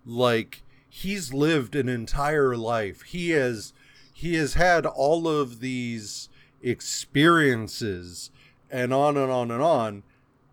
like 0.05 0.63
he's 0.89 1.33
lived 1.33 1.77
an 1.77 1.89
entire 1.89 2.57
life. 2.57 3.03
He 3.03 3.31
has 3.31 3.73
he 4.13 4.35
has 4.35 4.55
had 4.55 4.87
all 4.87 5.29
of 5.29 5.61
these 5.61 6.29
experiences 6.63 8.31
and 8.71 8.93
on 8.93 9.17
and 9.17 9.31
on 9.31 9.51
and 9.53 9.63
on 9.63 10.03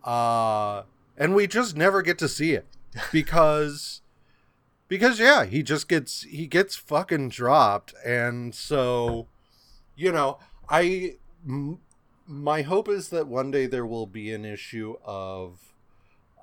uh 0.03 0.83
and 1.17 1.33
we 1.33 1.47
just 1.47 1.75
never 1.75 2.03
get 2.03 2.19
to 2.19 2.27
see 2.27 2.51
it 2.51 2.67
because 3.11 4.01
because 4.87 5.19
yeah 5.19 5.45
he 5.45 5.63
just 5.63 5.87
gets 5.87 6.23
he 6.23 6.47
gets 6.47 6.75
fucking 6.75 7.29
dropped. 7.29 7.93
And 8.05 8.53
so 8.53 9.27
you 9.95 10.11
know 10.11 10.37
i 10.69 11.15
m- 11.47 11.79
my 12.27 12.61
hope 12.63 12.89
is 12.89 13.09
that 13.09 13.27
one 13.27 13.51
day 13.51 13.65
there 13.65 13.85
will 13.85 14.07
be 14.07 14.33
an 14.33 14.43
issue 14.43 14.95
of 15.05 15.59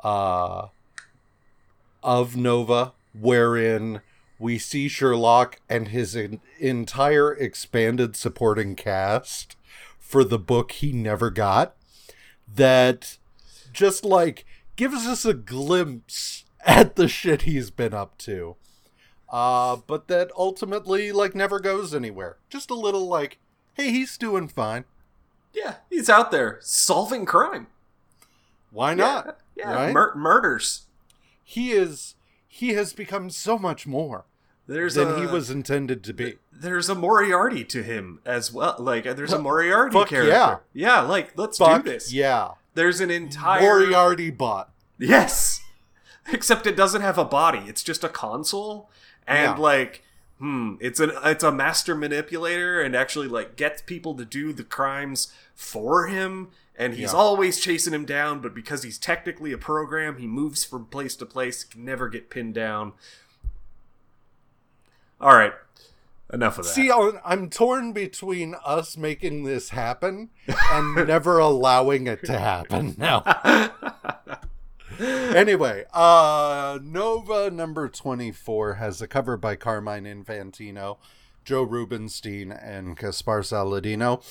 uh 0.02 0.68
of 2.02 2.36
nova 2.36 2.92
wherein 3.18 4.00
we 4.38 4.58
see 4.58 4.88
sherlock 4.88 5.60
and 5.68 5.88
his 5.88 6.16
en- 6.16 6.40
entire 6.58 7.32
expanded 7.34 8.16
supporting 8.16 8.74
cast 8.74 9.56
for 9.98 10.24
the 10.24 10.38
book 10.38 10.72
he 10.72 10.92
never 10.92 11.30
got 11.30 11.76
that 12.52 13.18
just 13.72 14.04
like 14.04 14.44
gives 14.76 15.06
us 15.06 15.24
a 15.24 15.34
glimpse 15.34 16.44
at 16.64 16.96
the 16.96 17.08
shit 17.08 17.42
he's 17.42 17.70
been 17.70 17.94
up 17.94 18.18
to. 18.18 18.56
Uh, 19.28 19.76
but 19.86 20.08
that 20.08 20.30
ultimately 20.36 21.10
like 21.10 21.34
never 21.34 21.58
goes 21.58 21.94
anywhere. 21.94 22.36
Just 22.50 22.70
a 22.70 22.74
little 22.74 23.06
like, 23.08 23.38
hey, 23.74 23.90
he's 23.90 24.18
doing 24.18 24.46
fine. 24.48 24.84
Yeah, 25.54 25.76
he's 25.90 26.10
out 26.10 26.30
there 26.30 26.58
solving 26.60 27.24
crime. 27.24 27.66
Why 28.70 28.94
not? 28.94 29.38
Yeah, 29.56 29.70
yeah. 29.70 29.74
right? 29.74 29.92
Mur- 29.92 30.14
murders. 30.14 30.86
He 31.44 31.72
is 31.72 32.14
he 32.46 32.74
has 32.74 32.92
become 32.92 33.30
so 33.30 33.58
much 33.58 33.86
more 33.86 34.26
There's 34.66 34.94
than 34.94 35.08
a, 35.08 35.20
he 35.20 35.26
was 35.26 35.50
intended 35.50 36.04
to 36.04 36.12
be. 36.12 36.34
There's 36.52 36.90
a 36.90 36.94
Moriarty 36.94 37.64
to 37.64 37.82
him 37.82 38.20
as 38.26 38.52
well. 38.52 38.76
Like, 38.78 39.04
there's 39.04 39.32
a 39.32 39.38
Moriarty 39.38 39.94
Fuck 39.94 40.08
character. 40.08 40.30
yeah. 40.30 40.56
yeah. 40.74 41.00
Like, 41.00 41.32
let's 41.36 41.56
Fuck 41.56 41.84
do 41.84 41.90
this. 41.92 42.12
yeah. 42.12 42.50
There's 42.74 43.00
an 43.00 43.10
entire 43.10 43.62
Moriarty 43.62 44.30
bot. 44.30 44.70
Yes. 44.98 45.61
Except 46.32 46.66
it 46.66 46.76
doesn't 46.76 47.02
have 47.02 47.18
a 47.18 47.24
body. 47.24 47.62
It's 47.66 47.82
just 47.82 48.04
a 48.04 48.08
console. 48.08 48.90
And 49.26 49.56
Yeah. 49.56 49.62
like, 49.62 50.04
hmm, 50.38 50.74
it's 50.80 51.00
an 51.00 51.12
it's 51.24 51.44
a 51.44 51.52
master 51.52 51.94
manipulator 51.94 52.80
and 52.80 52.94
actually 52.96 53.28
like 53.28 53.56
gets 53.56 53.82
people 53.82 54.14
to 54.16 54.24
do 54.24 54.52
the 54.52 54.64
crimes 54.64 55.32
for 55.54 56.06
him. 56.06 56.50
And 56.74 56.94
he's 56.94 57.12
Yeah. 57.12 57.18
always 57.18 57.60
chasing 57.60 57.92
him 57.92 58.04
down, 58.06 58.40
but 58.40 58.54
because 58.54 58.82
he's 58.82 58.98
technically 58.98 59.52
a 59.52 59.58
program, 59.58 60.16
he 60.18 60.26
moves 60.26 60.64
from 60.64 60.86
place 60.86 61.14
to 61.16 61.26
place, 61.26 61.64
can 61.64 61.84
never 61.84 62.08
get 62.08 62.30
pinned 62.30 62.54
down. 62.54 62.94
All 65.20 65.34
right, 65.36 65.52
enough 66.32 66.58
of 66.58 66.64
that. 66.64 66.72
See, 66.72 66.90
I'm 66.90 67.20
I'm 67.24 67.50
torn 67.50 67.92
between 67.92 68.56
us 68.64 68.96
making 68.96 69.44
this 69.44 69.68
happen 69.68 70.30
and 70.48 70.94
never 71.06 71.38
allowing 71.38 72.06
it 72.08 72.24
to 72.24 72.38
happen 72.38 72.94
now. 72.98 73.22
anyway, 75.34 75.84
uh 75.92 76.78
Nova 76.82 77.50
number 77.50 77.88
24 77.88 78.74
has 78.74 79.00
a 79.00 79.06
cover 79.06 79.36
by 79.36 79.56
Carmine 79.56 80.04
Infantino, 80.04 80.98
Joe 81.44 81.62
Rubinstein, 81.62 82.52
and 82.52 82.96
Gaspar 82.96 83.42
Saladino, 83.42 84.22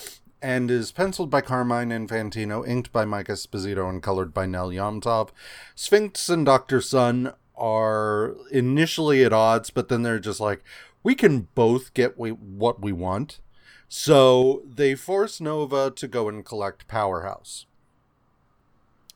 and 0.42 0.72
is 0.72 0.92
penciled 0.92 1.30
by 1.30 1.42
Carmine 1.42 1.90
Infantino, 1.90 2.68
inked 2.68 2.92
by 2.92 3.06
Mike 3.06 3.28
Esposito, 3.28 3.90
and 3.90 4.02
colored 4.02 4.34
by 4.34 4.46
Nel 4.46 4.70
Yomtov. 4.70 5.30
Sphinx 5.76 6.30
and 6.30 6.46
Dr. 6.46 6.82
Sun 6.82 7.34
are 7.56 8.36
initially 8.52 9.24
at 9.24 9.34
odds, 9.34 9.70
but 9.70 9.88
then 9.90 10.02
they're 10.02 10.20
just 10.20 10.40
like, 10.40 10.64
we 11.04 11.16
can 11.16 11.48
both 11.56 11.94
get 11.94 12.18
we, 12.18 12.32
what 12.32 12.82
we 12.82 12.92
want. 12.92 13.40
So 13.88 14.64
they 14.66 14.96
force 14.96 15.42
Nova 15.42 15.92
to 15.92 16.08
go 16.08 16.30
and 16.30 16.46
collect 16.46 16.88
Powerhouse. 16.88 17.66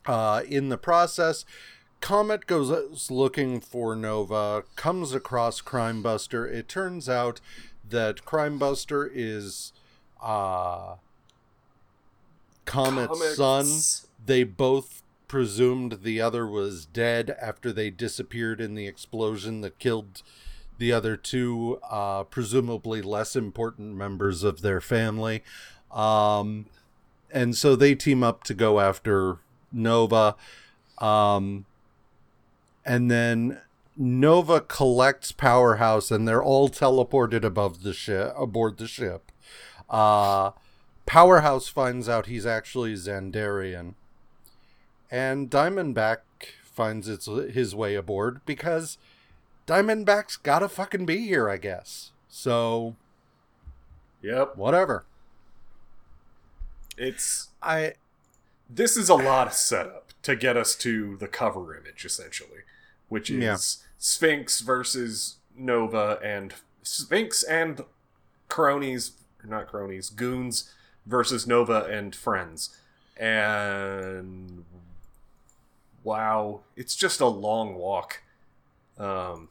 Uh, 0.06 0.44
in 0.48 0.70
the 0.70 0.78
process, 0.78 1.46
Comet 2.02 2.46
goes 2.46 3.10
looking 3.10 3.60
for 3.60 3.96
Nova, 3.96 4.64
comes 4.76 5.14
across 5.14 5.62
Crimebuster. 5.62 6.48
It 6.48 6.68
turns 6.68 7.10
out 7.10 7.42
that 7.90 8.26
Crimebuster 8.26 9.10
is 9.12 9.74
uh, 10.22 10.96
Comet's, 12.66 13.08
Comet's- 13.08 13.38
son. 13.38 14.06
They 14.24 14.44
both 14.44 15.02
presumed 15.28 16.04
the 16.04 16.22
other 16.22 16.46
was 16.48 16.86
dead 16.86 17.36
after 17.42 17.72
they 17.72 17.90
disappeared 17.90 18.62
in 18.62 18.76
the 18.76 18.88
explosion 18.88 19.62
that 19.62 19.80
killed 19.80 20.22
the 20.78 20.92
other 20.92 21.16
two, 21.16 21.80
uh, 21.90 22.24
presumably 22.24 23.02
less 23.02 23.36
important 23.36 23.96
members 23.96 24.44
of 24.44 24.62
their 24.62 24.82
family. 24.82 25.44
Um, 25.92 26.66
and 27.32 27.56
so 27.56 27.76
they 27.76 27.96
team 27.96 28.24
up 28.24 28.44
to 28.44 28.54
go 28.54 28.80
after 28.80 29.38
Nova. 29.72 30.36
Um, 30.98 31.66
and 32.86 33.10
then 33.10 33.62
Nova 33.98 34.62
collects 34.62 35.32
Powerhouse, 35.32 36.12
and 36.12 36.28
they're 36.28 36.44
all 36.44 36.70
teleported 36.70 37.44
above 37.44 37.84
the 37.84 37.94
ship, 37.94 38.34
aboard 38.38 38.78
the 38.78 38.88
ship. 38.88 39.32
Uh, 39.90 40.52
Powerhouse 41.06 41.68
finds 41.68 42.10
out 42.10 42.26
he's 42.26 42.46
actually 42.46 42.94
Xandarian, 42.96 43.94
and 45.12 45.50
Diamondback 45.50 46.20
finds 46.64 47.08
its 47.08 47.26
his 47.26 47.74
way 47.74 47.96
aboard 47.96 48.42
because 48.46 48.98
Diamondback's 49.68 50.36
gotta 50.38 50.68
fucking 50.68 51.06
be 51.06 51.20
here, 51.28 51.50
I 51.50 51.58
guess. 51.58 52.12
So 52.28 52.96
Yep. 54.22 54.58
whatever. 54.58 55.06
It's 56.98 57.50
I 57.62 57.94
this 58.70 58.98
is 58.98 59.10
a 59.10 59.16
lot 59.16 59.48
of 59.48 59.54
setup 59.54 60.12
to 60.24 60.36
get 60.36 60.58
us 60.58 60.76
to 60.76 61.18
the 61.18 61.28
cover 61.28 61.76
image 61.78 62.06
essentially, 62.06 62.62
which 63.10 63.30
is 63.30 63.44
Yeah. 63.44 63.58
Sphinx 63.98 64.60
versus 64.62 65.36
Nova 65.56 66.20
and 66.24 66.54
Sphinx 66.84 67.44
and 67.44 67.84
cronies, 68.50 69.12
not 69.44 69.68
cronies, 69.68 70.10
goons 70.10 70.72
versus 71.06 71.46
Nova 71.48 71.84
and 71.86 72.16
friends. 72.16 72.76
And 73.18 74.66
wow, 76.04 76.62
it's 76.76 76.96
just 76.96 77.20
a 77.22 77.28
long 77.28 77.76
walk. 77.76 78.22
Um 78.98 79.50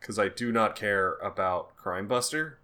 cuz 0.00 0.18
I 0.18 0.28
do 0.28 0.52
not 0.52 0.76
care 0.76 1.14
about 1.16 1.76
Crime 1.76 2.06
Buster. 2.06 2.58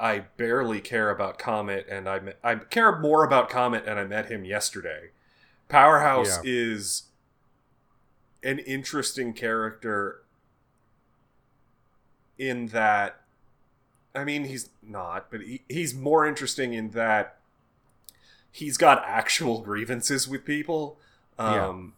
I 0.00 0.20
barely 0.38 0.80
care 0.80 1.10
about 1.10 1.38
Comet, 1.38 1.86
and 1.88 2.08
I 2.08 2.20
me- 2.20 2.32
I 2.42 2.54
care 2.56 2.98
more 2.98 3.22
about 3.22 3.50
Comet, 3.50 3.84
and 3.86 4.00
I 4.00 4.04
met 4.04 4.30
him 4.30 4.44
yesterday. 4.44 5.10
Powerhouse 5.68 6.42
Yeah. 6.42 6.52
is 6.52 7.02
an 8.42 8.58
interesting 8.60 9.34
character 9.34 10.22
in 12.38 12.68
that, 12.68 13.20
I 14.14 14.24
mean, 14.24 14.44
he's 14.44 14.70
not, 14.82 15.30
but 15.30 15.42
he, 15.42 15.62
he's 15.68 15.94
more 15.94 16.26
interesting 16.26 16.72
in 16.72 16.92
that 16.92 17.36
he's 18.50 18.78
got 18.78 19.04
actual 19.06 19.60
grievances 19.60 20.26
with 20.26 20.46
people, 20.46 20.98
um, 21.38 21.92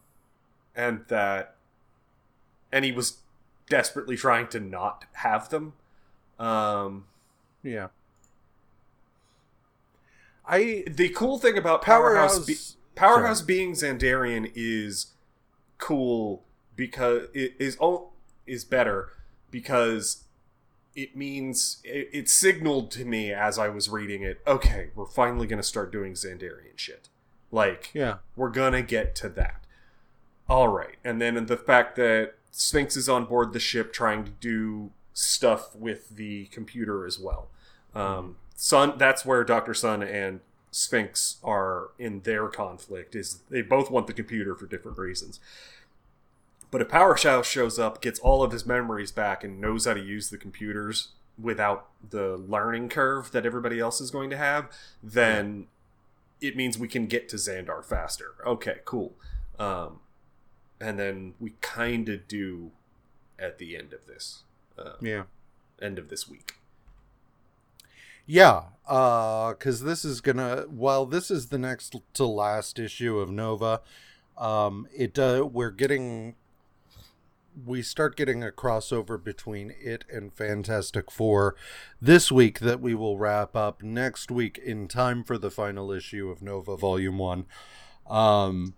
and 0.75 1.05
that, 1.07 1.55
and 2.73 2.83
he 2.83 2.91
was 2.91 3.19
desperately 3.69 4.17
trying 4.17 4.47
to 4.49 4.59
not 4.59 5.05
have 5.13 5.47
them. 5.49 5.73
Um, 6.37 7.05
yeah. 7.63 7.87
I 10.45 10.83
the 10.87 11.09
cool 11.09 11.39
thing 11.39 11.57
about 11.57 11.81
Powerhouse, 11.81 12.39
Powerhouse 12.39 12.45
be- 12.45 12.79
Powerhouse 12.95 13.41
being 13.41 13.73
Xandarian 13.73 14.51
is 14.55 15.13
cool 15.77 16.43
because 16.75 17.27
it 17.33 17.53
is 17.59 17.77
is 18.45 18.65
better 18.65 19.09
because 19.49 20.23
it 20.95 21.15
means 21.15 21.81
it, 21.83 22.09
it 22.11 22.29
signaled 22.29 22.91
to 22.91 23.05
me 23.05 23.31
as 23.31 23.57
I 23.57 23.69
was 23.69 23.89
reading 23.89 24.23
it. 24.23 24.41
Okay, 24.45 24.89
we're 24.95 25.05
finally 25.05 25.47
gonna 25.47 25.63
start 25.63 25.91
doing 25.91 26.13
Xandarian 26.13 26.77
shit. 26.77 27.09
Like 27.51 27.91
yeah. 27.93 28.17
we're 28.35 28.49
gonna 28.49 28.81
get 28.81 29.15
to 29.15 29.29
that. 29.29 29.63
All 30.49 30.67
right, 30.67 30.97
and 31.03 31.21
then 31.21 31.45
the 31.45 31.57
fact 31.57 31.95
that 31.95 32.33
Sphinx 32.51 32.97
is 32.97 33.07
on 33.07 33.25
board 33.25 33.53
the 33.53 33.59
ship 33.59 33.93
trying 33.93 34.25
to 34.25 34.31
do 34.31 34.91
stuff 35.13 35.75
with 35.75 36.15
the 36.15 36.45
computer 36.47 37.05
as 37.05 37.19
well. 37.19 37.49
Um, 37.93 38.37
Sun, 38.55 38.97
that's 38.97 39.25
where 39.25 39.43
Doctor 39.43 39.73
Sun 39.73 40.03
and 40.03 40.39
Sphinx 40.71 41.37
are 41.43 41.89
in 41.99 42.21
their 42.21 42.47
conflict. 42.47 43.15
Is 43.15 43.39
they 43.49 43.61
both 43.61 43.91
want 43.91 44.07
the 44.07 44.13
computer 44.13 44.55
for 44.55 44.65
different 44.65 44.97
reasons. 44.97 45.39
But 46.71 46.81
if 46.81 46.89
Powerhouse 46.89 47.45
shows 47.45 47.77
up, 47.77 48.01
gets 48.01 48.19
all 48.19 48.41
of 48.41 48.51
his 48.51 48.65
memories 48.65 49.11
back, 49.11 49.43
and 49.43 49.61
knows 49.61 49.85
how 49.85 49.93
to 49.93 50.03
use 50.03 50.31
the 50.31 50.39
computers 50.39 51.09
without 51.39 51.87
the 52.09 52.35
learning 52.37 52.89
curve 52.89 53.31
that 53.31 53.45
everybody 53.45 53.79
else 53.79 54.01
is 54.01 54.09
going 54.09 54.29
to 54.31 54.37
have, 54.37 54.71
then 55.01 55.67
it 56.41 56.55
means 56.55 56.77
we 56.77 56.87
can 56.87 57.05
get 57.05 57.29
to 57.29 57.35
Xandar 57.35 57.83
faster. 57.83 58.33
Okay, 58.45 58.77
cool. 58.85 59.13
Um, 59.59 59.99
and 60.79 60.99
then 60.99 61.35
we 61.39 61.53
kind 61.61 62.09
of 62.09 62.27
do 62.27 62.71
at 63.39 63.57
the 63.57 63.77
end 63.77 63.93
of 63.93 64.05
this, 64.05 64.43
uh, 64.77 64.93
Yeah. 65.01 65.23
end 65.81 65.99
of 65.99 66.09
this 66.09 66.27
week. 66.27 66.55
Yeah, 68.25 68.63
uh 68.87 69.53
cuz 69.55 69.81
this 69.81 70.05
is 70.05 70.21
to 70.21 70.65
while 70.69 71.05
this 71.05 71.29
is 71.31 71.47
the 71.47 71.57
next 71.57 71.95
to 72.13 72.25
last 72.25 72.79
issue 72.79 73.17
of 73.19 73.29
Nova, 73.29 73.81
um 74.37 74.87
it 74.95 75.17
uh, 75.19 75.47
we're 75.51 75.71
getting 75.71 76.35
we 77.65 77.81
start 77.83 78.15
getting 78.15 78.43
a 78.43 78.49
crossover 78.49 79.21
between 79.23 79.73
it 79.79 80.05
and 80.11 80.33
Fantastic 80.33 81.11
4 81.11 81.55
this 82.01 82.31
week 82.31 82.59
that 82.59 82.79
we 82.81 82.95
will 82.95 83.17
wrap 83.19 83.55
up 83.55 83.83
next 83.83 84.31
week 84.31 84.57
in 84.57 84.87
time 84.87 85.23
for 85.23 85.37
the 85.37 85.51
final 85.51 85.91
issue 85.91 86.29
of 86.29 86.41
Nova 86.41 86.75
Volume 86.75 87.19
1. 87.19 87.45
Um 88.07 88.73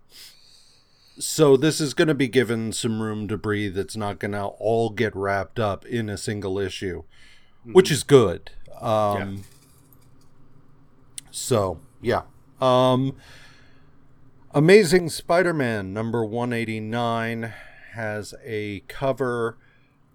so 1.18 1.56
this 1.56 1.80
is 1.80 1.94
going 1.94 2.08
to 2.08 2.14
be 2.14 2.28
given 2.28 2.72
some 2.72 3.00
room 3.02 3.28
to 3.28 3.36
breathe. 3.38 3.76
It's 3.78 3.96
not 3.96 4.18
going 4.18 4.32
to 4.32 4.44
all 4.44 4.90
get 4.90 5.14
wrapped 5.16 5.58
up 5.58 5.84
in 5.86 6.08
a 6.08 6.16
single 6.16 6.58
issue, 6.58 7.04
which 7.64 7.90
is 7.90 8.02
good. 8.02 8.50
Um, 8.80 9.44
So 11.30 11.80
yeah, 12.00 12.22
um, 12.62 13.14
Amazing 14.52 15.10
Spider-Man 15.10 15.92
number 15.92 16.24
one 16.24 16.54
eighty 16.54 16.80
nine 16.80 17.52
has 17.92 18.32
a 18.42 18.80
cover 18.88 19.58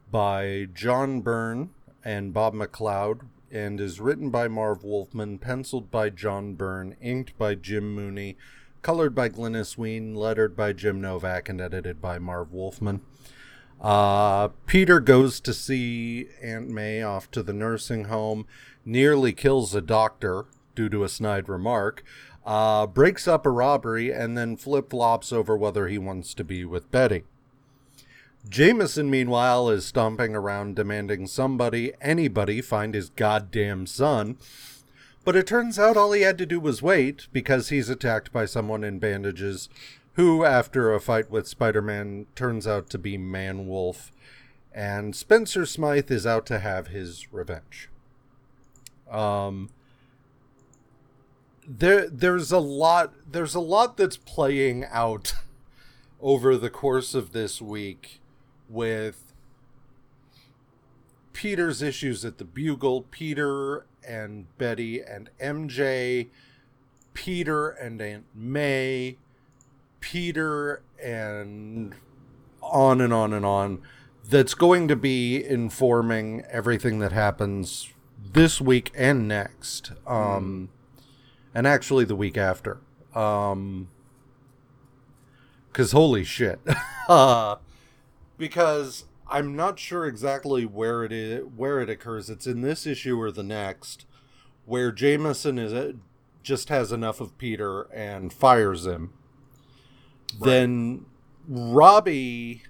by 0.10 0.68
John 0.74 1.22
Byrne 1.22 1.70
and 2.04 2.34
Bob 2.34 2.56
McLeod, 2.56 3.22
and 3.52 3.80
is 3.80 4.00
written 4.00 4.32
by 4.32 4.48
Marv 4.48 4.84
Wolfman, 4.84 5.38
penciled 5.38 5.92
by 5.92 6.10
John 6.10 6.56
Byrne, 6.56 6.96
inked 7.00 7.38
by 7.38 7.54
Jim 7.54 7.94
Mooney, 7.94 8.36
colored 8.82 9.14
by 9.14 9.30
Glynis 9.30 9.78
Wein, 9.78 10.16
lettered 10.16 10.56
by 10.56 10.74
Jim 10.74 11.00
Novak, 11.02 11.50
and 11.50 11.62
edited 11.62 12.02
by 12.02 12.20
Marv 12.20 12.52
Wolfman. 12.52 13.02
Uh, 13.80 14.50
Peter 14.68 15.00
goes 15.00 15.40
to 15.40 15.54
see 15.54 16.28
Aunt 16.42 16.70
May 16.70 17.02
off 17.02 17.32
to 17.32 17.42
the 17.42 17.54
nursing 17.54 18.06
home, 18.06 18.46
nearly 18.86 19.34
kills 19.34 19.74
a 19.74 19.82
doctor 19.82 20.46
due 20.76 20.90
to 20.90 21.04
a 21.04 21.10
snide 21.10 21.50
remark, 21.50 22.04
uh, 22.46 22.86
breaks 22.88 23.28
up 23.28 23.46
a 23.46 23.50
robbery, 23.50 24.12
and 24.12 24.38
then 24.38 24.56
flip 24.56 24.92
flops 24.92 25.32
over 25.32 25.58
whether 25.58 25.88
he 25.88 25.98
wants 25.98 26.34
to 26.36 26.44
be 26.44 26.64
with 26.64 26.92
Betty. 26.92 27.24
Jameson, 28.50 29.10
meanwhile, 29.10 29.70
is 29.70 29.86
stomping 29.86 30.36
around 30.36 30.76
demanding 30.76 31.28
somebody, 31.28 31.94
anybody, 32.02 32.62
find 32.62 32.96
his 32.96 33.12
goddamn 33.12 33.86
son. 33.86 34.38
But 35.24 35.36
it 35.36 35.46
turns 35.46 35.78
out 35.78 35.98
all 35.98 36.12
he 36.14 36.22
had 36.22 36.38
to 36.40 36.46
do 36.46 36.60
was 36.60 36.82
wait 36.82 37.28
because 37.32 37.70
he's 37.70 37.90
attacked 37.90 38.32
by 38.32 38.46
someone 38.46 38.84
in 38.84 39.00
bandages 39.00 39.70
who, 40.14 40.44
after 40.44 40.94
a 40.94 41.00
fight 41.00 41.30
with 41.30 41.48
Spider 41.48 41.82
Man, 41.82 42.26
turns 42.36 42.66
out 42.66 42.90
to 42.90 42.98
be 42.98 43.18
Man 43.18 43.68
Wolf. 43.68 44.12
And 44.74 45.16
Spencer 45.16 45.66
Smythe 45.66 46.12
is 46.12 46.26
out 46.26 46.46
to 46.48 46.60
have 46.60 46.88
his 46.88 47.32
revenge. 47.32 47.90
Um, 49.10 49.70
there, 51.68 52.10
there's 52.10 52.52
a 52.52 52.60
lot. 52.60 53.14
There's 53.30 53.56
a 53.56 53.60
lot 53.60 53.98
that's 53.98 54.18
playing 54.18 54.86
out 54.90 55.34
over 56.22 56.58
the 56.58 56.70
course 56.70 57.14
of 57.14 57.32
this 57.32 57.62
week 57.62 58.22
with 58.70 59.34
Peter's 61.34 61.82
issues 61.82 62.24
at 62.24 62.38
the 62.38 62.46
Bugle, 62.46 63.04
Peter 63.12 63.86
and 64.08 64.46
Betty 64.58 65.02
and 65.02 65.30
MJ, 65.42 66.28
Peter 67.14 67.70
and 67.70 68.02
Aunt 68.02 68.26
May, 68.34 69.18
Peter 70.00 70.82
and 71.02 71.94
on 72.62 73.02
and 73.02 73.14
on 73.14 73.34
and 73.34 73.46
on. 73.46 73.82
That's 74.24 74.54
going 74.54 74.88
to 74.88 74.96
be 74.96 75.44
informing 75.44 76.44
everything 76.50 77.00
that 77.00 77.12
happens 77.12 77.90
this 78.34 78.62
week 78.62 78.92
and 78.96 79.28
next. 79.28 79.92
Um, 80.08 80.70
and 81.54 81.68
actually 81.68 82.06
the 82.06 82.16
week 82.16 82.38
after. 82.38 82.80
Um, 83.14 83.90
cause 85.74 85.92
holy 85.92 86.24
shit. 86.24 86.60
uh, 87.10 87.58
because 88.38 89.06
I'm 89.32 89.56
not 89.56 89.80
sure 89.80 90.06
exactly 90.06 90.66
where 90.66 91.04
it 91.04 91.12
is, 91.12 91.46
where 91.56 91.80
it 91.80 91.90
occurs. 91.90 92.30
It's 92.30 92.46
in 92.46 92.62
this 92.62 92.86
issue 92.86 93.20
or 93.20 93.32
the 93.32 93.44
next, 93.44 94.06
where 94.66 94.92
Jameson 94.92 95.58
is 95.58 95.74
uh, 95.74 95.94
just 96.44 96.70
has 96.70 96.92
enough 96.92 97.22
of 97.22 97.38
Peter 97.38 97.84
and 97.94 98.34
fires 98.34 98.86
him. 98.86 99.14
Then 100.40 101.06
Robbie 101.48 102.64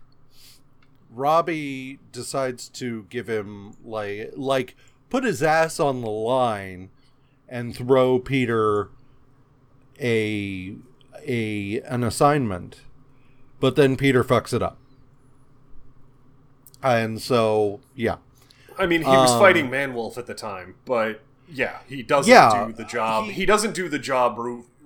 Robbie 1.10 2.00
decides 2.12 2.70
to 2.70 3.06
give 3.10 3.28
him 3.28 3.76
like 3.84 4.32
like 4.36 4.76
put 5.10 5.24
his 5.24 5.44
ass 5.44 5.80
on 5.80 6.02
the 6.02 6.10
line 6.10 6.90
and 7.50 7.76
throw 7.76 8.18
Peter 8.20 8.90
a 10.00 10.76
a 11.26 11.82
an 11.82 12.04
assignment. 12.04 12.82
But 13.60 13.76
then 13.76 13.98
Peter 13.98 14.24
fucks 14.24 14.54
it 14.54 14.64
up. 14.64 14.78
And 16.84 17.22
so, 17.22 17.80
yeah. 17.96 18.18
I 18.80 18.86
mean, 18.88 19.02
he 19.02 19.08
was 19.08 19.32
Um, 19.32 19.40
fighting 19.40 19.70
Manwolf 19.70 20.18
at 20.18 20.26
the 20.28 20.34
time, 20.34 20.76
but 20.86 21.22
yeah, 21.48 21.80
he 21.88 22.02
doesn't 22.02 22.32
Yeah, 22.32 22.66
do 22.68 22.74
the 22.74 22.86
job. 22.86 23.26
he- 23.26 23.32
He, 23.34 23.46
doesn't 23.46 23.74
do 23.74 23.88
the 23.90 24.00
job 24.00 24.38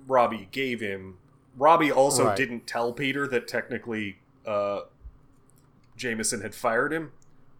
Robbie 0.06 0.48
gave 0.52 0.80
him. 0.80 1.18
Robbie 1.56 1.90
also 1.90 2.26
Right. 2.26 2.36
didn't 2.36 2.66
tell 2.66 2.92
Peter 2.92 3.26
that 3.28 3.48
technically 3.48 4.18
uh, 4.46 4.82
Jameson 5.96 6.40
had 6.42 6.54
fired 6.54 6.92
him. 6.92 7.12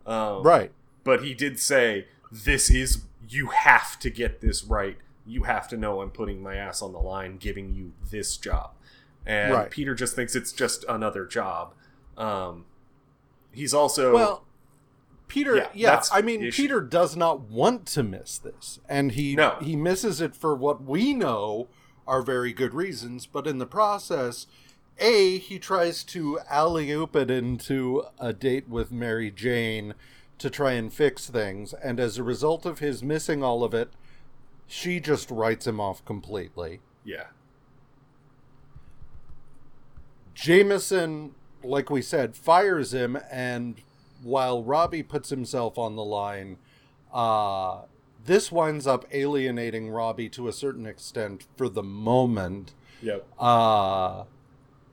Um, 0.07 0.43
Right. 0.43 0.73
But 1.05 1.23
he 1.25 1.35
did 1.35 1.59
say, 1.59 2.07
"This 2.31 2.71
is 2.71 3.05
you 3.29 3.49
have 3.49 3.99
to 4.01 4.11
get 4.11 4.41
this 4.41 4.63
right. 4.65 4.99
You 5.25 5.45
have 5.45 5.67
to 5.69 5.77
know 5.77 6.01
I'm 6.01 6.11
putting 6.11 6.43
my 6.43 6.57
ass 6.57 6.83
on 6.83 6.93
the 6.93 6.99
line, 7.01 7.39
giving 7.39 7.73
you 7.75 7.93
this 8.11 8.37
job." 8.37 8.73
And 9.25 9.53
Right. 9.53 9.71
Peter 9.71 9.95
just 9.95 10.15
thinks 10.15 10.37
it's 10.37 10.53
just 10.53 10.85
another 10.89 11.25
job. 11.25 11.75
Um, 12.17 12.67
he's 13.57 13.75
also 13.75 14.15
Well, 14.15 14.45
Peter, 15.29 15.57
Yeah, 15.57 15.69
yeah, 15.75 16.03
I 16.13 16.23
mean. 16.23 16.51
Peter 16.53 16.81
does 16.81 17.17
not 17.17 17.41
want 17.41 17.87
to 17.87 18.03
miss 18.05 18.39
this, 18.39 18.79
and 18.89 19.13
he 19.13 19.35
No. 19.35 19.57
he 19.61 19.75
misses 19.75 20.21
it 20.21 20.37
for 20.37 20.55
what 20.55 20.85
we 20.85 21.15
know 21.15 21.67
are 22.07 22.23
very 22.23 22.53
good 22.53 22.73
reasons. 22.75 23.27
But 23.27 23.47
in 23.49 23.59
the 23.59 23.67
process, 23.67 24.47
a 24.99 25.39
he 25.39 25.59
tries 25.59 26.05
to 26.05 26.39
alley 26.49 26.91
oop 26.93 27.17
it 27.17 27.29
into 27.31 28.05
a 28.21 28.33
date 28.33 28.69
with 28.69 28.93
Mary 28.93 29.33
Jane 29.33 29.95
to 30.39 30.49
try 30.49 30.73
and 30.73 30.93
fix 30.93 31.29
things, 31.29 31.73
and 31.75 31.99
as 31.99 32.19
a 32.19 32.23
result 32.23 32.65
of 32.65 32.79
his 32.79 33.03
missing 33.03 33.43
all 33.43 33.65
of 33.65 33.75
it, 33.75 33.91
she 34.69 35.01
just 35.01 35.31
writes 35.31 35.67
him 35.67 35.81
off 35.81 36.05
completely. 36.05 36.81
yeah. 37.05 37.25
Jameson, 40.35 41.35
like 41.67 41.91
we 41.91 42.03
said, 42.03 42.37
fires 42.37 42.93
him, 42.95 43.19
and 43.31 43.77
while 44.23 44.63
Robbie 44.63 45.03
puts 45.03 45.31
himself 45.31 45.79
on 45.79 45.97
the 45.97 46.05
line, 46.05 46.57
uh, 47.13 47.83
this 48.25 48.51
winds 48.51 48.87
up 48.87 49.05
alienating 49.13 49.89
Robbie 49.91 50.29
to 50.31 50.49
a 50.49 50.53
certain 50.53 50.87
extent 50.87 51.47
for 51.57 51.69
the 51.69 51.83
moment, 51.83 52.73
Yep. 53.03 53.27
uh, 53.39 54.25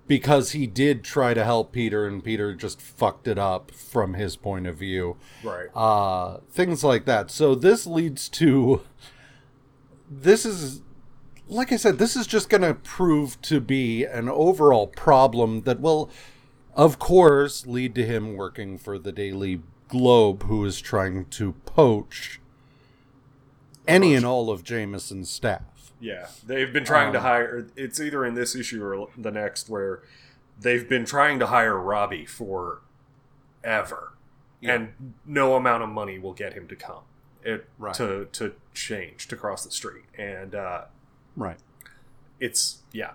because 0.05 0.51
he 0.51 0.67
did 0.67 1.03
try 1.03 1.33
to 1.33 1.43
help 1.43 1.71
Peter, 1.71 2.05
and 2.05 2.23
Peter 2.23 2.53
just 2.53 2.81
fucked 2.81 3.27
it 3.27 3.39
up 3.39 3.71
from 3.71 4.13
his 4.15 4.35
point 4.35 4.67
of 4.67 4.77
view. 4.77 5.15
Right. 5.43 5.67
Uh, 5.75 6.39
things 6.51 6.83
like 6.83 7.05
that. 7.05 7.31
So 7.31 7.55
this 7.55 7.87
leads 7.87 8.27
to. 8.29 8.81
This 10.11 10.45
is 10.45 10.81
like 11.47 11.71
I 11.71 11.75
said, 11.75 11.97
this 11.97 12.15
is 12.15 12.25
just 12.25 12.49
going 12.49 12.61
to 12.61 12.73
prove 12.73 13.39
to 13.43 13.59
be 13.59 14.05
an 14.05 14.29
overall 14.29 14.87
problem 14.87 15.61
that 15.63 15.79
will, 15.81 16.09
of 16.75 16.99
course, 16.99 17.65
lead 17.65 17.95
to 17.95 18.05
him 18.05 18.35
working 18.35 18.77
for 18.77 18.97
the 18.97 19.11
Daily 19.11 19.61
Globe, 19.87 20.43
who 20.43 20.63
is 20.65 20.81
trying 20.81 21.25
to 21.25 21.53
poach 21.65 22.39
any 23.87 24.15
and 24.15 24.25
all 24.25 24.49
of 24.49 24.63
Jameson's 24.63 25.29
staff. 25.29 25.91
Yeah, 25.99 26.27
they've 26.45 26.71
been 26.71 26.85
trying 26.85 27.13
to 27.13 27.19
Um, 27.19 27.23
hire. 27.25 27.67
It's 27.75 27.99
either 27.99 28.25
in 28.25 28.33
this 28.33 28.55
issue 28.55 28.83
or 28.83 29.07
the 29.17 29.31
next 29.31 29.69
where 29.69 30.01
they've 30.59 30.87
been 30.87 31.05
trying 31.05 31.39
to 31.39 31.47
hire 31.47 31.77
Robbie 31.79 32.25
for 32.25 32.81
ever, 33.63 34.13
Yeah. 34.59 34.73
and 34.75 35.13
no 35.25 35.55
amount 35.55 35.83
of 35.83 35.89
money 35.89 36.19
will 36.19 36.33
get 36.33 36.53
him 36.53 36.67
to 36.67 36.75
come. 36.75 37.03
It 37.43 37.67
Right. 37.77 37.93
to 37.95 38.25
to 38.33 38.55
change 38.73 39.27
to 39.27 39.35
cross 39.35 39.63
the 39.65 39.71
street, 39.71 40.05
and 40.17 40.55
uh, 40.55 40.85
Right. 41.35 41.59
it's 42.39 42.83
yeah. 42.91 43.11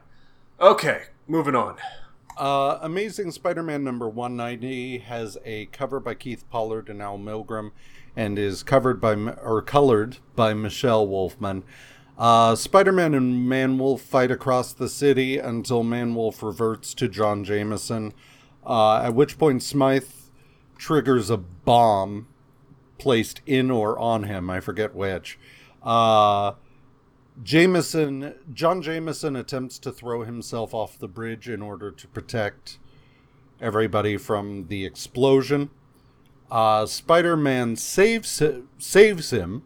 Okay, 0.61 1.05
moving 1.27 1.55
on. 1.55 1.77
Uh, 2.39 2.79
Amazing 2.83 3.33
Spider-Man 3.33 3.83
number 3.83 4.09
190 4.09 4.99
has 4.99 5.37
a 5.45 5.67
cover 5.67 5.99
by 5.99 6.15
Keith 6.15 6.49
Pollard 6.49 6.89
and 6.89 7.03
Al 7.03 7.19
Milgrom, 7.19 7.73
and 8.15 8.39
is 8.39 8.63
covered 8.63 9.01
by 9.01 9.15
or 9.15 9.61
colored 9.61 10.19
by 10.37 10.55
Michele 10.55 11.05
Wolfman. 11.05 11.65
Uh, 12.17 12.55
Spider-Man 12.55 13.13
and 13.15 13.49
Man-Wolf 13.49 14.03
fight 14.03 14.31
across 14.31 14.73
the 14.73 14.89
city 14.89 15.39
until 15.39 15.83
Man-Wolf 15.83 16.41
reverts 16.41 16.95
to 16.95 17.09
John 17.09 17.43
Jameson. 17.43 18.15
Uh, 18.65 19.03
at 19.03 19.15
which 19.15 19.37
point 19.37 19.63
Smythe 19.63 20.05
triggers 20.77 21.31
a 21.31 21.37
bomb 21.37 22.29
placed 22.99 23.41
in 23.47 23.69
or 23.69 23.99
on 23.99 24.25
him. 24.25 24.49
I 24.49 24.61
forget 24.61 24.95
which. 24.95 25.39
Uh, 25.83 26.53
Jameson, 27.43 28.35
John 28.53 28.83
Jameson 28.83 29.37
attempts 29.37 29.79
to 29.81 29.93
throw 29.93 30.25
himself 30.25 30.75
off 30.75 30.99
the 30.99 31.09
bridge 31.09 31.49
in 31.49 31.63
order 31.63 31.91
to 31.91 32.09
protect 32.09 32.79
everybody 33.61 34.17
from 34.17 34.67
the 34.69 34.85
explosion. 34.85 35.71
Uh, 36.51 36.87
Spider-Man 36.87 37.77
saves 37.77 38.43
saves 38.79 39.31
him, 39.31 39.63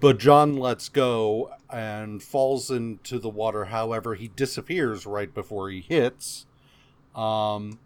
but 0.00 0.18
John 0.18 0.56
lets 0.56 0.88
go 0.88 1.52
and 1.70 2.22
falls 2.22 2.70
into 2.70 3.18
the 3.18 3.28
water. 3.28 3.66
However, 3.66 4.14
he 4.14 4.28
disappears 4.28 5.06
right 5.06 5.32
before 5.32 5.70
he 5.70 5.80
hits. 5.80 6.46
Um, 7.14 7.78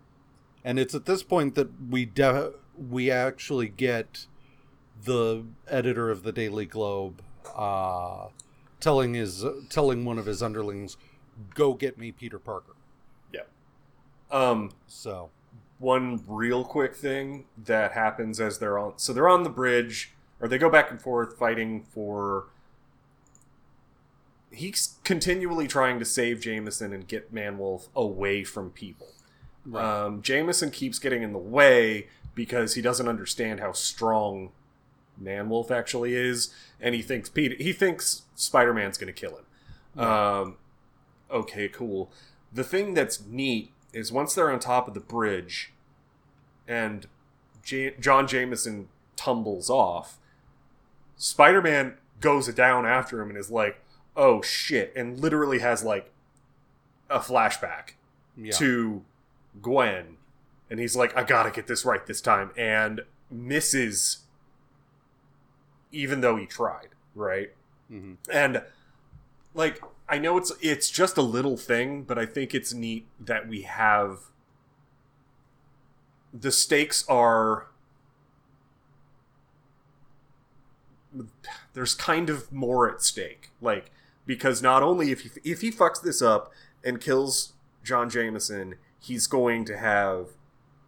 and 0.64 0.78
it's 0.78 0.94
at 0.94 1.04
this 1.04 1.22
point 1.22 1.54
that 1.54 1.68
we 1.90 2.06
de- 2.06 2.52
we 2.78 3.10
actually 3.10 3.68
get 3.68 4.26
the 5.02 5.44
editor 5.68 6.10
of 6.10 6.22
the 6.22 6.32
Daily 6.32 6.64
Globe 6.64 7.22
uh, 7.54 8.28
telling 8.84 9.14
his 9.14 9.44
telling 9.70 10.04
one 10.04 10.18
of 10.18 10.26
his 10.26 10.42
underlings, 10.42 10.96
"Go 11.54 11.74
get 11.74 11.98
me 11.98 12.12
Peter 12.12 12.38
Parker." 12.38 12.74
Yeah. 13.32 13.44
Um, 14.30 14.72
So 14.86 15.30
one 15.78 16.22
real 16.28 16.64
quick 16.64 16.94
thing 16.94 17.46
that 17.56 17.92
happens 17.92 18.40
as 18.40 18.58
they're 18.58 18.78
on 18.78 18.92
so 18.96 19.12
they're 19.12 19.28
on 19.28 19.42
the 19.42 19.50
bridge 19.50 20.14
or 20.40 20.46
they 20.48 20.56
go 20.58 20.70
back 20.70 20.90
and 20.90 21.00
forth 21.00 21.36
fighting 21.36 21.82
for 21.82 22.46
he's 24.52 24.94
continually 25.02 25.66
trying 25.66 25.98
to 25.98 26.04
save 26.04 26.40
Jameson 26.40 26.92
and 26.92 27.08
get 27.08 27.34
Manwolf 27.34 27.88
away 27.96 28.44
from 28.44 28.70
people. 28.70 29.08
Um, 29.74 30.22
Jameson 30.22 30.70
keeps 30.70 30.98
getting 30.98 31.22
in 31.22 31.32
the 31.32 31.38
way 31.38 32.08
because 32.34 32.74
he 32.74 32.82
doesn't 32.82 33.08
understand 33.08 33.60
how 33.60 33.72
strong 33.72 34.52
Manwolf 35.20 35.70
actually 35.70 36.14
is, 36.14 36.54
and 36.80 36.94
he 36.94 37.02
thinks 37.02 37.28
Peter 37.28 37.56
he 37.58 37.72
thinks 37.72 38.23
Spider 38.34 38.74
Man's 38.74 38.98
gonna 38.98 39.12
kill 39.12 39.38
him. 39.38 40.00
Um, 40.02 40.56
okay, 41.30 41.68
cool. 41.68 42.10
The 42.52 42.64
thing 42.64 42.94
that's 42.94 43.24
neat 43.24 43.72
is 43.92 44.12
once 44.12 44.34
they're 44.34 44.50
on 44.50 44.60
top 44.60 44.88
of 44.88 44.94
the 44.94 45.00
bridge, 45.00 45.72
and 46.66 47.06
J- 47.62 47.94
John 47.98 48.26
Jameson 48.26 48.88
tumbles 49.16 49.70
off, 49.70 50.18
Spider 51.16 51.62
Man 51.62 51.94
goes 52.20 52.52
down 52.54 52.86
after 52.86 53.20
him 53.20 53.28
and 53.28 53.38
is 53.38 53.50
like, 53.50 53.80
"Oh 54.16 54.42
shit!" 54.42 54.92
and 54.96 55.18
literally 55.18 55.60
has 55.60 55.84
like 55.84 56.10
a 57.08 57.20
flashback 57.20 57.92
yeah. 58.36 58.52
to 58.52 59.04
Gwen, 59.62 60.16
and 60.68 60.80
he's 60.80 60.96
like, 60.96 61.16
"I 61.16 61.22
gotta 61.22 61.50
get 61.50 61.66
this 61.66 61.84
right 61.84 62.04
this 62.04 62.20
time," 62.20 62.50
and 62.56 63.02
misses, 63.30 64.24
even 65.92 66.20
though 66.20 66.36
he 66.36 66.46
tried, 66.46 66.88
right? 67.14 67.52
Mhm. 67.90 68.16
And 68.30 68.62
like, 69.54 69.82
I 70.08 70.18
know 70.18 70.36
it's 70.38 70.52
it's 70.60 70.90
just 70.90 71.16
a 71.16 71.22
little 71.22 71.56
thing, 71.56 72.02
but 72.04 72.18
I 72.18 72.26
think 72.26 72.54
it's 72.54 72.72
neat 72.74 73.06
that 73.20 73.48
we 73.48 73.62
have 73.62 74.20
the 76.32 76.50
stakes 76.50 77.04
are 77.08 77.66
there's 81.74 81.94
kind 81.94 82.30
of 82.30 82.50
more 82.52 82.90
at 82.90 83.02
stake. 83.02 83.50
Like 83.60 83.90
because 84.26 84.62
not 84.62 84.82
only 84.82 85.10
if 85.10 85.20
he, 85.20 85.30
if 85.44 85.60
he 85.60 85.70
fucks 85.70 86.00
this 86.02 86.22
up 86.22 86.52
and 86.84 87.00
kills 87.00 87.52
John 87.82 88.08
Jameson 88.08 88.76
he's 88.98 89.26
going 89.26 89.64
to 89.66 89.76
have 89.76 90.28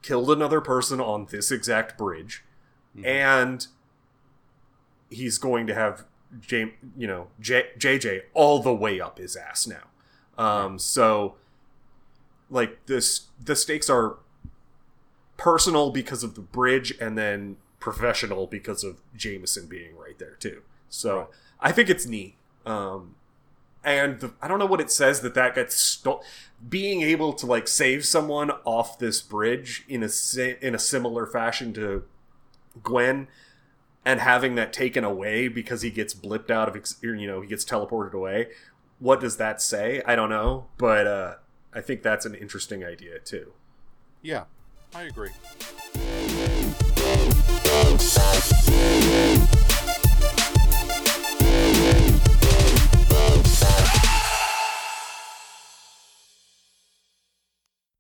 killed 0.03 0.31
another 0.31 0.61
person 0.61 1.01
on 1.01 1.27
this 1.31 1.51
exact 1.51 1.99
bridge. 1.99 2.43
And 3.05 3.67
he's 5.11 5.37
going 5.39 5.67
to 5.67 5.75
have 5.75 6.05
J, 6.41 6.75
you 6.97 7.07
know, 7.07 7.29
J, 7.41 7.69
JJ 7.79 8.23
all 8.35 8.61
the 8.63 8.75
way 8.75 9.01
up 9.01 9.19
his 9.19 9.37
ass 9.37 9.67
now. 9.67 9.85
Um, 10.39 10.79
so 10.79 11.37
like 12.51 12.87
this, 12.87 13.27
the 13.43 13.57
stakes 13.57 13.89
are 13.89 14.17
personal 15.37 15.91
because 15.91 16.23
of 16.23 16.35
the 16.35 16.41
bridge, 16.41 16.95
and 17.01 17.17
then 17.17 17.57
professional 17.81 18.47
because 18.47 18.83
of 18.83 19.01
Jameson 19.17 19.67
being 19.67 19.97
right 19.97 20.19
there 20.19 20.35
too. 20.39 20.63
So 20.89 21.19
Right. 21.19 21.27
I 21.61 21.73
think 21.73 21.89
it's 21.91 22.07
neat. 22.07 22.35
Um, 22.65 23.15
and 23.85 24.19
the, 24.21 24.33
I 24.43 24.49
don't 24.49 24.59
know 24.59 24.67
what 24.67 24.81
it 24.81 24.91
says 24.91 25.21
that 25.21 25.35
that 25.35 25.55
gets 25.55 25.77
sto- 25.77 26.21
being 26.69 27.03
able 27.03 27.33
to 27.35 27.47
like 27.47 27.69
save 27.69 28.05
someone 28.05 28.51
off 28.65 28.99
this 28.99 29.21
bridge 29.21 29.85
in 29.89 30.03
a 30.03 30.09
si- 30.09 30.57
in 30.61 30.75
a 30.75 30.79
similar 30.79 31.27
fashion 31.27 31.73
to 31.75 32.05
Gwen 32.83 33.29
and 34.07 34.21
having 34.21 34.55
that 34.55 34.73
taken 34.73 35.03
away 35.05 35.49
because 35.49 35.83
he 35.83 35.91
gets 35.91 36.15
blipped 36.15 36.51
out 36.51 36.69
of 36.69 36.77
ex- 36.77 37.03
or, 37.05 37.15
you 37.15 37.27
know 37.27 37.43
he 37.43 37.49
gets 37.49 37.65
teleported 37.65 38.13
away 38.15 38.47
what 39.01 39.21
does 39.21 39.37
that 39.37 39.61
say 39.61 40.01
i 40.07 40.17
don't 40.17 40.31
know 40.31 40.67
but 40.79 41.07
uh 41.07 41.35
i 41.75 41.81
think 41.83 42.03
that's 42.03 42.25
an 42.25 42.35
interesting 42.35 42.83
idea 42.85 43.19
too 43.19 43.53
Yeah, 44.23 44.45
I 44.95 45.03
agree. 45.03 45.31